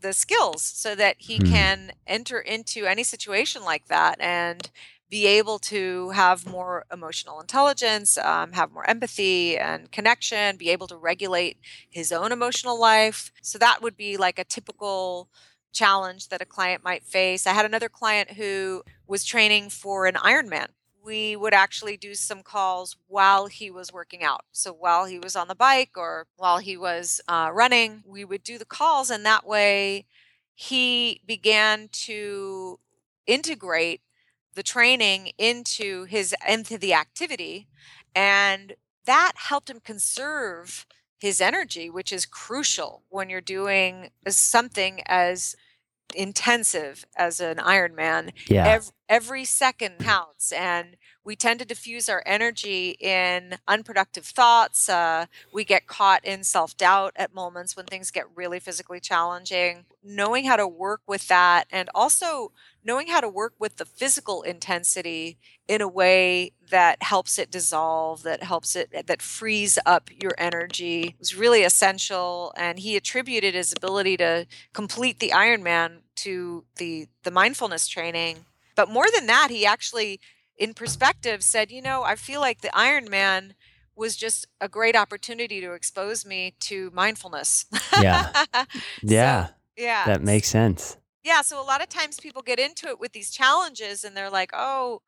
the 0.00 0.12
skills 0.12 0.62
so 0.62 0.94
that 0.94 1.16
he 1.18 1.38
hmm. 1.38 1.46
can 1.46 1.92
enter 2.06 2.38
into 2.38 2.86
any 2.86 3.04
situation 3.04 3.64
like 3.64 3.86
that 3.88 4.20
and 4.20 4.70
be 5.10 5.26
able 5.26 5.58
to 5.58 6.10
have 6.10 6.46
more 6.46 6.86
emotional 6.92 7.40
intelligence, 7.40 8.16
um, 8.18 8.52
have 8.52 8.70
more 8.70 8.88
empathy 8.88 9.58
and 9.58 9.90
connection, 9.90 10.56
be 10.56 10.70
able 10.70 10.86
to 10.86 10.96
regulate 10.96 11.58
his 11.90 12.12
own 12.12 12.30
emotional 12.30 12.78
life. 12.80 13.32
So 13.42 13.58
that 13.58 13.82
would 13.82 13.96
be 13.96 14.16
like 14.16 14.38
a 14.38 14.44
typical 14.44 15.28
challenge 15.72 16.28
that 16.28 16.40
a 16.40 16.46
client 16.46 16.84
might 16.84 17.02
face. 17.02 17.46
I 17.46 17.52
had 17.52 17.64
another 17.64 17.88
client 17.88 18.32
who 18.32 18.82
was 19.06 19.24
training 19.24 19.70
for 19.70 20.06
an 20.06 20.14
Ironman 20.14 20.68
we 21.02 21.36
would 21.36 21.54
actually 21.54 21.96
do 21.96 22.14
some 22.14 22.42
calls 22.42 22.96
while 23.08 23.46
he 23.46 23.70
was 23.70 23.92
working 23.92 24.22
out. 24.22 24.42
So 24.52 24.72
while 24.72 25.06
he 25.06 25.18
was 25.18 25.36
on 25.36 25.48
the 25.48 25.54
bike 25.54 25.92
or 25.96 26.26
while 26.36 26.58
he 26.58 26.76
was 26.76 27.20
uh, 27.28 27.50
running, 27.52 28.02
we 28.06 28.24
would 28.24 28.42
do 28.42 28.58
the 28.58 28.64
calls, 28.64 29.10
and 29.10 29.24
that 29.24 29.46
way 29.46 30.06
he 30.54 31.20
began 31.26 31.88
to 31.92 32.78
integrate 33.26 34.02
the 34.54 34.62
training 34.62 35.32
into 35.38 36.04
his 36.04 36.34
into 36.48 36.76
the 36.76 36.94
activity, 36.94 37.68
and 38.14 38.74
that 39.06 39.32
helped 39.36 39.70
him 39.70 39.80
conserve 39.80 40.86
his 41.18 41.40
energy, 41.40 41.90
which 41.90 42.12
is 42.12 42.26
crucial 42.26 43.02
when 43.08 43.30
you're 43.30 43.40
doing 43.40 44.10
something 44.28 45.02
as 45.06 45.54
intensive 46.14 47.04
as 47.16 47.40
an 47.40 47.56
Ironman. 47.56 48.32
Yeah. 48.48 48.66
Every, 48.66 48.92
every 49.08 49.44
second 49.44 49.98
counts, 50.00 50.52
and 50.52 50.96
we 51.24 51.36
tend 51.36 51.60
to 51.60 51.66
diffuse 51.66 52.08
our 52.08 52.22
energy 52.24 52.96
in 53.00 53.58
unproductive 53.68 54.24
thoughts. 54.24 54.88
Uh, 54.88 55.26
we 55.52 55.64
get 55.64 55.86
caught 55.86 56.24
in 56.24 56.44
self 56.44 56.76
doubt 56.76 57.12
at 57.16 57.34
moments 57.34 57.76
when 57.76 57.86
things 57.86 58.10
get 58.10 58.24
really 58.34 58.58
physically 58.58 59.00
challenging. 59.00 59.84
Knowing 60.02 60.44
how 60.44 60.56
to 60.56 60.66
work 60.66 61.02
with 61.06 61.28
that, 61.28 61.66
and 61.70 61.90
also 61.94 62.52
knowing 62.82 63.08
how 63.08 63.20
to 63.20 63.28
work 63.28 63.52
with 63.58 63.76
the 63.76 63.84
physical 63.84 64.42
intensity 64.42 65.36
in 65.68 65.82
a 65.82 65.88
way 65.88 66.52
that 66.70 67.02
helps 67.02 67.38
it 67.38 67.50
dissolve, 67.50 68.22
that 68.22 68.42
helps 68.42 68.74
it, 68.74 68.90
that 69.06 69.20
frees 69.20 69.78
up 69.84 70.08
your 70.22 70.34
energy 70.38 71.14
was 71.18 71.36
really 71.36 71.62
essential. 71.62 72.52
And 72.56 72.78
he 72.78 72.96
attributed 72.96 73.54
his 73.54 73.72
ability 73.72 74.16
to 74.18 74.46
complete 74.72 75.20
the 75.20 75.30
Ironman 75.30 75.98
to 76.16 76.64
the 76.76 77.08
the 77.22 77.30
mindfulness 77.30 77.86
training. 77.86 78.46
But 78.74 78.88
more 78.88 79.06
than 79.14 79.26
that, 79.26 79.48
he 79.50 79.66
actually, 79.66 80.20
in 80.60 80.74
perspective, 80.74 81.42
said, 81.42 81.72
you 81.72 81.80
know, 81.80 82.04
I 82.04 82.14
feel 82.14 82.40
like 82.40 82.60
the 82.60 82.76
Iron 82.76 83.08
Man 83.10 83.54
was 83.96 84.14
just 84.14 84.46
a 84.60 84.68
great 84.68 84.94
opportunity 84.94 85.60
to 85.60 85.72
expose 85.72 86.24
me 86.24 86.54
to 86.60 86.90
mindfulness. 86.94 87.64
Yeah. 88.00 88.30
yeah. 89.02 89.46
So, 89.46 89.52
yeah. 89.76 90.04
That 90.06 90.22
makes 90.22 90.48
sense. 90.48 90.98
Yeah. 91.24 91.40
So 91.42 91.60
a 91.60 91.64
lot 91.64 91.82
of 91.82 91.88
times 91.88 92.20
people 92.20 92.42
get 92.42 92.58
into 92.58 92.88
it 92.88 93.00
with 93.00 93.12
these 93.12 93.30
challenges 93.30 94.04
and 94.04 94.16
they're 94.16 94.30
like, 94.30 94.50
oh, 94.54 95.00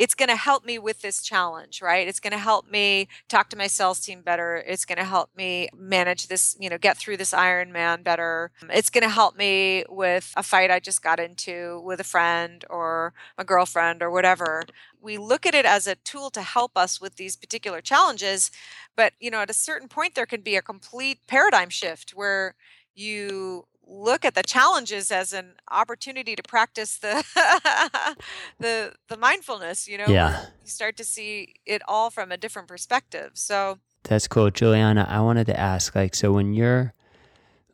it's 0.00 0.14
going 0.14 0.30
to 0.30 0.36
help 0.36 0.64
me 0.64 0.78
with 0.78 1.02
this 1.02 1.20
challenge, 1.20 1.82
right? 1.82 2.08
It's 2.08 2.20
going 2.20 2.32
to 2.32 2.38
help 2.38 2.70
me 2.70 3.06
talk 3.28 3.50
to 3.50 3.56
my 3.56 3.66
sales 3.66 4.00
team 4.00 4.22
better. 4.22 4.56
It's 4.56 4.86
going 4.86 4.96
to 4.96 5.04
help 5.04 5.28
me 5.36 5.68
manage 5.76 6.28
this, 6.28 6.56
you 6.58 6.70
know, 6.70 6.78
get 6.78 6.96
through 6.96 7.18
this 7.18 7.34
Ironman 7.34 8.02
better. 8.02 8.50
It's 8.70 8.88
going 8.88 9.02
to 9.02 9.10
help 9.10 9.36
me 9.36 9.84
with 9.90 10.32
a 10.38 10.42
fight 10.42 10.70
I 10.70 10.80
just 10.80 11.02
got 11.02 11.20
into 11.20 11.82
with 11.84 12.00
a 12.00 12.04
friend 12.04 12.64
or 12.70 13.12
a 13.36 13.44
girlfriend 13.44 14.02
or 14.02 14.10
whatever. 14.10 14.62
We 15.02 15.18
look 15.18 15.44
at 15.44 15.54
it 15.54 15.66
as 15.66 15.86
a 15.86 15.96
tool 15.96 16.30
to 16.30 16.40
help 16.40 16.78
us 16.78 16.98
with 16.98 17.16
these 17.16 17.36
particular 17.36 17.82
challenges, 17.82 18.50
but 18.96 19.12
you 19.20 19.30
know, 19.30 19.40
at 19.42 19.50
a 19.50 19.54
certain 19.54 19.88
point 19.88 20.14
there 20.14 20.24
can 20.24 20.40
be 20.40 20.56
a 20.56 20.62
complete 20.62 21.18
paradigm 21.26 21.68
shift 21.68 22.12
where 22.12 22.54
you 22.94 23.66
look 23.90 24.24
at 24.24 24.34
the 24.34 24.42
challenges 24.42 25.10
as 25.10 25.32
an 25.32 25.54
opportunity 25.70 26.36
to 26.36 26.42
practice 26.42 26.98
the 26.98 27.24
the 28.58 28.94
the 29.08 29.16
mindfulness 29.16 29.88
you 29.88 29.98
know 29.98 30.06
yeah. 30.06 30.46
you 30.62 30.70
start 30.70 30.96
to 30.96 31.04
see 31.04 31.54
it 31.66 31.82
all 31.88 32.08
from 32.08 32.30
a 32.30 32.36
different 32.36 32.68
perspective. 32.68 33.32
So 33.34 33.78
that's 34.04 34.28
cool. 34.28 34.50
Julianna 34.50 35.06
i 35.08 35.20
wanted 35.20 35.46
to 35.46 35.58
ask 35.58 35.94
like 35.94 36.14
so 36.14 36.32
when 36.32 36.54
you're 36.54 36.94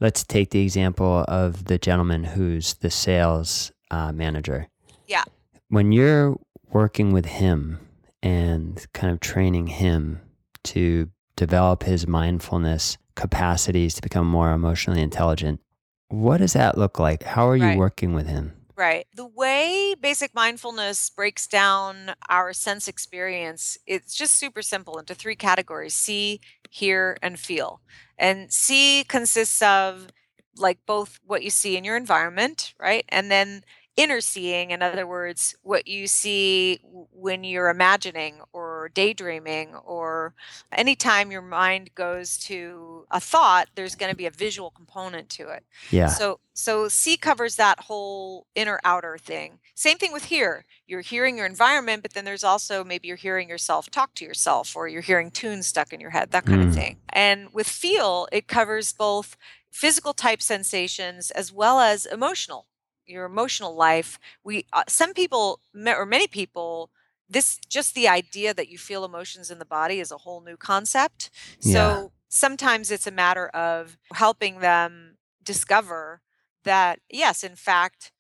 let's 0.01 0.25
take 0.25 0.51
the 0.51 0.63
example 0.63 1.25
of 1.29 1.67
the 1.67 1.79
gentleman 1.79 2.25
who's 2.25 2.75
the 2.75 2.91
sales 2.91 3.73
uh, 3.91 4.13
manager. 4.13 4.69
Yeah. 5.07 5.25
When 5.69 5.93
you're 5.93 6.37
working 6.71 7.13
with 7.13 7.27
him 7.27 7.79
and 8.23 8.85
kind 8.93 9.13
of 9.13 9.21
training 9.21 9.69
him 9.69 10.21
to 10.65 11.11
develop 11.37 11.85
his 11.85 12.07
mindfulness 12.07 12.99
capacities 13.15 13.95
to 13.95 14.03
become 14.03 14.27
more 14.27 14.53
emotionally 14.53 15.01
intelligent 15.01 15.61
what 16.09 16.39
does 16.39 16.53
that 16.55 16.79
look 16.79 16.99
like? 16.99 17.23
How 17.25 17.49
are 17.49 17.57
you 17.57 17.71
Right. 17.71 17.73
working 17.73 18.13
with 18.15 18.27
him? 18.27 18.55
Right. 18.77 19.07
The 19.15 19.27
way 19.27 19.95
basic 20.01 20.35
mindfulness 20.35 21.11
breaks 21.11 21.47
down 21.47 22.15
our 22.29 22.53
sense 22.53 22.89
experience, 22.89 23.79
it's 23.87 24.15
just 24.15 24.37
super 24.37 24.63
simple 24.63 24.99
into 24.99 25.15
three 25.15 25.37
categories 25.37 25.95
see, 25.95 26.41
hear, 26.71 27.17
and 27.23 27.39
feel. 27.39 27.81
And 28.19 28.53
see 28.53 29.05
consists 29.09 29.63
of 29.63 30.09
like 30.57 30.79
both 30.87 31.19
what 31.25 31.43
you 31.43 31.51
see 31.51 31.77
in 31.77 31.85
your 31.85 31.97
environment, 31.97 32.75
right? 32.79 33.05
And 33.09 33.31
then 33.31 33.63
inner 33.97 34.21
seeing, 34.21 34.71
in 34.71 34.83
other 34.83 35.07
words, 35.07 35.55
what 35.63 35.89
you 35.89 36.07
see 36.07 36.79
when 37.13 37.45
you're 37.45 37.71
imagining 37.71 38.41
or 38.53 38.91
daydreaming, 38.93 39.75
or 39.75 40.35
anytime 40.71 41.31
your 41.31 41.43
mind 41.43 41.95
goes 41.95 42.37
to 42.37 43.07
a 43.11 43.19
thought, 43.19 43.69
there's 43.75 43.95
going 43.95 44.11
to 44.11 44.17
be 44.17 44.27
a 44.27 44.31
visual 44.31 44.71
component 44.71 45.31
to 45.31 45.49
it. 45.49 45.65
Yeah. 45.91 46.09
So, 46.09 46.41
so 46.53 46.89
see 46.89 47.17
covers 47.17 47.57
that 47.57 47.81
whole 47.81 48.47
inner 48.55 48.81
outer 48.85 49.17
thing. 49.19 49.59
Same 49.75 49.97
thing 49.97 50.13
with 50.13 50.27
hear. 50.27 50.67
You're 50.87 51.01
hearing 51.01 51.39
your 51.39 51.47
environment, 51.47 52.03
but 52.03 52.13
then 52.13 52.25
there's 52.27 52.45
also 52.45 52.85
maybe 52.85 53.09
you're 53.09 53.17
hearing 53.17 53.49
yourself 53.49 53.91
talk 53.91 54.15
to 54.17 54.25
yourself, 54.25 54.77
or 54.77 54.89
you're 54.89 55.03
hearing 55.03 55.31
tunes 55.31 55.67
stuck 55.67 55.93
in 55.93 56.01
your 56.01 56.11
head, 56.11 56.31
that 56.33 56.45
kind 56.45 56.63
mm. 56.63 56.69
of 56.69 56.75
thing. 56.75 56.99
And 57.09 57.49
with 57.53 57.69
feel, 57.69 58.29
it 58.31 58.47
covers 58.47 58.93
both 58.93 59.37
physical 59.71 60.13
type 60.13 60.43
sensations 60.43 61.31
as 61.31 61.53
well 61.53 61.81
as 61.81 62.07
emotional 62.07 62.67
your 63.07 63.25
emotional 63.25 63.75
life 63.75 64.19
we 64.45 64.65
uh, 64.73 64.85
some 64.89 65.13
people 65.13 65.61
or 65.87 66.07
many 66.07 66.27
people 66.27 66.91
this 67.29 67.59
just 67.69 67.95
the 67.95 68.09
idea 68.09 68.55
that 68.55 68.69
you 68.69 68.79
feel 68.79 69.05
emotions 69.05 69.51
in 69.51 69.59
the 69.59 69.65
body 69.65 70.01
is 70.01 70.11
a 70.11 70.19
whole 70.19 70.41
new 70.41 70.57
concept 70.57 71.31
yeah. 71.61 71.73
so 71.73 72.13
sometimes 72.29 72.91
it's 72.91 73.07
a 73.07 73.11
matter 73.13 73.49
of 73.49 73.97
helping 74.13 74.61
them 74.61 75.17
discover 75.43 76.21
that 76.65 77.01
yes 77.11 77.43
in 77.43 77.57
fact 77.57 78.13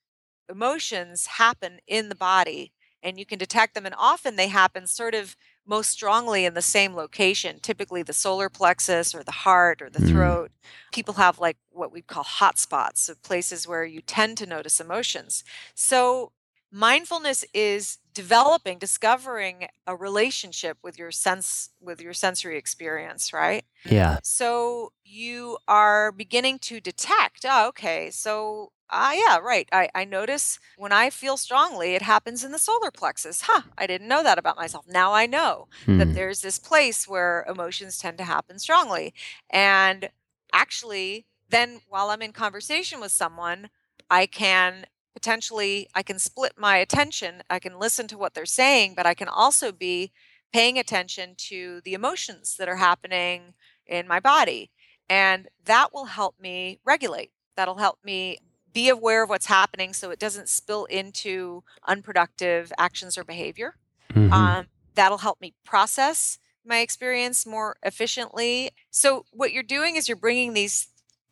emotions 0.49 1.27
happen 1.27 1.79
in 1.87 2.09
the 2.09 2.15
body 2.15 2.73
and 3.03 3.19
you 3.19 3.27
can 3.27 3.39
detect 3.39 3.75
them 3.75 3.87
and 3.87 3.95
often 3.99 4.37
they 4.37 4.49
happen 4.49 4.87
sort 4.87 5.15
of 5.15 5.37
most 5.67 5.91
strongly 5.91 6.45
in 6.45 6.55
the 6.55 6.63
same 6.63 6.95
location, 6.95 7.59
typically 7.61 8.03
the 8.03 8.13
solar 8.13 8.49
plexus 8.49 9.15
or 9.15 9.23
the 9.25 9.33
heart 9.33 9.83
or 9.83 9.91
the 9.91 10.01
Mm. 10.01 10.09
throat. 10.09 10.53
People 10.93 11.15
have 11.15 11.39
like 11.39 11.57
what 11.71 11.93
we 11.93 12.03
call 12.03 12.23
hot 12.25 12.59
spots, 12.59 13.03
so 13.03 13.15
places 13.23 13.67
where 13.67 13.85
you 13.85 14.01
tend 14.03 14.39
to 14.39 14.47
notice 14.47 14.81
emotions. 14.81 15.45
So 15.75 16.33
mindfulness 16.77 17.45
is 17.55 17.99
developing, 18.15 18.79
discovering 18.79 19.69
a 19.87 19.97
relationship 19.97 20.79
with 20.83 20.99
your 20.99 21.11
sense 21.13 21.71
with 21.81 22.01
your 22.01 22.13
sensory 22.15 22.59
experience, 22.59 23.33
right? 23.33 23.65
Yeah. 23.85 24.19
So 24.23 24.93
you 25.05 25.59
are 25.69 26.13
beginning 26.13 26.59
to 26.61 26.81
detect, 26.81 27.45
oh, 27.49 27.69
okay, 27.69 28.11
so 28.11 28.73
ah 28.91 29.13
yeah, 29.13 29.39
right. 29.39 29.69
I, 29.73 29.89
I 29.95 30.05
notice 30.05 30.59
when 30.77 30.93
I 30.93 31.11
feel 31.11 31.37
strongly, 31.37 31.95
it 31.95 32.03
happens 32.03 32.45
in 32.45 32.53
the 32.53 32.59
solar 32.59 32.91
plexus. 32.91 33.43
Huh, 33.43 33.63
I 33.79 33.87
didn't 33.87 34.09
know 34.09 34.23
that 34.23 34.39
about 34.39 34.57
myself. 34.57 34.87
Now 34.89 35.13
I 35.13 35.27
know 35.27 35.69
that 35.97 36.09
Hmm. 36.09 36.15
there's 36.15 36.41
this 36.43 36.59
place 36.59 37.09
where 37.09 37.45
emotions 37.49 37.99
tend 37.99 38.19
to 38.19 38.25
happen 38.25 38.59
strongly. 38.59 39.15
And 39.51 40.11
actually, 40.53 41.27
then 41.49 41.81
while 41.89 42.11
I'm 42.11 42.23
in 42.23 42.33
conversation 42.33 43.01
with 43.01 43.13
someone, 43.13 43.71
I 44.11 44.27
can 44.27 44.87
potentially 45.17 45.89
I 45.95 46.03
can 46.03 46.19
split 46.19 46.53
my 46.59 46.77
attention. 46.77 47.43
I 47.49 47.59
can 47.59 47.79
listen 47.79 48.07
to 48.09 48.19
what 48.19 48.35
they're 48.35 48.45
saying, 48.45 48.93
but 48.95 49.07
I 49.07 49.15
can 49.15 49.29
also 49.29 49.73
be 49.73 50.13
paying 50.53 50.79
attention 50.79 51.35
to 51.39 51.81
the 51.87 51.95
emotions 51.95 52.57
that 52.59 52.69
are 52.69 52.77
happening 52.77 53.55
in 53.87 54.07
my 54.07 54.21
body. 54.21 54.71
And 55.09 55.49
that 55.65 55.95
will 55.95 56.05
help 56.05 56.35
me 56.39 56.81
regulate. 56.85 57.31
That'll 57.57 57.79
help 57.79 57.99
me 58.05 58.37
be 58.75 58.91
aware 58.91 59.23
of 59.23 59.31
what's 59.31 59.47
happening 59.47 59.95
so 59.95 60.11
it 60.11 60.19
doesn't 60.19 60.51
spill 60.51 60.85
into 60.85 61.65
unproductive 61.89 62.71
actions 62.77 63.17
or 63.17 63.25
behavior. 63.25 63.77
Mhm. 64.13 64.31
Um, 64.31 64.67
that'll 64.95 65.19
help 65.19 65.41
me 65.41 65.55
process 65.65 66.39
my 66.63 66.81
experience 66.81 67.47
more 67.47 67.79
efficiently. 67.83 68.71
So, 68.91 69.25
what 69.31 69.53
you're 69.53 69.63
doing 69.63 69.97
is 69.97 70.09
you're 70.09 70.17
bringing 70.17 70.53
these 70.53 70.89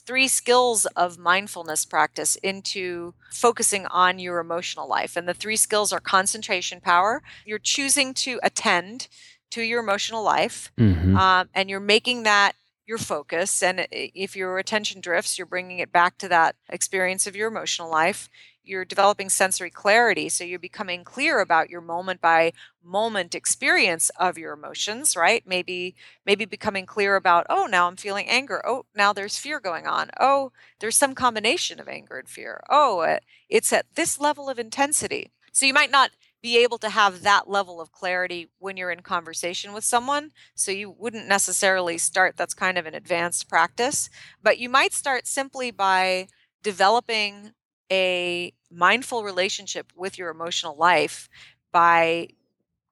three 0.06 0.28
skills 0.28 0.86
of 0.96 1.18
mindfulness 1.18 1.84
practice 1.84 2.36
into 2.36 3.14
focusing 3.30 3.86
on 3.86 4.18
your 4.18 4.38
emotional 4.38 4.88
life. 4.88 5.16
And 5.16 5.26
the 5.28 5.34
three 5.34 5.56
skills 5.56 5.92
are 5.92 6.00
concentration 6.00 6.80
power. 6.80 7.22
You're 7.44 7.58
choosing 7.58 8.14
to 8.14 8.38
attend 8.42 9.08
to 9.50 9.62
your 9.62 9.80
emotional 9.80 10.22
life, 10.22 10.72
Mhm. 10.78 11.16
um, 11.16 11.48
and 11.54 11.70
you're 11.70 11.80
making 11.80 12.24
that 12.24 12.54
your 12.86 12.98
focus. 12.98 13.62
And 13.62 13.86
if 13.90 14.36
your 14.36 14.58
attention 14.58 15.00
drifts, 15.00 15.38
you're 15.38 15.46
bringing 15.46 15.78
it 15.78 15.90
back 15.90 16.18
to 16.18 16.28
that 16.28 16.56
experience 16.68 17.26
of 17.26 17.34
your 17.34 17.48
emotional 17.48 17.90
life. 17.90 18.28
You're 18.64 18.84
developing 18.84 19.28
sensory 19.28 19.70
clarity. 19.70 20.28
So 20.28 20.44
you're 20.44 20.58
becoming 20.58 21.04
clear 21.04 21.40
about 21.40 21.70
your 21.70 21.80
moment 21.80 22.20
by 22.20 22.52
moment 22.82 23.34
experience 23.34 24.10
of 24.18 24.38
your 24.38 24.52
emotions, 24.54 25.16
right? 25.16 25.42
Maybe 25.46 25.94
maybe 26.26 26.44
becoming 26.44 26.86
clear 26.86 27.16
about, 27.16 27.46
oh, 27.48 27.66
now 27.66 27.86
I'm 27.88 27.96
feeling 27.96 28.26
anger. 28.28 28.62
Oh, 28.66 28.86
now 28.94 29.12
there's 29.12 29.38
fear 29.38 29.60
going 29.60 29.86
on. 29.86 30.10
Oh, 30.20 30.52
there's 30.80 30.96
some 30.96 31.14
combination 31.14 31.78
of 31.80 31.88
anger 31.88 32.18
and 32.18 32.28
fear. 32.28 32.62
Oh, 32.70 33.00
uh, 33.00 33.18
it's 33.48 33.72
at 33.72 33.86
this 33.94 34.18
level 34.20 34.48
of 34.48 34.58
intensity. 34.58 35.30
So 35.52 35.66
you 35.66 35.74
might 35.74 35.90
not 35.90 36.10
be 36.42 36.58
able 36.58 36.78
to 36.78 36.90
have 36.90 37.22
that 37.22 37.48
level 37.48 37.80
of 37.80 37.92
clarity 37.92 38.50
when 38.58 38.76
you're 38.76 38.90
in 38.90 39.00
conversation 39.00 39.72
with 39.72 39.84
someone. 39.84 40.30
So 40.54 40.70
you 40.70 40.90
wouldn't 40.90 41.26
necessarily 41.28 41.96
start, 41.96 42.36
that's 42.36 42.54
kind 42.54 42.76
of 42.76 42.86
an 42.86 42.94
advanced 42.94 43.48
practice, 43.48 44.10
but 44.42 44.58
you 44.58 44.68
might 44.68 44.92
start 44.92 45.26
simply 45.26 45.70
by 45.70 46.28
developing 46.62 47.52
a 47.94 48.52
mindful 48.70 49.24
relationship 49.24 49.92
with 49.96 50.18
your 50.18 50.30
emotional 50.30 50.76
life 50.76 51.28
by 51.72 52.28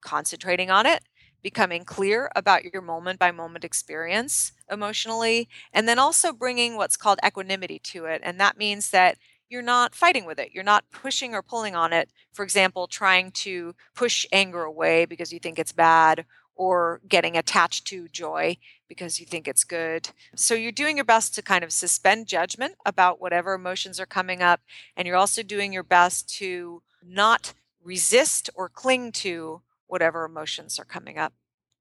concentrating 0.01 0.71
on 0.71 0.87
it, 0.87 1.03
becoming 1.43 1.85
clear 1.85 2.31
about 2.37 2.65
your 2.73 2.83
moment 2.83 3.19
by 3.19 3.31
moment 3.33 3.65
experience 3.65 4.53
emotionally, 4.71 5.49
and 5.73 5.89
then 5.89 5.99
also 5.99 6.33
bringing 6.33 6.77
what's 6.77 6.97
called 6.97 7.19
equanimity 7.27 7.79
to 7.81 8.07
it. 8.07 8.21
And 8.25 8.41
that 8.41 8.59
means 8.59 8.91
that 8.91 9.19
you're 9.49 9.63
not 9.63 9.95
fighting 9.95 10.25
with 10.25 10.39
it, 10.39 10.53
you're 10.53 10.65
not 10.65 10.91
pushing 10.91 11.35
or 11.35 11.43
pulling 11.43 11.77
on 11.77 11.93
it. 11.93 12.11
For 12.33 12.43
example, 12.43 12.87
trying 12.87 13.33
to 13.33 13.75
push 13.95 14.27
anger 14.33 14.63
away 14.63 15.05
because 15.05 15.33
you 15.33 15.39
think 15.41 15.59
it's 15.59 15.73
bad. 15.73 16.25
Or 16.63 17.01
getting 17.09 17.37
attached 17.37 17.87
to 17.89 18.09
joy 18.09 18.57
because 18.89 19.19
you 19.19 19.27
think 19.27 19.49
it's 19.49 19.65
good. 19.65 20.11
So 20.37 20.55
you're 20.55 20.71
doing 20.83 20.97
your 20.97 21.05
best 21.05 21.35
to 21.35 21.43
kind 21.43 21.65
of 21.65 21.73
suspend 21.73 22.29
judgment 22.29 22.75
about 22.87 23.21
whatever 23.21 23.55
emotions 23.55 23.99
are 23.99 24.07
coming 24.07 24.43
up. 24.43 24.61
And 24.97 25.07
you're 25.07 25.17
also 25.17 25.43
doing 25.43 25.73
your 25.73 25.83
best 25.83 26.29
to 26.39 26.83
not 27.03 27.53
resist 27.83 28.49
or 28.55 28.69
cling 28.69 29.11
to 29.13 29.63
whatever 29.89 30.25
emotions 30.25 30.79
are 30.79 30.85
coming 30.85 31.19
up. 31.19 31.33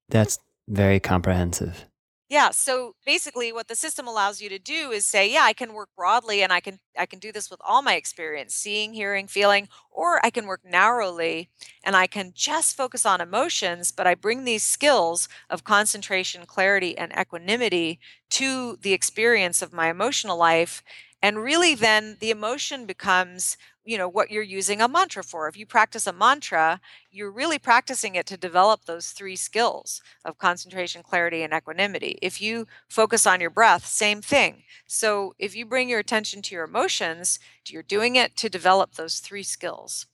That's 0.09 0.39
very 0.67 0.99
comprehensive. 0.99 1.86
Yeah, 2.32 2.51
so 2.51 2.95
basically 3.05 3.51
what 3.51 3.67
the 3.67 3.75
system 3.75 4.07
allows 4.07 4.39
you 4.39 4.47
to 4.47 4.57
do 4.57 4.91
is 4.91 5.05
say, 5.05 5.29
yeah, 5.34 5.41
I 5.43 5.51
can 5.51 5.73
work 5.73 5.89
broadly 5.97 6.41
and 6.43 6.53
I 6.53 6.61
can 6.61 6.79
I 6.97 7.05
can 7.05 7.19
do 7.19 7.34
this 7.34 7.51
with 7.51 7.59
all 7.61 7.82
my 7.82 7.95
experience, 7.95 8.55
seeing, 8.55 8.93
hearing, 8.93 9.27
feeling, 9.27 9.67
or 9.91 10.25
I 10.25 10.29
can 10.29 10.45
work 10.47 10.61
narrowly 10.63 11.49
and 11.84 11.93
I 11.93 12.07
can 12.07 12.32
just 12.34 12.77
focus 12.77 13.05
on 13.05 13.19
emotions, 13.19 13.91
but 13.91 14.07
I 14.07 14.15
bring 14.15 14.45
these 14.45 14.63
skills 14.63 15.27
of 15.49 15.65
concentration, 15.65 16.45
clarity, 16.45 16.97
and 16.97 17.11
equanimity 17.19 17.99
to 18.32 18.77
the 18.82 18.93
experience 18.93 19.61
of 19.61 19.73
my 19.73 19.89
emotional 19.89 20.38
life. 20.38 20.84
And 21.24 21.38
really 21.38 21.76
then 21.76 22.17
the 22.19 22.32
emotion 22.32 22.86
becomes, 22.86 23.55
you 23.86 23.97
know, 23.97 24.07
what 24.07 24.32
you're 24.32 24.41
using 24.41 24.82
a 24.82 24.88
mantra 24.88 25.24
for. 25.24 25.47
If 25.47 25.55
you 25.55 25.65
practice 25.67 26.07
a 26.07 26.13
mantra, 26.13 26.82
you're 27.11 27.32
really 27.32 27.59
practicing 27.59 28.15
it 28.15 28.26
to 28.28 28.38
develop 28.38 28.86
those 28.86 29.11
three 29.11 29.36
skills 29.36 30.01
of 30.26 30.38
concentration, 30.39 31.03
clarity, 31.03 31.43
and 31.43 31.53
equanimity. 31.53 32.17
If 32.22 32.41
you 32.41 32.65
focus 32.89 33.28
on 33.28 33.39
your 33.39 33.51
breath, 33.51 33.86
same 33.86 34.22
thing. 34.22 34.63
So 34.88 35.34
if 35.38 35.55
you 35.55 35.65
bring 35.65 35.89
your 35.89 35.99
attention 35.99 36.41
to 36.43 36.55
your 36.55 36.63
emotions, 36.65 37.39
you're 37.67 37.84
doing 37.84 38.15
it 38.15 38.36
to 38.38 38.49
develop 38.49 38.95
those 38.95 39.19
three 39.19 39.43
skills. 39.43 40.07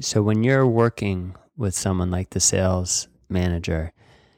So 0.00 0.22
when 0.22 0.42
you're 0.42 0.66
working 0.66 1.36
with 1.56 1.74
someone 1.76 2.10
like 2.10 2.30
the 2.30 2.40
sales 2.40 3.08
manager, 3.28 3.92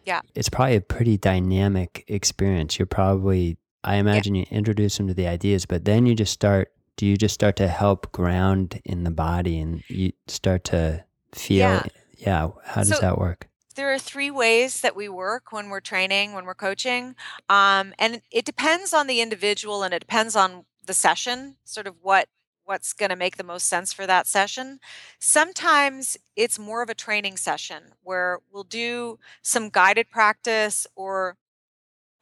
Yeah. 0.05 0.21
it's 0.35 0.49
probably 0.49 0.77
a 0.77 0.81
pretty 0.81 1.17
dynamic 1.17 2.05
experience. 2.09 2.79
You're 2.79 2.87
probably, 2.87 3.57
I 3.85 3.97
imagine 3.97 4.35
you 4.35 4.47
introduce 4.51 4.97
them 4.97 5.09
to 5.09 5.15
the 5.15 5.27
ideas, 5.27 5.67
but 5.67 5.85
then 5.85 6.07
you 6.07 6.15
just 6.15 6.33
start, 6.33 6.73
do 6.97 7.07
you 7.07 7.17
just 7.17 7.35
start 7.35 7.57
to 7.57 7.69
help 7.69 8.13
ground 8.13 8.81
in 8.85 9.05
the 9.05 9.11
body 9.11 9.59
and 9.59 9.83
you 9.89 10.13
start 10.29 10.65
to 10.65 11.05
feel? 11.33 11.59
Yeah. 11.59 11.83
Yeah. 12.17 12.49
How 12.65 12.83
does 12.83 12.91
So- 12.91 13.01
that 13.01 13.19
work? 13.19 13.49
There 13.75 13.91
are 13.93 13.99
three 13.99 14.31
ways 14.31 14.83
that 14.83 14.95
we 14.95 15.09
work 15.09 15.51
when 15.51 15.71
we're 15.71 15.81
training, 15.81 16.35
when 16.35 16.45
we're 16.45 16.55
coaching. 16.55 17.17
Um, 17.49 17.95
and 17.99 18.17
it- 18.17 18.25
it 18.31 18.45
depends 18.45 18.93
on 18.93 19.07
the 19.07 19.23
individual 19.23 19.83
and 19.83 19.95
it 19.95 20.01
depends 20.01 20.37
on 20.37 20.67
the 20.85 20.93
session, 20.95 21.57
sort 21.65 21.87
of 21.87 21.97
what 22.03 22.29
what's 22.65 22.93
going 22.93 23.09
to 23.11 23.17
make 23.17 23.37
the 23.39 23.43
most 23.43 23.67
sense 23.67 23.93
for 23.93 24.07
that 24.07 24.25
session. 24.25 24.79
Sometimes 25.19 26.17
it's 26.37 26.59
more 26.59 26.81
of 26.83 26.89
a 26.89 26.95
training 26.95 27.37
session 27.37 27.95
where 28.03 28.39
we'll 28.53 28.63
do 28.63 29.19
some 29.43 29.69
guided 29.69 30.11
practice 30.11 30.87
or 30.95 31.37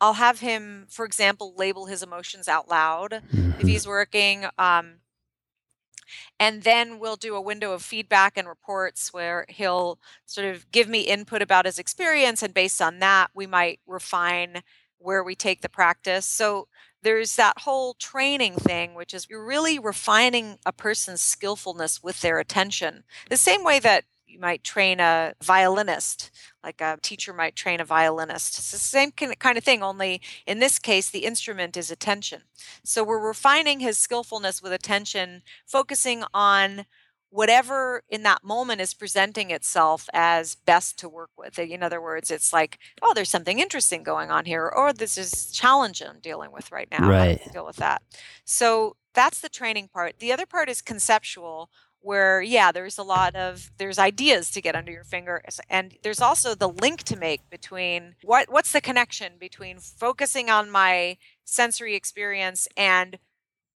I'll 0.00 0.14
have 0.14 0.40
him, 0.40 0.86
for 0.90 1.04
example, 1.04 1.54
label 1.56 1.86
his 1.86 2.02
emotions 2.02 2.48
out 2.48 2.68
loud 2.68 3.22
if 3.58 3.66
Mhm. 3.66 3.68
he's 3.68 3.86
working. 3.86 4.46
Um, 4.58 5.00
and 6.38 6.62
then 6.62 6.98
we'll 6.98 7.16
do 7.16 7.34
a 7.34 7.40
window 7.40 7.72
of 7.72 7.82
feedback 7.82 8.36
and 8.36 8.48
reports 8.48 9.12
where 9.12 9.44
he'll 9.48 9.98
sort 10.26 10.46
of 10.46 10.70
give 10.72 10.88
me 10.88 11.00
input 11.02 11.42
about 11.42 11.66
his 11.66 11.78
experience. 11.78 12.42
And 12.42 12.54
based 12.54 12.80
on 12.80 12.98
that, 13.00 13.30
we 13.34 13.46
might 13.46 13.80
refine 13.86 14.62
where 14.98 15.22
we 15.24 15.34
take 15.34 15.62
the 15.62 15.68
practice. 15.68 16.26
So 16.26 16.68
there's 17.02 17.36
that 17.36 17.60
whole 17.60 17.94
training 17.94 18.54
thing, 18.56 18.94
which 18.94 19.14
is 19.14 19.26
you're 19.30 19.44
really 19.44 19.78
refining 19.78 20.58
a 20.66 20.72
person's 20.72 21.22
skillfulness 21.22 22.02
with 22.02 22.20
their 22.20 22.38
attention. 22.38 23.04
The 23.30 23.36
same 23.36 23.64
way 23.64 23.78
that 23.80 24.04
you 24.30 24.38
might 24.38 24.62
train 24.64 25.00
a 25.00 25.34
violinist, 25.42 26.30
like 26.62 26.80
a 26.80 26.98
teacher 27.02 27.32
might 27.32 27.56
train 27.56 27.80
a 27.80 27.84
violinist. 27.84 28.58
It's 28.58 28.70
the 28.70 28.78
same 28.78 29.10
kind 29.12 29.58
of 29.58 29.64
thing, 29.64 29.82
only 29.82 30.20
in 30.46 30.60
this 30.60 30.78
case, 30.78 31.10
the 31.10 31.24
instrument 31.24 31.76
is 31.76 31.90
attention. 31.90 32.42
So 32.84 33.02
we're 33.02 33.26
refining 33.26 33.80
his 33.80 33.98
skillfulness 33.98 34.62
with 34.62 34.72
attention, 34.72 35.42
focusing 35.66 36.24
on 36.32 36.86
whatever 37.30 38.02
in 38.08 38.24
that 38.24 38.42
moment 38.42 38.80
is 38.80 38.92
presenting 38.92 39.50
itself 39.50 40.08
as 40.12 40.56
best 40.56 40.98
to 40.98 41.08
work 41.08 41.30
with. 41.38 41.58
In 41.58 41.82
other 41.82 42.02
words, 42.02 42.30
it's 42.30 42.52
like, 42.52 42.78
oh, 43.02 43.14
there's 43.14 43.30
something 43.30 43.60
interesting 43.60 44.02
going 44.02 44.30
on 44.30 44.44
here, 44.44 44.68
or 44.68 44.92
this 44.92 45.16
is 45.16 45.50
challenge 45.52 46.02
I'm 46.02 46.20
dealing 46.20 46.50
with 46.52 46.72
right 46.72 46.88
now. 46.90 47.08
Right. 47.08 47.40
deal 47.52 47.64
with 47.64 47.76
that. 47.76 48.02
So 48.44 48.96
that's 49.14 49.40
the 49.40 49.48
training 49.48 49.88
part. 49.92 50.18
The 50.18 50.32
other 50.32 50.46
part 50.46 50.68
is 50.68 50.82
conceptual, 50.82 51.70
where 52.02 52.40
yeah, 52.42 52.72
there's 52.72 52.98
a 52.98 53.02
lot 53.02 53.34
of 53.36 53.70
there's 53.78 53.98
ideas 53.98 54.50
to 54.52 54.60
get 54.62 54.76
under 54.76 54.92
your 54.92 55.04
finger, 55.04 55.42
s- 55.46 55.60
and 55.68 55.94
there's 56.02 56.20
also 56.20 56.54
the 56.54 56.68
link 56.68 57.02
to 57.04 57.16
make 57.16 57.48
between 57.50 58.14
what 58.22 58.50
what's 58.50 58.72
the 58.72 58.80
connection 58.80 59.34
between 59.38 59.78
focusing 59.78 60.50
on 60.50 60.70
my 60.70 61.16
sensory 61.44 61.94
experience 61.94 62.68
and 62.76 63.18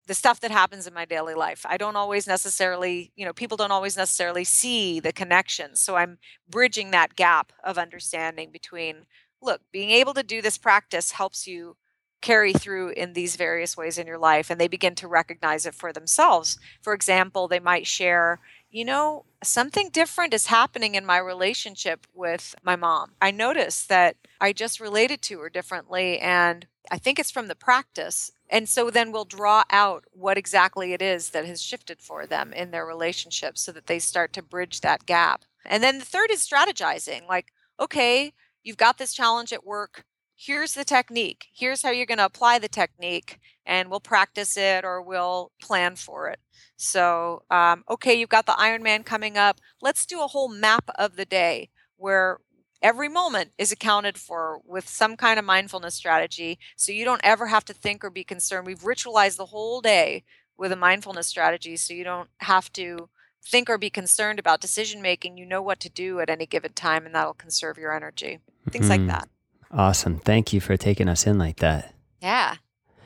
the 0.07 0.13
stuff 0.13 0.39
that 0.41 0.51
happens 0.51 0.85
in 0.85 0.93
my 0.93 1.05
daily 1.05 1.33
life. 1.33 1.65
I 1.67 1.77
don't 1.77 1.95
always 1.95 2.27
necessarily, 2.27 3.11
you 3.15 3.25
know, 3.25 3.31
people 3.33 3.55
don't 3.57 3.71
always 3.71 3.95
necessarily 3.95 4.43
see 4.43 4.99
the 4.99 5.13
connection. 5.13 5.75
So 5.75 5.95
I'm 5.95 6.17
bridging 6.49 6.91
that 6.91 7.15
gap 7.15 7.53
of 7.63 7.77
understanding 7.77 8.51
between, 8.51 9.05
look, 9.41 9.61
being 9.71 9.91
able 9.91 10.13
to 10.15 10.23
do 10.23 10.41
this 10.41 10.57
practice 10.57 11.11
helps 11.13 11.47
you 11.47 11.77
carry 12.23 12.53
through 12.53 12.89
in 12.89 13.13
these 13.13 13.35
various 13.35 13.75
ways 13.77 13.97
in 13.97 14.07
your 14.07 14.17
life 14.17 14.49
and 14.49 14.59
they 14.59 14.67
begin 14.67 14.95
to 14.95 15.07
recognize 15.07 15.65
it 15.65 15.75
for 15.75 15.91
themselves. 15.93 16.57
For 16.81 16.93
example, 16.93 17.47
they 17.47 17.59
might 17.59 17.85
share, 17.85 18.39
you 18.71 18.85
know, 18.85 19.25
something 19.43 19.89
different 19.89 20.33
is 20.33 20.47
happening 20.47 20.95
in 20.95 21.05
my 21.05 21.17
relationship 21.17 22.07
with 22.13 22.55
my 22.63 22.77
mom. 22.77 23.11
I 23.21 23.29
noticed 23.31 23.89
that 23.89 24.15
I 24.39 24.53
just 24.53 24.79
related 24.79 25.21
to 25.23 25.39
her 25.41 25.49
differently 25.49 26.17
and 26.17 26.65
I 26.89 26.97
think 26.97 27.19
it's 27.19 27.31
from 27.31 27.47
the 27.47 27.55
practice. 27.55 28.31
And 28.49 28.69
so 28.69 28.89
then 28.89 29.11
we'll 29.11 29.25
draw 29.25 29.63
out 29.69 30.05
what 30.13 30.37
exactly 30.37 30.93
it 30.93 31.01
is 31.01 31.31
that 31.31 31.45
has 31.45 31.61
shifted 31.61 32.01
for 32.01 32.25
them 32.25 32.53
in 32.53 32.71
their 32.71 32.85
relationship 32.85 33.57
so 33.57 33.73
that 33.73 33.87
they 33.87 33.99
start 33.99 34.31
to 34.33 34.41
bridge 34.41 34.79
that 34.81 35.05
gap. 35.05 35.43
And 35.65 35.83
then 35.83 35.99
the 35.99 36.05
third 36.05 36.31
is 36.31 36.47
strategizing 36.47 37.27
like, 37.27 37.51
okay, 37.79 38.31
you've 38.63 38.77
got 38.77 38.97
this 38.97 39.13
challenge 39.13 39.51
at 39.51 39.65
work 39.65 40.05
here's 40.45 40.73
the 40.73 40.83
technique. 40.83 41.47
Here's 41.53 41.81
how 41.81 41.91
you're 41.91 42.05
going 42.05 42.17
to 42.17 42.25
apply 42.25 42.59
the 42.59 42.67
technique, 42.67 43.39
and 43.65 43.89
we'll 43.89 43.99
practice 43.99 44.57
it 44.57 44.83
or 44.83 45.01
we'll 45.01 45.51
plan 45.61 45.95
for 45.95 46.29
it. 46.29 46.39
So, 46.75 47.43
um, 47.49 47.83
okay, 47.89 48.13
you've 48.13 48.29
got 48.29 48.45
the 48.45 48.53
Ironman 48.53 49.05
coming 49.05 49.37
up. 49.37 49.59
Let's 49.81 50.05
do 50.05 50.21
a 50.21 50.27
whole 50.27 50.49
map 50.49 50.89
of 50.95 51.15
the 51.15 51.25
day 51.25 51.69
where 51.97 52.39
every 52.81 53.07
moment 53.07 53.51
is 53.57 53.71
accounted 53.71 54.17
for 54.17 54.59
with 54.65 54.87
some 54.89 55.15
kind 55.15 55.39
of 55.39 55.45
mindfulness 55.45 55.95
strategy. 55.95 56.59
So 56.75 56.91
you 56.91 57.05
don't 57.05 57.21
ever 57.23 57.47
have 57.47 57.63
to 57.65 57.73
think 57.73 58.03
or 58.03 58.09
be 58.09 58.25
concerned. 58.25 58.67
We've 58.67 58.79
ritualized 58.79 59.37
the 59.37 59.45
whole 59.45 59.79
day 59.79 60.23
with 60.57 60.71
a 60.71 60.75
mindfulness 60.75 61.27
strategy 61.27 61.77
so 61.77 61.93
you 61.93 62.03
don't 62.03 62.29
have 62.39 62.71
to 62.73 63.09
think 63.45 63.69
or 63.69 63.77
be 63.77 63.89
concerned 63.89 64.39
about 64.39 64.61
decision 64.61 65.01
making. 65.01 65.37
You 65.37 65.45
know 65.45 65.61
what 65.61 65.79
to 65.81 65.89
do 65.89 66.19
at 66.19 66.29
any 66.29 66.45
given 66.45 66.73
time, 66.73 67.05
and 67.05 67.15
that'll 67.15 67.33
conserve 67.33 67.77
your 67.77 67.95
energy. 67.95 68.39
Things 68.69 68.89
mm-hmm. 68.89 69.07
like 69.07 69.07
that. 69.07 69.29
Awesome. 69.75 70.19
Thank 70.19 70.53
you 70.53 70.61
for 70.61 70.77
taking 70.77 71.09
us 71.09 71.25
in 71.25 71.39
like 71.39 71.57
that. 71.57 71.95
Yeah, 72.21 72.55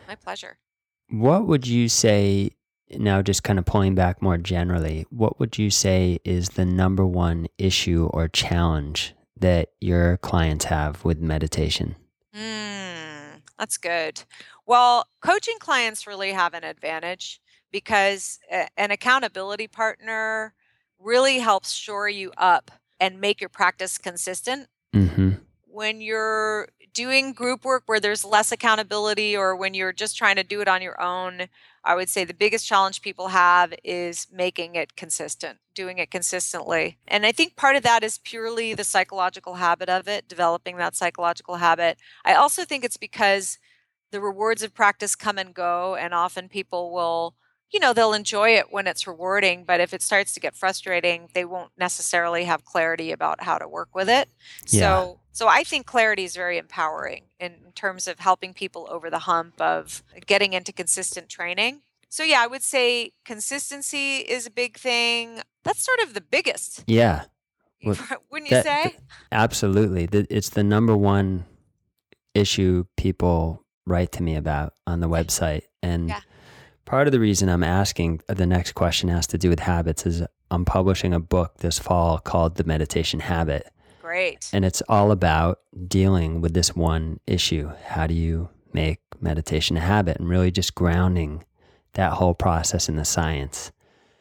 my 0.08 0.16
pleasure. 0.16 0.58
What 1.10 1.48
would 1.48 1.66
you 1.66 1.88
say, 1.88 2.52
now 2.92 3.22
just 3.22 3.44
kind 3.44 3.58
of 3.58 3.66
pulling 3.66 3.96
back 3.96 4.22
more 4.22 4.38
generally, 4.38 5.06
what 5.10 5.40
would 5.40 5.58
you 5.58 5.70
say 5.70 6.20
is 6.26 6.50
the 6.50 6.66
number 6.66 7.06
one 7.06 7.48
issue 7.58 8.10
or 8.12 8.28
challenge 8.28 9.16
that 9.40 9.70
your 9.80 10.18
clients 10.18 10.66
have 10.66 11.06
with 11.06 11.20
meditation? 11.20 11.96
Mm, 12.36 13.42
that's 13.58 13.78
good. 13.78 14.24
Well, 14.66 15.08
coaching 15.22 15.60
clients 15.60 16.06
really 16.06 16.34
have 16.34 16.54
an 16.54 16.66
advantage 16.66 17.40
because 17.72 18.40
an 18.76 18.92
accountability 18.92 19.70
partner 19.70 20.54
really 21.00 21.40
helps 21.40 21.72
shore 21.72 22.10
you 22.10 22.34
up 22.38 22.72
and 23.00 23.22
make 23.22 23.40
your 23.40 23.50
practice 23.50 23.98
consistent. 23.98 24.68
Mm-hmm 24.94 25.44
when 25.78 26.02
you're 26.02 26.70
doing 26.96 27.34
group 27.34 27.64
work 27.64 27.84
where 27.86 28.00
there's 28.00 28.26
less 28.26 28.52
accountability 28.52 29.38
or 29.38 29.56
when 29.56 29.76
you're 29.76 29.94
just 29.94 30.18
trying 30.18 30.36
to 30.36 30.44
do 30.44 30.60
it 30.60 30.68
on 30.68 30.82
your 30.82 31.00
own, 31.00 31.44
I 31.84 31.94
would 31.94 32.10
say 32.10 32.24
the 32.24 32.34
biggest 32.34 32.68
challenge 32.68 33.04
people 33.04 33.28
have 33.28 33.76
is 33.84 34.26
making 34.32 34.74
it 34.74 34.96
consistent, 34.96 35.60
doing 35.76 36.00
it 36.00 36.10
consistently. 36.10 36.98
And 37.08 37.28
I 37.28 37.32
think 37.32 37.56
part 37.56 37.76
of 37.76 37.84
that 37.84 38.04
is 38.04 38.18
purely 38.18 38.74
the 38.74 38.84
psychological 38.84 39.54
habit 39.54 39.88
of 39.88 40.08
it, 40.08 40.28
developing 40.28 40.78
that 40.78 40.96
psychological 40.96 41.58
habit. 41.58 42.00
I 42.26 42.34
also 42.34 42.66
think 42.66 42.84
it's 42.84 42.98
because 42.98 43.60
the 44.12 44.20
rewards 44.20 44.64
of 44.64 44.74
practice 44.74 45.16
come 45.16 45.38
and 45.38 45.54
go, 45.54 45.94
and 45.94 46.12
often 46.12 46.50
people 46.50 46.92
will 46.92 47.36
you 47.72 47.80
know 47.80 47.94
they'll 47.94 48.14
enjoy 48.14 48.52
it 48.52 48.72
when 48.72 48.88
it's 48.88 49.08
rewarding 49.08 49.64
but 49.66 49.80
if 49.80 49.94
it 49.94 50.02
starts 50.02 50.34
to 50.34 50.40
get 50.40 50.56
frustrating 50.56 51.30
they 51.34 51.46
won't 51.46 51.72
necessarily 51.78 52.46
have 52.46 52.64
clarity 52.64 53.12
about 53.12 53.44
how 53.44 53.58
to 53.58 53.68
work 53.68 53.90
with 53.94 54.10
it. 54.10 54.30
Yeah. 54.68 54.80
so 54.80 55.20
so 55.32 55.48
i 55.48 55.64
think 55.64 55.86
clarity 55.86 56.24
is 56.24 56.36
very 56.36 56.58
empowering 56.58 57.26
in 57.40 57.54
terms 57.76 58.08
of 58.08 58.20
helping 58.20 58.54
people 58.54 58.88
over 58.90 59.10
the 59.10 59.20
hump 59.20 59.60
of 59.60 60.04
getting 60.26 60.54
into 60.54 60.72
consistent 60.72 61.30
training. 61.30 61.82
So 62.10 62.24
yeah 62.24 62.42
i 62.42 62.48
would 62.48 62.64
say 62.64 63.12
consistency 63.26 64.18
is 64.18 64.46
a 64.46 64.52
big 64.52 64.78
thing. 64.78 65.42
That's 65.64 65.84
sort 65.84 66.00
of 66.02 66.14
the 66.14 66.22
biggest 66.22 66.84
yeah. 66.88 67.26
Well, 67.84 67.96
wouldn't 68.32 68.50
you 68.50 68.58
that, 68.58 68.66
say? 68.66 68.98
absolutely. 69.32 70.10
It's 70.12 70.50
the 70.50 70.64
number 70.64 70.98
one 70.98 71.46
issue 72.34 72.86
people 72.98 73.64
write 73.86 74.14
to 74.14 74.24
me 74.24 74.36
about 74.36 74.74
on 74.88 75.00
the 75.00 75.08
website 75.08 75.62
and 75.84 76.10
yeah 76.10 76.22
Part 76.88 77.06
of 77.06 77.12
the 77.12 77.20
reason 77.20 77.50
I'm 77.50 77.66
asking 77.66 78.22
the 78.28 78.46
next 78.46 78.72
question 78.72 79.10
has 79.10 79.28
to 79.28 79.38
do 79.38 79.50
with 79.50 79.60
habits 79.60 80.06
is 80.06 80.24
I'm 80.50 80.64
publishing 80.64 81.14
a 81.14 81.20
book 81.20 81.58
this 81.58 81.78
fall 81.78 82.18
called 82.18 82.56
The 82.56 82.64
Meditation 82.64 83.20
Habit. 83.20 83.68
Great. 84.02 84.50
And 84.54 84.64
it's 84.64 84.82
all 84.88 85.12
about 85.12 85.60
dealing 85.90 86.40
with 86.40 86.54
this 86.54 86.78
one 86.78 87.20
issue. 87.28 87.70
How 87.88 88.08
do 88.08 88.14
you 88.14 88.48
make 88.72 89.02
meditation 89.20 89.76
a 89.76 89.82
habit 89.82 90.18
and 90.18 90.30
really 90.30 90.50
just 90.50 90.76
grounding 90.76 91.44
that 91.96 92.14
whole 92.14 92.34
process 92.34 92.88
in 92.88 92.96
the 92.96 93.04
science? 93.04 93.74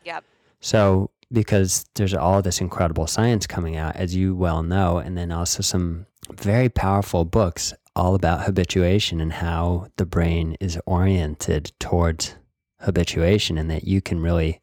Yep. 0.05 0.25
So, 0.59 1.11
because 1.31 1.85
there's 1.95 2.15
all 2.15 2.43
this 2.43 2.61
incredible 2.61 3.07
science 3.07 3.47
coming 3.47 3.77
out, 3.77 3.95
as 3.95 4.17
you 4.17 4.35
well 4.35 4.65
know, 4.65 4.99
and 4.99 5.17
then 5.17 5.31
also 5.31 5.63
some 5.63 6.07
very 6.33 6.69
powerful 6.69 7.25
books 7.25 7.73
all 7.95 8.17
about 8.17 8.43
habituation 8.43 9.21
and 9.21 9.35
how 9.35 9.87
the 9.99 10.07
brain 10.07 10.57
is 10.59 10.81
oriented 10.85 11.71
towards 11.79 12.35
habituation 12.81 13.59
and 13.59 13.71
that 13.71 13.85
you 13.85 14.01
can 14.01 14.21
really 14.21 14.61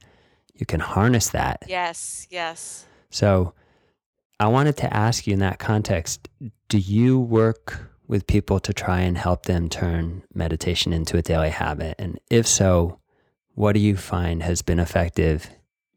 you 0.54 0.66
can 0.66 0.80
harness 0.80 1.30
that. 1.30 1.64
Yes, 1.68 2.28
yes. 2.30 2.86
So 3.10 3.54
I 4.40 4.48
wanted 4.48 4.78
to 4.78 4.94
ask 4.94 5.26
you 5.26 5.34
in 5.34 5.40
that 5.40 5.60
context, 5.60 6.28
do 6.68 6.78
you 6.78 7.20
work 7.20 7.90
with 8.08 8.28
people 8.28 8.60
to 8.60 8.74
try 8.74 9.02
and 9.02 9.18
help 9.18 9.46
them 9.46 9.70
turn 9.70 10.24
meditation 10.34 10.94
into 10.94 11.18
a 11.18 11.22
daily 11.22 11.50
habit? 11.50 11.96
And 11.98 12.20
if 12.30 12.48
so, 12.48 13.00
what 13.56 13.74
do 13.74 13.80
you 13.80 13.96
find 13.96 14.44
has 14.44 14.62
been 14.62 14.80
effective 14.80 15.50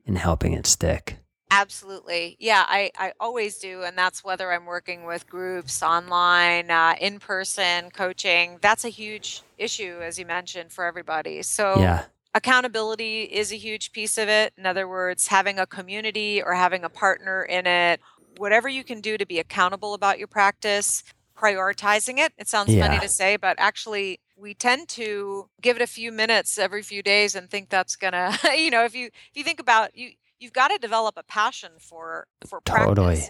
in 0.05 0.17
helping 0.17 0.53
it 0.53 0.67
stick? 0.67 1.19
Absolutely. 1.51 2.37
Yeah, 2.41 2.65
I, 2.67 2.91
I 2.99 3.13
always 3.21 3.59
do. 3.59 3.83
And 3.83 3.97
that's 3.97 4.25
whether 4.25 4.53
I'm 4.53 4.67
working 4.67 5.05
with 5.05 5.29
groups, 5.29 5.83
online, 5.83 6.71
uh, 6.71 6.95
in 7.01 7.19
person, 7.19 7.91
coaching. 7.91 8.59
That's 8.61 8.85
a 8.85 8.89
huge 8.89 9.43
issue, 9.57 10.01
as 10.03 10.19
you 10.19 10.27
mentioned, 10.27 10.73
for 10.73 10.85
everybody. 10.85 11.43
So, 11.43 11.77
yeah. 11.79 12.05
accountability 12.35 13.23
is 13.23 13.53
a 13.53 13.57
huge 13.57 13.93
piece 13.93 14.19
of 14.19 14.29
it. 14.29 14.55
In 14.59 14.67
other 14.67 14.89
words, 14.89 15.29
having 15.29 15.59
a 15.59 15.67
community 15.67 16.43
or 16.43 16.55
having 16.55 16.83
a 16.83 16.89
partner 16.89 17.45
in 17.45 17.67
it, 17.67 18.01
whatever 18.39 18.69
you 18.69 18.85
can 18.85 19.01
do 19.01 19.17
to 19.17 19.25
be 19.25 19.39
accountable 19.39 19.95
about 19.95 20.19
your 20.19 20.29
practice, 20.29 21.05
prioritizing 21.37 22.19
it. 22.19 22.33
It 22.39 22.49
sounds 22.49 22.73
yeah. 22.73 22.87
funny 22.87 23.01
to 23.01 23.09
say, 23.09 23.37
but 23.37 23.57
actually, 23.59 24.21
we 24.37 24.55
tend 24.55 24.89
to 24.89 25.49
give 25.61 25.77
it 25.77 25.83
a 25.83 25.87
few 25.87 26.13
minutes 26.13 26.59
every 26.59 26.83
few 26.83 27.03
days 27.03 27.35
and 27.35 27.49
think 27.49 27.69
that's 27.69 27.97
gonna 27.97 28.37
you 28.57 28.71
know 28.71 28.85
if 28.85 28.95
you 28.95 29.07
if 29.07 29.31
you 29.35 29.43
think 29.43 29.61
about 29.61 29.97
you 29.97 30.11
you've 30.39 30.53
got 30.53 30.69
to 30.69 30.79
develop 30.79 31.15
a 31.17 31.23
passion 31.23 31.73
for 31.79 32.27
for 32.47 32.61
practice. 32.61 32.87
Totally. 32.87 33.23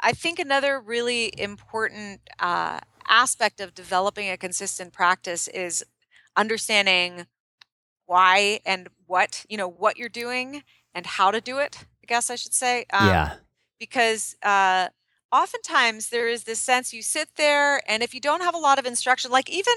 I 0.00 0.12
think 0.12 0.38
another 0.38 0.80
really 0.80 1.32
important 1.38 2.20
uh, 2.38 2.78
aspect 3.08 3.60
of 3.60 3.74
developing 3.74 4.30
a 4.30 4.36
consistent 4.36 4.92
practice 4.92 5.48
is 5.48 5.84
understanding 6.36 7.26
why 8.06 8.60
and 8.64 8.88
what 9.06 9.44
you 9.48 9.56
know 9.56 9.68
what 9.68 9.96
you're 9.96 10.08
doing 10.08 10.62
and 10.94 11.06
how 11.06 11.30
to 11.30 11.40
do 11.40 11.58
it. 11.58 11.84
I 12.02 12.06
guess 12.06 12.30
I 12.30 12.36
should 12.36 12.54
say. 12.54 12.86
Um, 12.92 13.08
yeah. 13.08 13.34
Because 13.78 14.34
uh, 14.42 14.88
oftentimes 15.30 16.08
there 16.08 16.28
is 16.28 16.44
this 16.44 16.60
sense 16.60 16.92
you 16.92 17.02
sit 17.02 17.28
there, 17.36 17.82
and 17.88 18.02
if 18.02 18.14
you 18.14 18.20
don't 18.20 18.42
have 18.42 18.54
a 18.54 18.58
lot 18.58 18.78
of 18.78 18.86
instruction, 18.86 19.30
like 19.30 19.50
even 19.50 19.74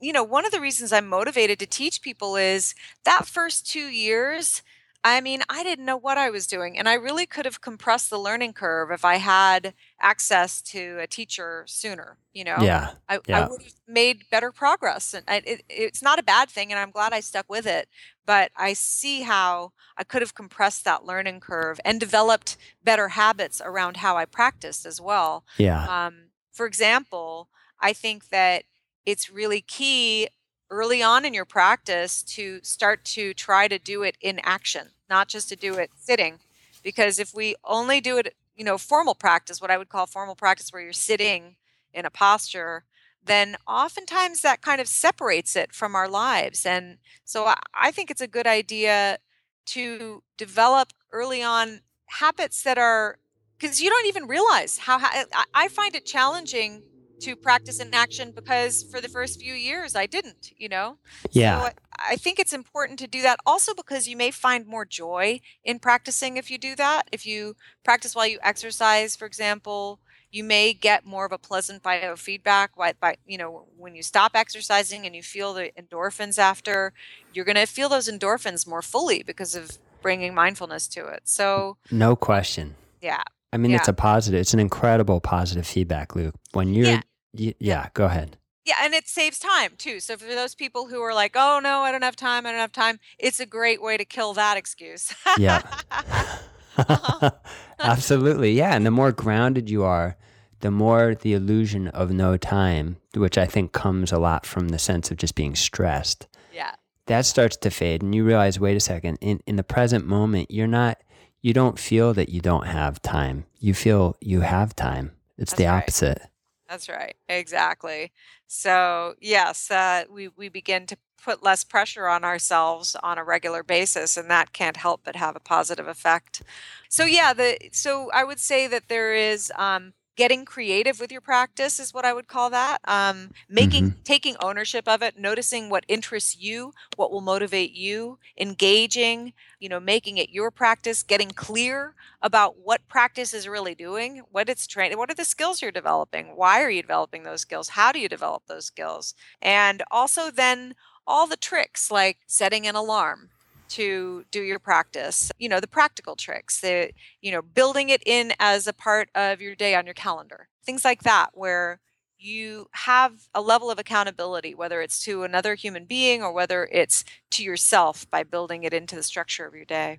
you 0.00 0.12
know 0.12 0.24
one 0.24 0.44
of 0.44 0.52
the 0.52 0.60
reasons 0.60 0.92
I'm 0.92 1.08
motivated 1.08 1.58
to 1.60 1.66
teach 1.66 2.02
people 2.02 2.36
is 2.36 2.74
that 3.04 3.26
first 3.26 3.66
two 3.66 3.88
years 3.88 4.62
I 5.08 5.20
mean, 5.20 5.42
I 5.48 5.62
didn't 5.62 5.84
know 5.84 5.96
what 5.96 6.18
I 6.18 6.30
was 6.30 6.48
doing. 6.48 6.76
And 6.76 6.88
I 6.88 6.94
really 6.94 7.26
could 7.26 7.44
have 7.44 7.60
compressed 7.60 8.10
the 8.10 8.18
learning 8.18 8.54
curve 8.54 8.90
if 8.90 9.04
I 9.04 9.16
had 9.16 9.72
access 10.00 10.60
to 10.62 10.98
a 10.98 11.06
teacher 11.06 11.62
sooner. 11.68 12.18
You 12.32 12.42
know, 12.42 12.56
yeah, 12.60 12.90
I, 13.08 13.20
yeah. 13.28 13.44
I 13.44 13.48
would 13.48 13.62
have 13.62 13.72
made 13.86 14.24
better 14.32 14.50
progress. 14.50 15.14
And 15.14 15.22
I, 15.28 15.42
it, 15.46 15.62
it's 15.68 16.02
not 16.02 16.18
a 16.18 16.24
bad 16.24 16.48
thing. 16.50 16.72
And 16.72 16.80
I'm 16.80 16.90
glad 16.90 17.12
I 17.12 17.20
stuck 17.20 17.46
with 17.48 17.66
it. 17.66 17.88
But 18.26 18.50
I 18.56 18.72
see 18.72 19.22
how 19.22 19.72
I 19.96 20.02
could 20.02 20.22
have 20.22 20.34
compressed 20.34 20.84
that 20.86 21.04
learning 21.04 21.38
curve 21.38 21.78
and 21.84 22.00
developed 22.00 22.56
better 22.82 23.10
habits 23.10 23.62
around 23.64 23.98
how 23.98 24.16
I 24.16 24.24
practiced 24.24 24.84
as 24.84 25.00
well. 25.00 25.44
Yeah. 25.56 25.86
Um, 25.86 26.30
for 26.52 26.66
example, 26.66 27.48
I 27.80 27.92
think 27.92 28.30
that 28.30 28.64
it's 29.04 29.30
really 29.30 29.60
key 29.60 30.26
early 30.70 31.02
on 31.02 31.24
in 31.24 31.34
your 31.34 31.44
practice 31.44 32.22
to 32.22 32.60
start 32.62 33.04
to 33.04 33.34
try 33.34 33.68
to 33.68 33.78
do 33.78 34.02
it 34.02 34.16
in 34.20 34.40
action, 34.42 34.88
not 35.08 35.28
just 35.28 35.48
to 35.48 35.56
do 35.56 35.74
it 35.74 35.90
sitting. 35.96 36.38
Because 36.82 37.18
if 37.18 37.34
we 37.34 37.56
only 37.64 38.00
do 38.00 38.18
it, 38.18 38.34
you 38.56 38.64
know, 38.64 38.78
formal 38.78 39.14
practice, 39.14 39.60
what 39.60 39.70
I 39.70 39.78
would 39.78 39.88
call 39.88 40.06
formal 40.06 40.34
practice, 40.34 40.72
where 40.72 40.82
you're 40.82 40.92
sitting 40.92 41.56
in 41.92 42.04
a 42.04 42.10
posture, 42.10 42.84
then 43.24 43.56
oftentimes 43.66 44.40
that 44.42 44.62
kind 44.62 44.80
of 44.80 44.86
separates 44.86 45.56
it 45.56 45.72
from 45.72 45.94
our 45.94 46.08
lives. 46.08 46.64
And 46.64 46.98
so 47.24 47.52
I, 47.74 47.90
think 47.90 48.10
it's 48.10 48.20
a 48.20 48.28
good 48.28 48.46
idea 48.46 49.18
to 49.66 50.22
develop 50.36 50.92
early 51.12 51.42
on 51.42 51.80
habits 52.06 52.62
that 52.62 52.78
are 52.78 53.18
because 53.58 53.80
you 53.80 53.90
don't 53.90 54.06
even 54.06 54.26
realize 54.26 54.78
how, 54.78 54.98
how 54.98 55.24
I 55.54 55.68
find 55.68 55.94
it 55.96 56.04
challenging 56.04 56.82
to 57.20 57.36
practice 57.36 57.80
in 57.80 57.92
action 57.94 58.32
because 58.34 58.82
for 58.82 59.00
the 59.00 59.08
first 59.08 59.40
few 59.40 59.54
years 59.54 59.94
I 59.94 60.06
didn't, 60.06 60.52
you 60.56 60.68
know? 60.68 60.98
Yeah. 61.30 61.60
So 61.60 61.70
I, 61.98 62.16
think 62.16 62.38
it's 62.38 62.52
important 62.52 62.98
to 63.00 63.06
do 63.06 63.22
that 63.22 63.38
also 63.46 63.74
because 63.74 64.06
you 64.06 64.16
may 64.16 64.30
find 64.30 64.66
more 64.66 64.84
joy 64.84 65.40
in 65.64 65.78
practicing 65.78 66.36
if 66.36 66.50
you 66.50 66.58
do 66.58 66.74
that. 66.76 67.08
If 67.12 67.26
you 67.26 67.56
practice 67.84 68.14
while 68.14 68.26
you 68.26 68.38
exercise, 68.42 69.16
for 69.16 69.26
example, 69.26 70.00
you 70.30 70.44
may 70.44 70.72
get 70.72 71.06
more 71.06 71.24
of 71.24 71.32
a 71.32 71.38
pleasant 71.38 71.82
biofeedback 71.82 72.68
by, 72.76 72.92
by 73.00 73.16
you 73.26 73.38
know 73.38 73.66
when 73.76 73.94
you 73.94 74.02
stop 74.02 74.32
exercising 74.34 75.06
and 75.06 75.14
you 75.14 75.22
feel 75.22 75.54
the 75.54 75.70
endorphins 75.80 76.38
after 76.38 76.92
you're 77.32 77.44
going 77.44 77.56
to 77.56 77.66
feel 77.66 77.88
those 77.88 78.08
endorphins 78.08 78.66
more 78.66 78.82
fully 78.82 79.22
because 79.22 79.54
of 79.54 79.78
bringing 80.02 80.34
mindfulness 80.34 80.86
to 80.88 81.06
it 81.06 81.22
so 81.24 81.76
no 81.90 82.14
question 82.14 82.74
yeah 83.00 83.22
i 83.56 83.58
mean 83.58 83.70
Yeah. 83.72 83.78
it's 83.78 83.88
a 83.88 83.92
positive 83.92 84.40
it's 84.40 84.54
an 84.54 84.60
incredible 84.60 85.20
positive 85.20 85.66
feedback 85.66 86.14
loop 86.14 86.34
when 86.52 86.74
you're 86.74 86.86
Yeah. 86.86 87.00
y- 87.32 87.54
yeah 87.58 87.88
go 87.94 88.04
ahead 88.04 88.36
yeah 88.64 88.74
and 88.82 88.92
it 88.94 89.08
saves 89.08 89.38
time 89.38 89.72
too 89.78 89.98
so 90.00 90.16
for 90.16 90.26
those 90.26 90.54
people 90.54 90.88
who 90.88 91.00
are 91.00 91.14
like 91.14 91.34
oh 91.36 91.58
no 91.62 91.80
i 91.80 91.90
don't 91.92 92.02
have 92.04 92.16
time 92.16 92.46
i 92.46 92.50
don't 92.52 92.60
have 92.60 92.72
time 92.72 92.98
it's 93.18 93.40
a 93.40 93.46
great 93.46 93.80
way 93.82 93.96
to 93.96 94.04
kill 94.04 94.34
that 94.34 94.56
excuse 94.56 95.14
Yeah. 95.38 95.62
Uh-huh. 96.78 97.30
Absolutely. 97.78 98.52
Yeah. 98.52 98.74
And 98.76 98.84
the 98.84 98.90
more 98.90 99.10
grounded 99.10 99.70
you 99.70 99.82
are, 99.82 100.16
the 100.60 100.70
more 100.70 101.14
the 101.14 101.32
illusion 101.32 101.88
of 101.88 102.10
no 102.12 102.36
time, 102.36 102.98
which 103.14 103.38
I 103.38 103.46
think 103.46 103.72
comes 103.72 104.12
a 104.12 104.18
lot 104.18 104.44
from 104.44 104.68
the 104.68 104.78
sense 104.78 105.10
of 105.10 105.16
just 105.16 105.34
being 105.34 105.54
stressed, 105.54 106.26
yeah 106.52 106.72
that 107.06 107.24
starts 107.24 107.56
to 107.58 107.70
fade. 107.70 108.02
And 108.02 108.14
you 108.14 108.24
realize, 108.24 108.58
wait 108.60 108.76
a 108.76 108.80
second, 108.80 109.16
in, 109.20 109.40
in 109.46 109.56
the 109.56 109.62
present 109.62 110.06
moment, 110.06 110.50
you're 110.50 110.66
not, 110.66 110.98
you 111.46 111.52
don't 111.52 111.78
feel 111.78 112.12
that 112.12 112.28
you 112.28 112.40
don't 112.40 112.66
have 112.66 113.00
time. 113.02 113.46
You 113.60 113.72
feel 113.72 114.16
you 114.20 114.40
have 114.40 114.74
time. 114.74 115.12
It's 115.38 115.52
That's 115.52 115.58
the 115.58 115.66
right. 115.66 115.82
opposite. 115.84 116.22
That's 116.68 116.88
right. 116.88 117.14
Exactly. 117.28 118.10
So, 118.48 119.14
yes, 119.20 119.70
uh, 119.70 120.06
we, 120.10 120.26
we 120.26 120.48
begin 120.48 120.86
to 120.86 120.96
put 121.22 121.44
less 121.44 121.62
pressure 121.62 122.08
on 122.08 122.24
ourselves 122.24 122.96
on 123.00 123.16
a 123.16 123.22
regular 123.22 123.62
basis, 123.62 124.16
and 124.16 124.28
that 124.28 124.52
can't 124.52 124.76
help 124.76 125.02
but 125.04 125.14
have 125.14 125.36
a 125.36 125.40
positive 125.40 125.86
effect. 125.86 126.42
So, 126.88 127.04
yeah, 127.04 127.32
the 127.32 127.56
so 127.70 128.10
I 128.12 128.24
would 128.24 128.40
say 128.40 128.66
that 128.66 128.88
there 128.88 129.14
is 129.14 129.52
um, 129.54 129.92
getting 130.16 130.44
creative 130.44 130.98
with 130.98 131.12
your 131.12 131.20
practice 131.20 131.78
is 131.78 131.92
what 131.92 132.04
I 132.04 132.12
would 132.12 132.26
call 132.26 132.50
that. 132.50 132.78
Um, 132.84 133.30
making 133.48 133.94
taking 134.04 134.36
ownership 134.42 134.88
of 134.88 135.02
it, 135.02 135.18
noticing 135.18 135.68
what 135.68 135.84
interests 135.88 136.36
you, 136.40 136.72
what 136.96 137.12
will 137.12 137.20
motivate 137.20 137.72
you, 137.72 138.18
engaging, 138.38 139.34
you 139.60 139.68
know, 139.68 139.80
making 139.80 140.16
it 140.16 140.30
your 140.30 140.50
practice, 140.50 141.02
getting 141.02 141.30
clear 141.30 141.94
about 142.22 142.56
what 142.58 142.88
practice 142.88 143.34
is 143.34 143.46
really 143.46 143.74
doing, 143.74 144.22
what 144.32 144.48
it's 144.48 144.66
training, 144.66 144.98
what 144.98 145.10
are 145.10 145.14
the 145.14 145.24
skills 145.24 145.60
you're 145.62 145.70
developing, 145.70 146.34
why 146.34 146.62
are 146.62 146.70
you 146.70 146.82
developing 146.82 147.22
those 147.22 147.42
skills, 147.42 147.70
how 147.70 147.92
do 147.92 148.00
you 148.00 148.08
develop 148.08 148.42
those 148.46 148.64
skills, 148.64 149.14
and 149.42 149.82
also 149.90 150.30
then 150.30 150.74
all 151.06 151.26
the 151.26 151.36
tricks 151.36 151.90
like 151.90 152.18
setting 152.26 152.66
an 152.66 152.74
alarm 152.74 153.30
to 153.68 154.24
do 154.30 154.42
your 154.42 154.58
practice 154.58 155.30
you 155.38 155.48
know 155.48 155.60
the 155.60 155.66
practical 155.68 156.16
tricks 156.16 156.60
the 156.60 156.90
you 157.20 157.30
know 157.32 157.42
building 157.42 157.88
it 157.88 158.02
in 158.06 158.32
as 158.38 158.66
a 158.66 158.72
part 158.72 159.08
of 159.14 159.40
your 159.40 159.54
day 159.54 159.74
on 159.74 159.84
your 159.86 159.94
calendar 159.94 160.48
things 160.64 160.84
like 160.84 161.02
that 161.02 161.30
where 161.34 161.80
you 162.18 162.66
have 162.72 163.28
a 163.34 163.40
level 163.42 163.70
of 163.70 163.78
accountability 163.78 164.54
whether 164.54 164.80
it's 164.80 165.02
to 165.04 165.22
another 165.22 165.54
human 165.54 165.84
being 165.84 166.22
or 166.22 166.32
whether 166.32 166.68
it's 166.72 167.04
to 167.30 167.42
yourself 167.44 168.10
by 168.10 168.22
building 168.22 168.64
it 168.64 168.72
into 168.72 168.96
the 168.96 169.02
structure 169.02 169.46
of 169.46 169.54
your 169.54 169.64
day 169.66 169.98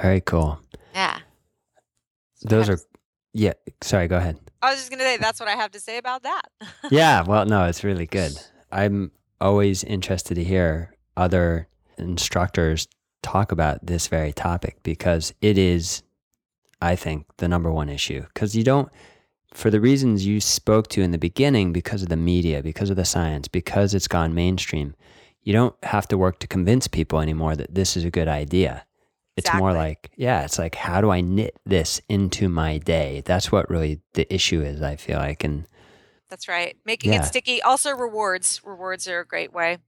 Very 0.00 0.20
cool. 0.20 0.60
yeah 0.94 1.18
Those 2.42 2.68
are, 2.68 2.78
yeah. 3.32 3.54
Sorry, 3.82 4.06
go 4.08 4.16
ahead. 4.16 4.38
I 4.62 4.70
was 4.70 4.78
just 4.78 4.90
gonna 4.90 5.02
say 5.02 5.16
that's 5.16 5.40
what 5.40 5.48
I 5.48 5.56
have 5.56 5.72
to 5.72 5.80
say 5.80 5.98
about 5.98 6.22
that. 6.22 6.42
yeah, 6.90 7.22
well, 7.22 7.44
no, 7.46 7.64
it's 7.66 7.82
really 7.84 8.06
good. 8.18 8.32
I'm 8.72 9.10
always 9.40 9.84
interested 9.84 10.36
to 10.36 10.44
hear 10.44 10.94
other 11.16 11.68
instructors 11.98 12.86
talk 13.22 13.52
about 13.52 13.84
this 13.86 14.06
very 14.08 14.32
topic 14.32 14.78
because 14.82 15.32
it 15.40 15.58
is, 15.58 16.02
I 16.80 16.96
think, 16.96 17.26
the 17.38 17.48
number 17.48 17.70
one 17.72 17.88
issue. 17.88 18.22
Because 18.32 18.54
you 18.56 18.64
don't, 18.64 18.88
for 19.54 19.70
the 19.70 19.80
reasons 19.80 20.26
you 20.26 20.40
spoke 20.40 20.88
to 20.88 21.02
in 21.02 21.10
the 21.10 21.18
beginning, 21.18 21.72
because 21.72 22.02
of 22.02 22.08
the 22.08 22.16
media, 22.16 22.62
because 22.62 22.90
of 22.90 22.96
the 22.96 23.04
science, 23.04 23.48
because 23.48 23.94
it's 23.94 24.08
gone 24.08 24.34
mainstream, 24.34 24.94
you 25.42 25.52
don't 25.52 25.74
have 25.84 26.06
to 26.08 26.18
work 26.18 26.38
to 26.40 26.46
convince 26.46 26.86
people 26.88 27.20
anymore 27.20 27.56
that 27.56 27.74
this 27.74 27.96
is 27.96 28.04
a 28.04 28.10
good 28.10 28.28
idea. 28.28 28.84
It's 29.36 29.54
more 29.54 29.72
like, 29.72 30.10
yeah, 30.16 30.42
it's 30.44 30.58
like, 30.58 30.74
how 30.74 31.00
do 31.00 31.10
I 31.10 31.20
knit 31.20 31.56
this 31.64 32.00
into 32.08 32.48
my 32.48 32.78
day? 32.78 33.22
That's 33.24 33.52
what 33.52 33.70
really 33.70 34.00
the 34.14 34.32
issue 34.34 34.60
is, 34.62 34.82
I 34.82 34.96
feel 34.96 35.18
like. 35.18 35.44
And 35.44 35.64
That's 36.28 36.48
right. 36.48 36.76
Making 36.84 37.12
Yeah. 37.12 37.22
it 37.22 37.24
sticky. 37.24 37.62
Also 37.62 37.92
rewards. 37.92 38.60
Rewards 38.64 39.06
are 39.06 39.20
a 39.20 39.26
great 39.26 39.52
way. 39.52 39.78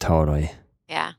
totally. 0.00 0.50
Yeah. 0.88 1.12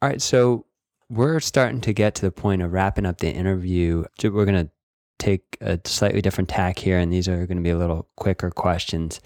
All 0.00 0.08
right, 0.08 0.22
so 0.22 0.64
we're 1.08 1.40
starting 1.40 1.80
to 1.80 1.92
get 1.92 2.14
to 2.16 2.22
the 2.22 2.30
point 2.30 2.62
of 2.62 2.72
wrapping 2.72 3.04
up 3.06 3.18
the 3.18 3.32
interview. 3.32 4.04
We're 4.22 4.44
going 4.44 4.66
to 4.66 4.70
take 5.18 5.56
a 5.60 5.80
slightly 5.84 6.20
different 6.20 6.48
tack 6.48 6.78
here, 6.78 6.98
and 6.98 7.12
these 7.12 7.26
are 7.26 7.46
going 7.46 7.56
to 7.56 7.62
be 7.62 7.70
a 7.70 7.78
little 7.78 8.08
quicker 8.16 8.50
questions. 8.50 9.20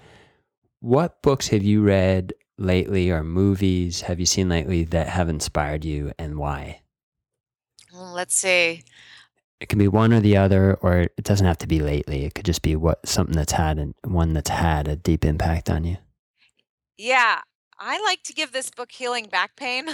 What 0.79 1.21
books 1.21 1.49
have 1.49 1.61
you 1.61 1.83
read 1.83 2.33
lately, 2.57 3.11
or 3.11 3.23
movies 3.23 4.01
have 4.01 4.19
you 4.19 4.25
seen 4.25 4.49
lately 4.49 4.83
that 4.85 5.09
have 5.09 5.29
inspired 5.29 5.85
you, 5.85 6.11
and 6.17 6.37
why? 6.37 6.81
Mm, 7.93 8.13
let's 8.13 8.33
see. 8.33 8.83
It 9.59 9.69
can 9.69 9.77
be 9.77 9.87
one 9.87 10.11
or 10.11 10.19
the 10.19 10.37
other, 10.37 10.73
or 10.81 11.01
it 11.01 11.23
doesn't 11.23 11.45
have 11.45 11.59
to 11.59 11.67
be 11.67 11.79
lately. 11.79 12.25
It 12.25 12.33
could 12.33 12.45
just 12.45 12.63
be 12.63 12.75
what 12.75 13.07
something 13.07 13.35
that's 13.35 13.53
had 13.53 13.77
and 13.77 13.93
one 14.03 14.33
that's 14.33 14.49
had 14.49 14.87
a 14.87 14.95
deep 14.95 15.23
impact 15.23 15.69
on 15.69 15.83
you. 15.83 15.97
Yeah. 16.97 17.41
I 17.85 18.01
like 18.01 18.23
to 18.23 18.33
give 18.33 18.51
this 18.53 18.69
book 18.69 18.91
healing 18.91 19.25
back 19.27 19.55
pain. 19.57 19.89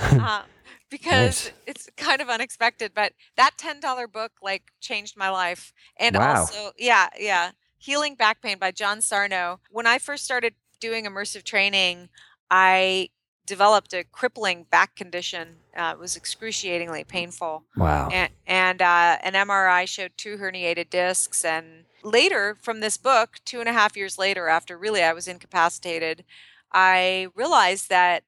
uh, 0.00 0.42
because 0.90 1.44
Nice. 1.46 1.52
it's 1.66 1.90
kind 1.96 2.20
of 2.20 2.28
unexpected, 2.28 2.92
but 2.94 3.12
that 3.36 3.52
$10 3.58 4.10
book 4.10 4.32
like 4.42 4.72
changed 4.80 5.16
my 5.16 5.28
life. 5.28 5.72
And 5.98 6.16
Wow. 6.16 6.40
also, 6.40 6.72
yeah, 6.78 7.08
yeah. 7.18 7.50
Healing 7.78 8.14
Back 8.14 8.42
Pain 8.42 8.58
by 8.58 8.70
John 8.72 9.00
Sarno. 9.00 9.60
When 9.70 9.86
I 9.86 9.98
first 9.98 10.24
started 10.24 10.54
doing 10.80 11.04
immersive 11.06 11.44
training, 11.44 12.08
I 12.50 13.10
developed 13.46 13.92
a 13.94 14.04
crippling 14.04 14.64
back 14.70 14.96
condition. 14.96 15.56
Uh, 15.76 15.92
it 15.94 15.98
was 15.98 16.16
excruciatingly 16.16 17.04
painful. 17.04 17.64
Wow. 17.76 18.08
and, 18.12 18.30
and 18.46 18.82
uh, 18.82 19.18
an 19.22 19.32
MRI 19.34 19.86
showed 19.88 20.12
two 20.16 20.36
herniated 20.38 20.90
discs. 20.90 21.44
And 21.44 21.84
later, 22.02 22.56
from 22.60 22.80
this 22.80 22.96
book, 22.96 23.36
two 23.44 23.60
and 23.60 23.68
a 23.68 23.72
half 23.72 23.96
years 23.96 24.18
later, 24.18 24.48
after 24.48 24.76
really 24.76 25.02
I 25.02 25.12
was 25.12 25.26
incapacitated, 25.28 26.24
I 26.72 27.28
realized 27.34 27.88
that 27.90 28.24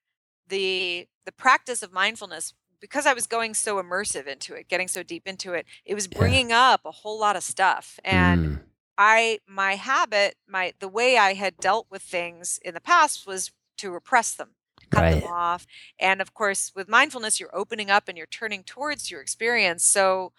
the 0.49 1.07
the 1.25 1.33
practice 1.33 1.83
of 1.83 1.93
mindfulness, 1.93 2.55
because 2.81 3.07
I 3.07 3.15
was 3.15 3.27
going 3.27 3.55
so 3.55 3.81
immersive 3.83 4.27
into 4.27 4.55
it, 4.55 4.69
getting 4.69 4.89
so 4.89 5.03
deep 5.03 5.27
into 5.27 5.53
it, 5.55 5.67
it 5.85 5.95
was 5.95 6.09
Yeah. 6.15 6.17
bringing 6.17 6.53
up 6.53 6.81
a 6.85 6.91
whole 6.91 7.19
lot 7.19 7.37
of 7.37 7.43
stuff. 7.45 7.99
And 8.05 8.47
Mm, 8.47 8.61
I 8.99 9.39
my 9.47 9.75
habit, 9.77 10.37
my 10.49 10.75
the 10.81 10.89
way 10.89 11.17
I 11.19 11.35
had 11.35 11.61
dealt 11.61 11.87
with 11.91 12.03
things 12.03 12.59
in 12.65 12.75
the 12.75 12.81
past 12.81 13.27
was 13.27 13.53
to 13.79 13.91
repress 13.91 14.35
them, 14.35 14.51
cut 14.91 15.09
Right. 15.09 15.11
them 15.11 15.25
off. 15.25 15.67
And 15.99 16.21
of 16.21 16.35
course, 16.35 16.73
with 16.75 16.89
mindfulness, 16.89 17.41
you're 17.41 17.55
opening 17.57 17.91
up 17.91 18.09
and 18.09 18.17
you're 18.19 18.27
turning 18.27 18.63
towards 18.65 19.11
your 19.11 19.21
experience. 19.21 19.85
So 19.85 20.33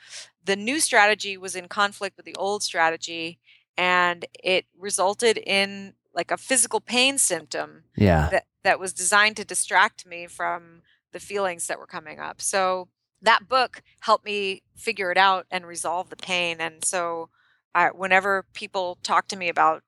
the 0.44 0.56
new 0.56 0.80
strategy 0.80 1.38
was 1.38 1.56
in 1.56 1.68
conflict 1.68 2.18
with 2.18 2.26
the 2.26 2.36
old 2.36 2.64
strategy, 2.64 3.40
and 3.78 4.26
it 4.44 4.66
resulted 4.78 5.38
in 5.38 5.94
like 6.14 6.32
a 6.32 6.38
physical 6.38 6.80
pain 6.80 7.18
symptom 7.18 7.84
yeah. 7.96 8.30
that 8.30 8.46
that 8.64 8.80
was 8.80 8.94
designed 8.94 9.36
to 9.38 9.46
distract 9.46 10.06
me 10.06 10.28
from 10.28 10.82
the 11.12 11.20
feelings 11.20 11.68
that 11.68 11.80
were 11.80 11.88
coming 11.88 12.20
up. 12.20 12.42
So 12.42 12.88
that 13.22 13.48
book 13.48 13.82
helped 14.02 14.26
me 14.26 14.64
figure 14.76 15.12
it 15.12 15.18
out 15.18 15.46
and 15.50 15.66
resolve 15.66 16.10
the 16.10 16.16
pain. 16.16 16.58
And 16.60 16.84
so 16.84 17.30
I, 17.74 17.88
whenever 17.88 18.46
people 18.54 18.98
talk 19.04 19.28
to 19.30 19.38
me 19.38 19.50
about 19.50 19.84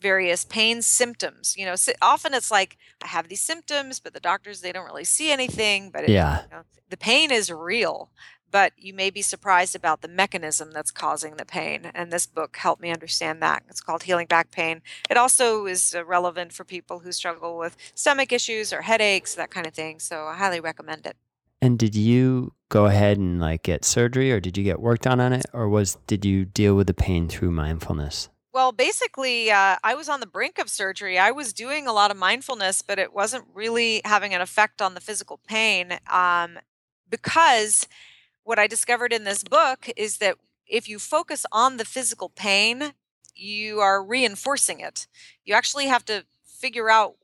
various 0.00 0.44
pain 0.44 0.82
symptoms, 0.82 1.54
you 1.56 1.64
know, 1.64 1.74
often 2.00 2.34
it's 2.34 2.50
like 2.50 2.76
I 3.02 3.06
have 3.08 3.28
these 3.28 3.42
symptoms, 3.42 4.00
but 4.00 4.14
the 4.14 4.20
doctors 4.20 4.60
they 4.60 4.72
don't 4.72 4.86
really 4.86 5.04
see 5.04 5.30
anything. 5.30 5.90
But 5.90 6.04
it, 6.04 6.10
Yeah. 6.10 6.42
you 6.44 6.50
know, 6.56 6.62
the 6.88 6.96
pain 6.96 7.30
is 7.30 7.50
real. 7.50 8.10
But 8.50 8.72
you 8.76 8.92
may 8.92 9.10
be 9.10 9.22
surprised 9.22 9.76
about 9.76 10.00
the 10.00 10.08
mechanism 10.08 10.72
that's 10.72 10.90
causing 10.90 11.36
the 11.36 11.44
pain. 11.44 11.90
And 11.94 12.12
this 12.12 12.26
book 12.26 12.56
helped 12.56 12.82
me 12.82 12.90
understand 12.90 13.40
that. 13.42 13.62
It's 13.68 13.80
called 13.80 14.04
Healing 14.04 14.26
Back 14.26 14.50
Pain. 14.50 14.82
It 15.08 15.16
also 15.16 15.66
is 15.66 15.94
uh, 15.94 16.04
relevant 16.04 16.52
for 16.52 16.64
people 16.64 17.00
who 17.00 17.12
struggle 17.12 17.58
with 17.58 17.76
stomach 17.94 18.32
issues 18.32 18.72
or 18.72 18.82
headaches, 18.82 19.34
that 19.34 19.50
kind 19.50 19.66
of 19.66 19.74
thing. 19.74 19.98
So 20.00 20.26
I 20.26 20.36
highly 20.36 20.60
recommend 20.60 21.06
it. 21.06 21.16
And 21.62 21.78
did 21.78 21.94
you 21.94 22.54
go 22.70 22.86
ahead 22.86 23.18
and 23.18 23.40
like 23.40 23.64
get 23.64 23.84
surgery 23.84 24.32
or 24.32 24.40
did 24.40 24.56
you 24.56 24.64
get 24.64 24.80
worked 24.80 25.06
on 25.06 25.20
on 25.20 25.32
it 25.32 25.44
or 25.52 25.68
was 25.68 25.98
did 26.06 26.24
you 26.24 26.44
deal 26.44 26.74
with 26.74 26.86
the 26.86 26.94
pain 26.94 27.28
through 27.28 27.50
mindfulness? 27.50 28.30
Well, 28.52 28.72
basically, 28.72 29.50
uh, 29.50 29.76
I 29.84 29.94
was 29.94 30.08
on 30.08 30.18
the 30.18 30.26
brink 30.26 30.58
of 30.58 30.68
surgery. 30.68 31.18
I 31.18 31.30
was 31.30 31.52
doing 31.52 31.86
a 31.86 31.92
lot 31.92 32.10
of 32.10 32.16
mindfulness, 32.16 32.82
but 32.82 32.98
it 32.98 33.14
wasn't 33.14 33.44
really 33.54 34.00
having 34.04 34.34
an 34.34 34.40
effect 34.40 34.82
on 34.82 34.94
the 34.94 35.00
physical 35.00 35.38
pain. 35.46 35.98
Um, 36.10 36.58
because 37.08 37.86
what 38.50 38.58
I 38.58 38.66
discovered 38.66 39.12
in 39.12 39.22
this 39.22 39.44
book 39.44 39.88
is 39.96 40.18
that 40.18 40.34
if 40.66 40.88
you 40.88 40.98
focus 40.98 41.46
on 41.52 41.76
the 41.76 41.84
physical 41.84 42.28
pain, 42.30 42.94
you 43.32 43.78
are 43.78 44.02
reinforcing 44.02 44.80
it. 44.80 45.06
You 45.44 45.54
actually 45.54 45.86
have 45.86 46.04
to 46.06 46.24
figure 46.44 46.90
out 46.90 47.14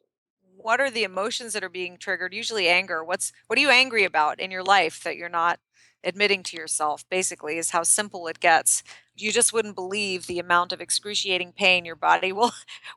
what 0.57 0.81
are 0.81 0.89
the 0.89 1.03
emotions 1.03 1.53
that 1.53 1.65
are 1.65 1.69
being 1.69 1.99
triggered 1.99 2.33
usually 2.33 2.69
anger 2.69 3.05
what's 3.05 3.33
what 3.47 3.59
are 3.59 3.63
you 3.63 3.71
angry 3.71 4.05
about 4.05 4.41
in 4.41 4.51
your 4.51 4.65
life 4.65 5.03
that 5.05 5.17
you're 5.17 5.29
not 5.29 5.61
admitting 6.05 6.43
to 6.43 6.57
yourself 6.57 7.05
basically 7.11 7.59
is 7.59 7.71
how 7.71 7.83
simple 7.83 8.27
it 8.27 8.41
gets 8.41 8.83
you 9.19 9.33
just 9.33 9.53
wouldn't 9.53 9.75
believe 9.75 10.27
the 10.27 10.39
amount 10.39 10.73
of 10.73 10.81
excruciating 10.81 11.53
pain 11.53 11.85
your 11.85 11.97
body 11.97 12.33
will 12.39 12.53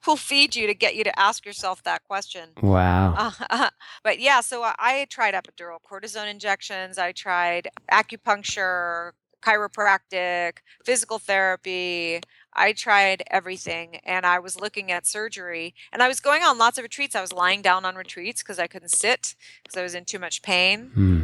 will 0.05 0.17
feed 0.17 0.55
you 0.55 0.67
to 0.67 0.73
get 0.73 0.95
you 0.95 1.03
to 1.03 1.19
ask 1.19 1.45
yourself 1.45 1.83
that 1.83 2.03
question 2.03 2.49
wow 2.61 3.13
uh, 3.49 3.69
but 4.03 4.19
yeah 4.19 4.41
so 4.41 4.63
I, 4.63 4.73
I 4.77 5.07
tried 5.09 5.33
epidural 5.33 5.77
cortisone 5.89 6.29
injections 6.29 6.97
i 6.97 7.11
tried 7.11 7.69
acupuncture 7.91 9.11
chiropractic 9.41 10.57
physical 10.83 11.17
therapy 11.17 12.21
I 12.53 12.73
tried 12.73 13.23
everything 13.29 13.97
and 14.03 14.25
I 14.25 14.39
was 14.39 14.59
looking 14.59 14.91
at 14.91 15.05
surgery 15.05 15.73
and 15.93 16.01
I 16.01 16.07
was 16.07 16.19
going 16.19 16.43
on 16.43 16.57
lots 16.57 16.77
of 16.77 16.83
retreats. 16.83 17.15
I 17.15 17.21
was 17.21 17.31
lying 17.31 17.61
down 17.61 17.85
on 17.85 17.95
retreats 17.95 18.41
because 18.43 18.59
I 18.59 18.67
couldn't 18.67 18.89
sit 18.89 19.35
because 19.63 19.77
I 19.77 19.83
was 19.83 19.95
in 19.95 20.05
too 20.05 20.19
much 20.19 20.41
pain. 20.41 20.91
Hmm. 20.93 21.23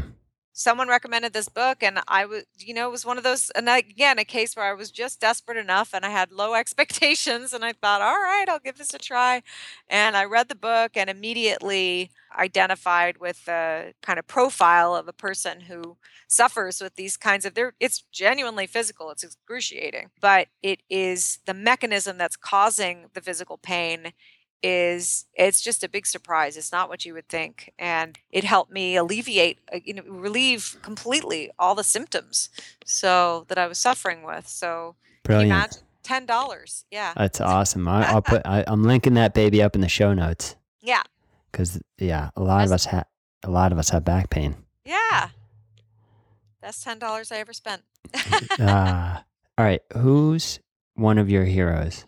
Someone 0.57 0.87
recommended 0.87 1.33
this 1.33 1.49
book 1.49 1.83
and 1.83 1.99
I 2.07 2.25
was, 2.25 2.45
you 2.57 2.73
know, 2.73 2.87
it 2.87 2.91
was 2.91 3.05
one 3.05 3.17
of 3.17 3.25
those, 3.25 3.49
and 3.51 3.67
again, 3.67 4.17
a 4.17 4.23
case 4.23 4.55
where 4.55 4.65
I 4.65 4.73
was 4.73 4.89
just 4.89 5.19
desperate 5.19 5.57
enough 5.57 5.93
and 5.93 6.05
I 6.05 6.09
had 6.09 6.31
low 6.31 6.53
expectations 6.55 7.53
and 7.53 7.65
I 7.65 7.73
thought, 7.73 8.01
all 8.01 8.15
right, 8.15 8.47
I'll 8.47 8.59
give 8.59 8.77
this 8.77 8.93
a 8.93 8.97
try. 8.97 9.43
And 9.89 10.15
I 10.15 10.23
read 10.23 10.47
the 10.47 10.55
book 10.55 10.95
and 10.95 11.09
immediately 11.09 12.09
identified 12.37 13.17
with 13.17 13.43
the 13.45 13.93
kind 14.01 14.17
of 14.17 14.27
profile 14.27 14.95
of 14.95 15.09
a 15.09 15.13
person 15.13 15.59
who 15.61 15.97
suffers 16.27 16.81
with 16.81 16.95
these 16.95 17.17
kinds 17.17 17.45
of 17.45 17.53
there 17.53 17.73
it's 17.79 18.01
genuinely 18.11 18.67
physical 18.67 19.11
it's 19.11 19.23
excruciating 19.23 20.09
but 20.19 20.47
it 20.61 20.81
is 20.89 21.39
the 21.45 21.53
mechanism 21.53 22.17
that's 22.17 22.35
causing 22.35 23.05
the 23.13 23.21
physical 23.21 23.57
pain 23.57 24.11
is 24.63 25.25
it's 25.35 25.61
just 25.61 25.83
a 25.83 25.89
big 25.89 26.05
surprise 26.05 26.57
it's 26.57 26.71
not 26.71 26.89
what 26.89 27.05
you 27.05 27.13
would 27.13 27.27
think 27.27 27.71
and 27.77 28.17
it 28.31 28.43
helped 28.43 28.71
me 28.71 28.95
alleviate 28.95 29.59
uh, 29.73 29.79
you 29.83 29.93
know 29.93 30.03
relieve 30.07 30.77
completely 30.81 31.51
all 31.59 31.75
the 31.75 31.83
symptoms 31.83 32.49
so 32.83 33.45
that 33.47 33.57
i 33.57 33.67
was 33.67 33.77
suffering 33.77 34.23
with 34.23 34.47
so 34.47 34.95
brilliant. 35.23 35.83
ten 36.03 36.25
dollars 36.25 36.85
yeah. 36.91 37.13
That's 37.15 37.41
awesome 37.41 37.87
I, 37.87 38.13
will 38.13 38.21
put 38.21 38.41
I, 38.45 38.63
i'm 38.67 38.83
linking 38.83 39.15
that 39.15 39.33
baby 39.33 39.61
up 39.61 39.75
in 39.75 39.81
the 39.81 39.89
show 39.89 40.13
notes. 40.13 40.55
Yeah. 40.81 41.03
Because 41.51 41.81
yeah 41.97 42.29
a 42.35 42.41
lot 42.41 42.59
that's, 42.59 42.69
of 42.69 42.73
us 42.75 42.85
have 42.85 43.05
a 43.43 43.49
lot 43.49 43.71
of 43.71 43.77
us 43.77 43.89
have 43.89 44.03
back 44.03 44.29
pain. 44.29 44.55
Yeah. 44.85 45.29
Best 46.61 46.83
ten 46.83 46.99
dollars 46.99 47.31
I 47.31 47.37
ever 47.37 47.53
spent. 47.53 47.83
uh, 48.59 49.19
all 49.57 49.65
right, 49.65 49.81
who's 49.95 50.59
one 50.95 51.17
of 51.17 51.29
your 51.29 51.45
heroes? 51.45 52.05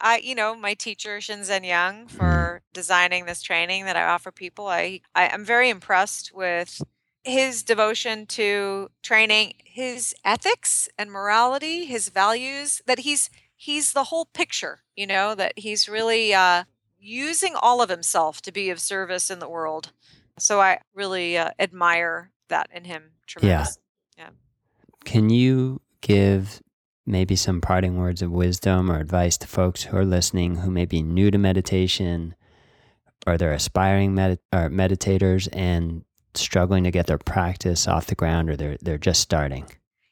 I, 0.00 0.18
you 0.18 0.34
know, 0.34 0.54
my 0.54 0.74
teacher 0.74 1.18
Shinzen 1.18 1.66
Young 1.66 2.06
mm-hmm. 2.06 2.16
for 2.16 2.62
mm. 2.62 2.72
designing 2.72 3.26
this 3.26 3.42
training 3.42 3.84
that 3.84 3.96
I 3.96 4.04
offer 4.04 4.30
people. 4.30 4.68
I, 4.68 5.00
I 5.14 5.26
am 5.26 5.44
very 5.44 5.70
impressed 5.70 6.32
with 6.34 6.80
his 7.24 7.62
devotion 7.62 8.26
to 8.26 8.90
training, 9.02 9.54
his 9.64 10.14
ethics 10.24 10.88
and 10.98 11.10
morality, 11.10 11.84
his 11.84 12.08
values. 12.08 12.80
That 12.86 13.00
he's 13.00 13.30
he's 13.56 13.92
the 13.92 14.04
whole 14.04 14.26
picture. 14.26 14.80
You 14.96 15.06
know 15.06 15.34
that 15.34 15.52
he's 15.56 15.88
really 15.88 16.32
uh, 16.32 16.64
using 16.98 17.54
all 17.54 17.82
of 17.82 17.90
himself 17.90 18.40
to 18.42 18.52
be 18.52 18.70
of 18.70 18.80
service 18.80 19.30
in 19.30 19.38
the 19.38 19.48
world. 19.48 19.92
So 20.38 20.60
I 20.60 20.80
really 20.94 21.36
uh, 21.36 21.50
admire 21.58 22.30
that 22.48 22.68
in 22.72 22.84
him 22.84 23.10
tremendously. 23.26 23.82
Yeah. 24.16 24.24
Yeah. 24.24 24.30
Can 25.04 25.30
you 25.30 25.80
give 26.00 26.62
maybe 27.08 27.34
some 27.34 27.60
parting 27.60 27.96
words 27.96 28.22
of 28.22 28.30
wisdom 28.30 28.90
or 28.90 29.00
advice 29.00 29.38
to 29.38 29.46
folks 29.46 29.84
who 29.84 29.96
are 29.96 30.04
listening 30.04 30.56
who 30.56 30.70
may 30.70 30.84
be 30.84 31.02
new 31.02 31.30
to 31.30 31.38
meditation 31.38 32.34
or 33.26 33.36
they're 33.36 33.52
aspiring 33.52 34.14
med- 34.14 34.38
or 34.52 34.68
meditators 34.68 35.48
and 35.52 36.04
struggling 36.34 36.84
to 36.84 36.90
get 36.90 37.06
their 37.06 37.18
practice 37.18 37.88
off 37.88 38.06
the 38.06 38.14
ground 38.14 38.50
or 38.50 38.56
they're 38.56 38.76
they're 38.80 38.98
just 38.98 39.20
starting? 39.20 39.66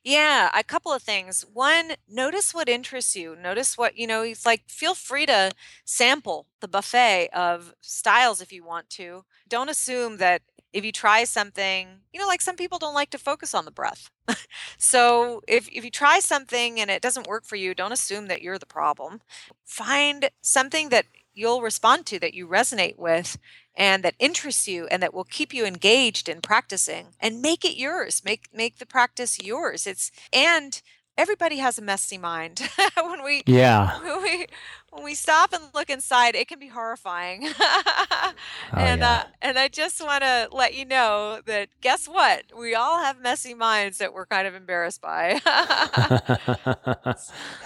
Yeah, 0.07 0.51
a 0.55 0.63
couple 0.63 0.93
of 0.93 1.03
things. 1.03 1.45
One, 1.53 1.93
notice 2.09 2.55
what 2.55 2.69
interests 2.69 3.17
you. 3.17 3.35
Notice 3.35 3.77
what, 3.77 3.99
you 3.99 4.07
know, 4.07 4.23
it's 4.23 4.47
like 4.47 4.63
feel 4.69 4.95
free 4.95 5.27
to 5.27 5.51
sample 5.85 6.47
the 6.61 6.69
buffet 6.69 7.29
of 7.35 7.75
styles 7.81 8.41
if 8.41 8.53
you 8.53 8.65
want 8.65 8.89
to. 8.91 9.25
Don't 9.49 9.69
assume 9.69 10.19
that 10.19 10.43
if 10.73 10.85
you 10.85 10.93
try 10.93 11.25
something, 11.25 11.89
you 12.13 12.21
know, 12.21 12.27
like 12.29 12.41
some 12.41 12.55
people 12.57 12.79
don't 12.79 12.95
like 12.95 13.11
to 13.11 13.19
focus 13.19 13.53
on 13.53 13.65
the 13.65 13.71
breath. 13.73 14.11
so 14.79 15.41
if, 15.49 15.69
if 15.73 15.85
you 15.85 15.91
try 15.91 16.21
something 16.21 16.81
and 16.81 16.91
it 16.91 17.03
doesn't 17.03 17.27
work 17.27 17.45
for 17.45 17.57
you, 17.57 17.75
don't 17.75 17.93
assume 17.93 18.29
that 18.29 18.43
you're 18.43 18.59
the 18.59 18.67
problem. 18.67 19.21
Find 19.65 20.31
something 20.41 20.91
that 20.91 21.07
you'll 21.35 21.63
respond 21.63 22.07
to, 22.07 22.19
that 22.21 22.35
you 22.35 22.47
resonate 22.47 22.97
with, 22.99 23.39
and 23.77 24.03
that 24.03 24.15
interests 24.19 24.67
you 24.67 24.87
and 24.87 25.03
that 25.03 25.13
will 25.13 25.25
keep 25.25 25.53
you 25.53 25.65
engaged 25.67 26.29
in 26.29 26.41
practicing 26.41 27.09
and 27.21 27.43
make 27.43 27.65
it 27.65 27.77
yours. 27.77 28.23
Make 28.25 28.49
make 28.53 28.79
the 28.79 28.87
practice 28.87 29.39
yours. 29.41 29.87
It's 29.87 30.11
and 30.33 30.81
everybody 31.19 31.57
has 31.59 31.79
a 31.79 31.83
messy 31.83 32.19
mind. 32.19 32.69
When 32.97 33.23
we 33.23 33.43
yeah. 33.47 33.99
when 34.03 34.23
we 34.23 34.47
when 34.91 35.05
we 35.05 35.15
stop 35.15 35.53
and 35.53 35.63
look 35.75 35.91
inside 35.91 36.35
it 36.35 36.49
can 36.49 36.59
be 36.59 36.69
horrifying. 36.69 37.49
Oh, 38.73 38.79
and 38.79 39.01
yeah. 39.01 39.13
uh, 39.13 39.25
and 39.41 39.59
i 39.59 39.69
just 39.69 40.03
want 40.03 40.23
to 40.23 40.49
let 40.51 40.75
you 40.75 40.85
know 40.85 41.41
that 41.47 41.69
guess 41.81 42.07
what? 42.07 42.43
We 42.59 42.75
all 42.75 42.99
have 43.03 43.21
messy 43.21 43.55
minds 43.55 43.99
that 43.99 44.13
we're 44.13 44.27
kind 44.27 44.47
of 44.47 44.55
embarrassed 44.55 45.01
by. 45.01 45.41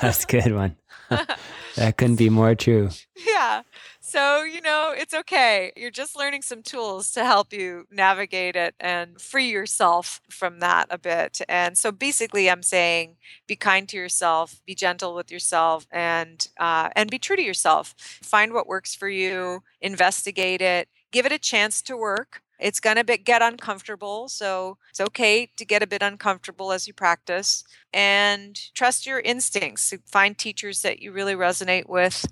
That's 0.00 0.24
a 0.24 0.26
good 0.26 0.54
one. 0.54 0.76
That 1.08 1.96
couldn't 1.96 2.16
be 2.16 2.28
more 2.28 2.54
true. 2.54 2.90
Yeah 3.16 3.62
so, 4.10 4.42
you 4.42 4.60
know, 4.60 4.92
it's 4.96 5.14
okay. 5.14 5.72
You're 5.76 5.92
just 5.92 6.18
learning 6.18 6.42
some 6.42 6.62
tools 6.62 7.12
to 7.12 7.24
help 7.24 7.52
you 7.52 7.86
navigate 7.92 8.56
it 8.56 8.74
and 8.80 9.20
free 9.20 9.48
yourself 9.48 10.20
from 10.28 10.58
that 10.58 10.88
a 10.90 10.98
bit. 10.98 11.40
And 11.48 11.78
so 11.78 11.92
basically, 11.92 12.50
I'm 12.50 12.64
saying 12.64 13.16
be 13.46 13.54
kind 13.54 13.88
to 13.88 13.96
yourself, 13.96 14.60
be 14.66 14.74
gentle 14.74 15.14
with 15.14 15.30
yourself, 15.30 15.86
and 15.92 16.48
uh, 16.58 16.90
and 16.96 17.08
be 17.08 17.20
true 17.20 17.36
to 17.36 17.42
yourself. 17.42 17.94
Find 17.96 18.52
what 18.52 18.66
works 18.66 18.96
for 18.96 19.08
you, 19.08 19.62
investigate 19.80 20.60
it, 20.60 20.88
give 21.12 21.24
it 21.24 21.32
a 21.32 21.38
chance 21.38 21.80
to 21.82 21.96
work. 21.96 22.42
It's 22.58 22.80
going 22.80 22.96
to 22.96 23.16
get 23.16 23.42
uncomfortable. 23.42 24.28
So 24.28 24.76
it's 24.90 25.00
okay 25.00 25.50
to 25.56 25.64
get 25.64 25.82
a 25.82 25.86
bit 25.86 26.02
uncomfortable 26.02 26.72
as 26.72 26.86
you 26.86 26.92
practice 26.92 27.64
and 27.92 28.58
trust 28.74 29.06
your 29.06 29.20
instincts. 29.20 29.94
Find 30.04 30.36
teachers 30.36 30.82
that 30.82 31.00
you 31.00 31.12
really 31.12 31.34
resonate 31.34 31.88
with 31.88 32.26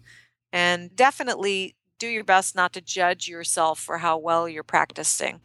and 0.53 0.95
definitely 0.95 1.75
do 1.99 2.07
your 2.07 2.25
best 2.25 2.55
not 2.55 2.73
to 2.73 2.81
judge 2.81 3.29
yourself 3.29 3.79
for 3.79 3.99
how 3.99 4.17
well 4.17 4.49
you're 4.49 4.63
practicing. 4.63 5.41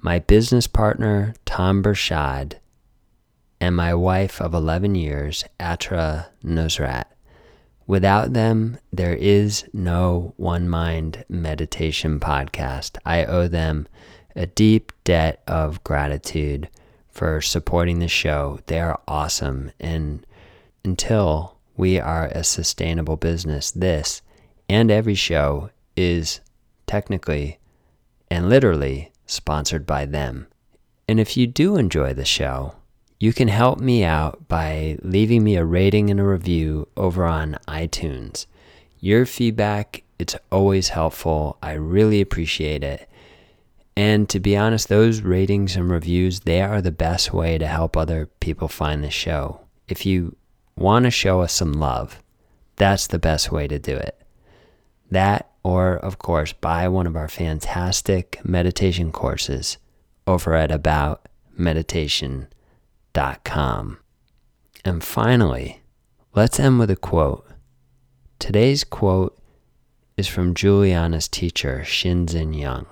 my 0.00 0.18
business 0.18 0.66
partner, 0.66 1.34
Tom 1.46 1.82
Bershad, 1.82 2.56
and 3.58 3.74
my 3.74 3.94
wife 3.94 4.38
of 4.38 4.52
11 4.52 4.94
years, 4.94 5.44
Atra 5.58 6.28
Nosrat. 6.44 7.04
Without 7.86 8.34
them, 8.34 8.78
there 8.92 9.14
is 9.14 9.64
no 9.72 10.34
One 10.36 10.68
Mind 10.68 11.24
Meditation 11.30 12.20
podcast. 12.20 12.98
I 13.06 13.24
owe 13.24 13.48
them 13.48 13.88
a 14.36 14.44
deep 14.44 14.92
debt 15.04 15.42
of 15.46 15.82
gratitude 15.84 16.68
for 17.08 17.40
supporting 17.40 18.00
the 18.00 18.08
show. 18.08 18.60
They 18.66 18.80
are 18.80 19.00
awesome. 19.08 19.72
And 19.80 20.26
until 20.84 21.53
we 21.76 21.98
are 21.98 22.26
a 22.26 22.44
sustainable 22.44 23.16
business, 23.16 23.70
this 23.70 24.22
and 24.68 24.90
every 24.90 25.14
show 25.14 25.70
is 25.96 26.40
technically 26.86 27.58
and 28.30 28.48
literally 28.48 29.12
sponsored 29.26 29.86
by 29.86 30.06
them. 30.06 30.46
And 31.08 31.20
if 31.20 31.36
you 31.36 31.46
do 31.46 31.76
enjoy 31.76 32.14
the 32.14 32.24
show, 32.24 32.74
you 33.20 33.32
can 33.32 33.48
help 33.48 33.78
me 33.78 34.04
out 34.04 34.48
by 34.48 34.98
leaving 35.02 35.44
me 35.44 35.56
a 35.56 35.64
rating 35.64 36.10
and 36.10 36.18
a 36.18 36.24
review 36.24 36.88
over 36.96 37.24
on 37.24 37.58
iTunes. 37.68 38.46
Your 39.00 39.26
feedback, 39.26 40.02
it's 40.18 40.36
always 40.50 40.88
helpful. 40.88 41.58
I 41.62 41.72
really 41.72 42.20
appreciate 42.20 42.82
it. 42.82 43.08
And 43.96 44.28
to 44.30 44.40
be 44.40 44.56
honest, 44.56 44.88
those 44.88 45.20
ratings 45.20 45.76
and 45.76 45.90
reviews, 45.90 46.40
they 46.40 46.60
are 46.62 46.80
the 46.80 46.90
best 46.90 47.32
way 47.32 47.58
to 47.58 47.66
help 47.66 47.96
other 47.96 48.26
people 48.40 48.66
find 48.66 49.04
the 49.04 49.10
show. 49.10 49.60
If 49.86 50.04
you 50.04 50.36
want 50.76 51.04
to 51.04 51.10
show 51.10 51.40
us 51.40 51.52
some 51.52 51.72
love, 51.72 52.22
that's 52.76 53.06
the 53.06 53.18
best 53.18 53.52
way 53.52 53.68
to 53.68 53.78
do 53.78 53.96
it. 53.96 54.20
That, 55.10 55.50
or 55.62 55.96
of 55.96 56.18
course, 56.18 56.52
buy 56.52 56.88
one 56.88 57.06
of 57.06 57.16
our 57.16 57.28
fantastic 57.28 58.40
meditation 58.44 59.12
courses 59.12 59.78
over 60.26 60.54
at 60.54 60.70
About 60.70 61.28
Meditation 61.56 62.48
and 64.84 65.04
finally, 65.04 65.80
let's 66.34 66.58
end 66.58 66.80
with 66.80 66.90
a 66.90 66.96
quote. 66.96 67.46
Today's 68.40 68.82
quote 68.82 69.38
is 70.16 70.26
from 70.26 70.54
Julianna's 70.54 71.28
teacher, 71.28 71.82
Shinzen 71.84 72.58
Young. 72.58 72.86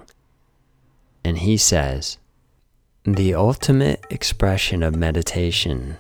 And 1.25 1.39
he 1.39 1.57
says, 1.57 2.19
The 3.05 3.35
ultimate 3.35 4.05
expression 4.11 4.83
of 4.83 4.95
meditation 4.95 5.97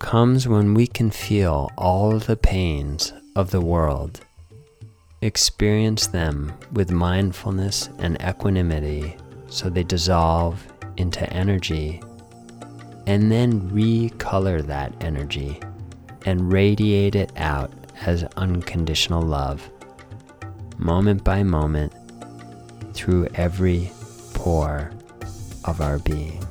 comes 0.00 0.48
when 0.48 0.74
we 0.74 0.86
can 0.86 1.10
feel 1.10 1.70
all 1.76 2.18
the 2.18 2.36
pains 2.36 3.12
of 3.36 3.50
the 3.50 3.60
world, 3.60 4.20
experience 5.20 6.08
them 6.08 6.52
with 6.72 6.90
mindfulness 6.90 7.90
and 7.98 8.20
equanimity 8.22 9.16
so 9.48 9.68
they 9.68 9.84
dissolve 9.84 10.66
into 10.96 11.30
energy 11.32 12.02
and 13.06 13.30
then 13.30 13.60
recolor 13.70 14.66
that 14.66 14.92
energy 15.02 15.60
and 16.24 16.52
radiate 16.52 17.14
it 17.14 17.30
out 17.36 17.70
as 18.06 18.24
unconditional 18.36 19.22
love, 19.22 19.70
moment 20.78 21.22
by 21.22 21.42
moment, 21.42 21.92
through 22.94 23.26
every 23.34 23.90
pore 24.32 24.90
of 25.64 25.80
our 25.80 25.98
being. 25.98 26.44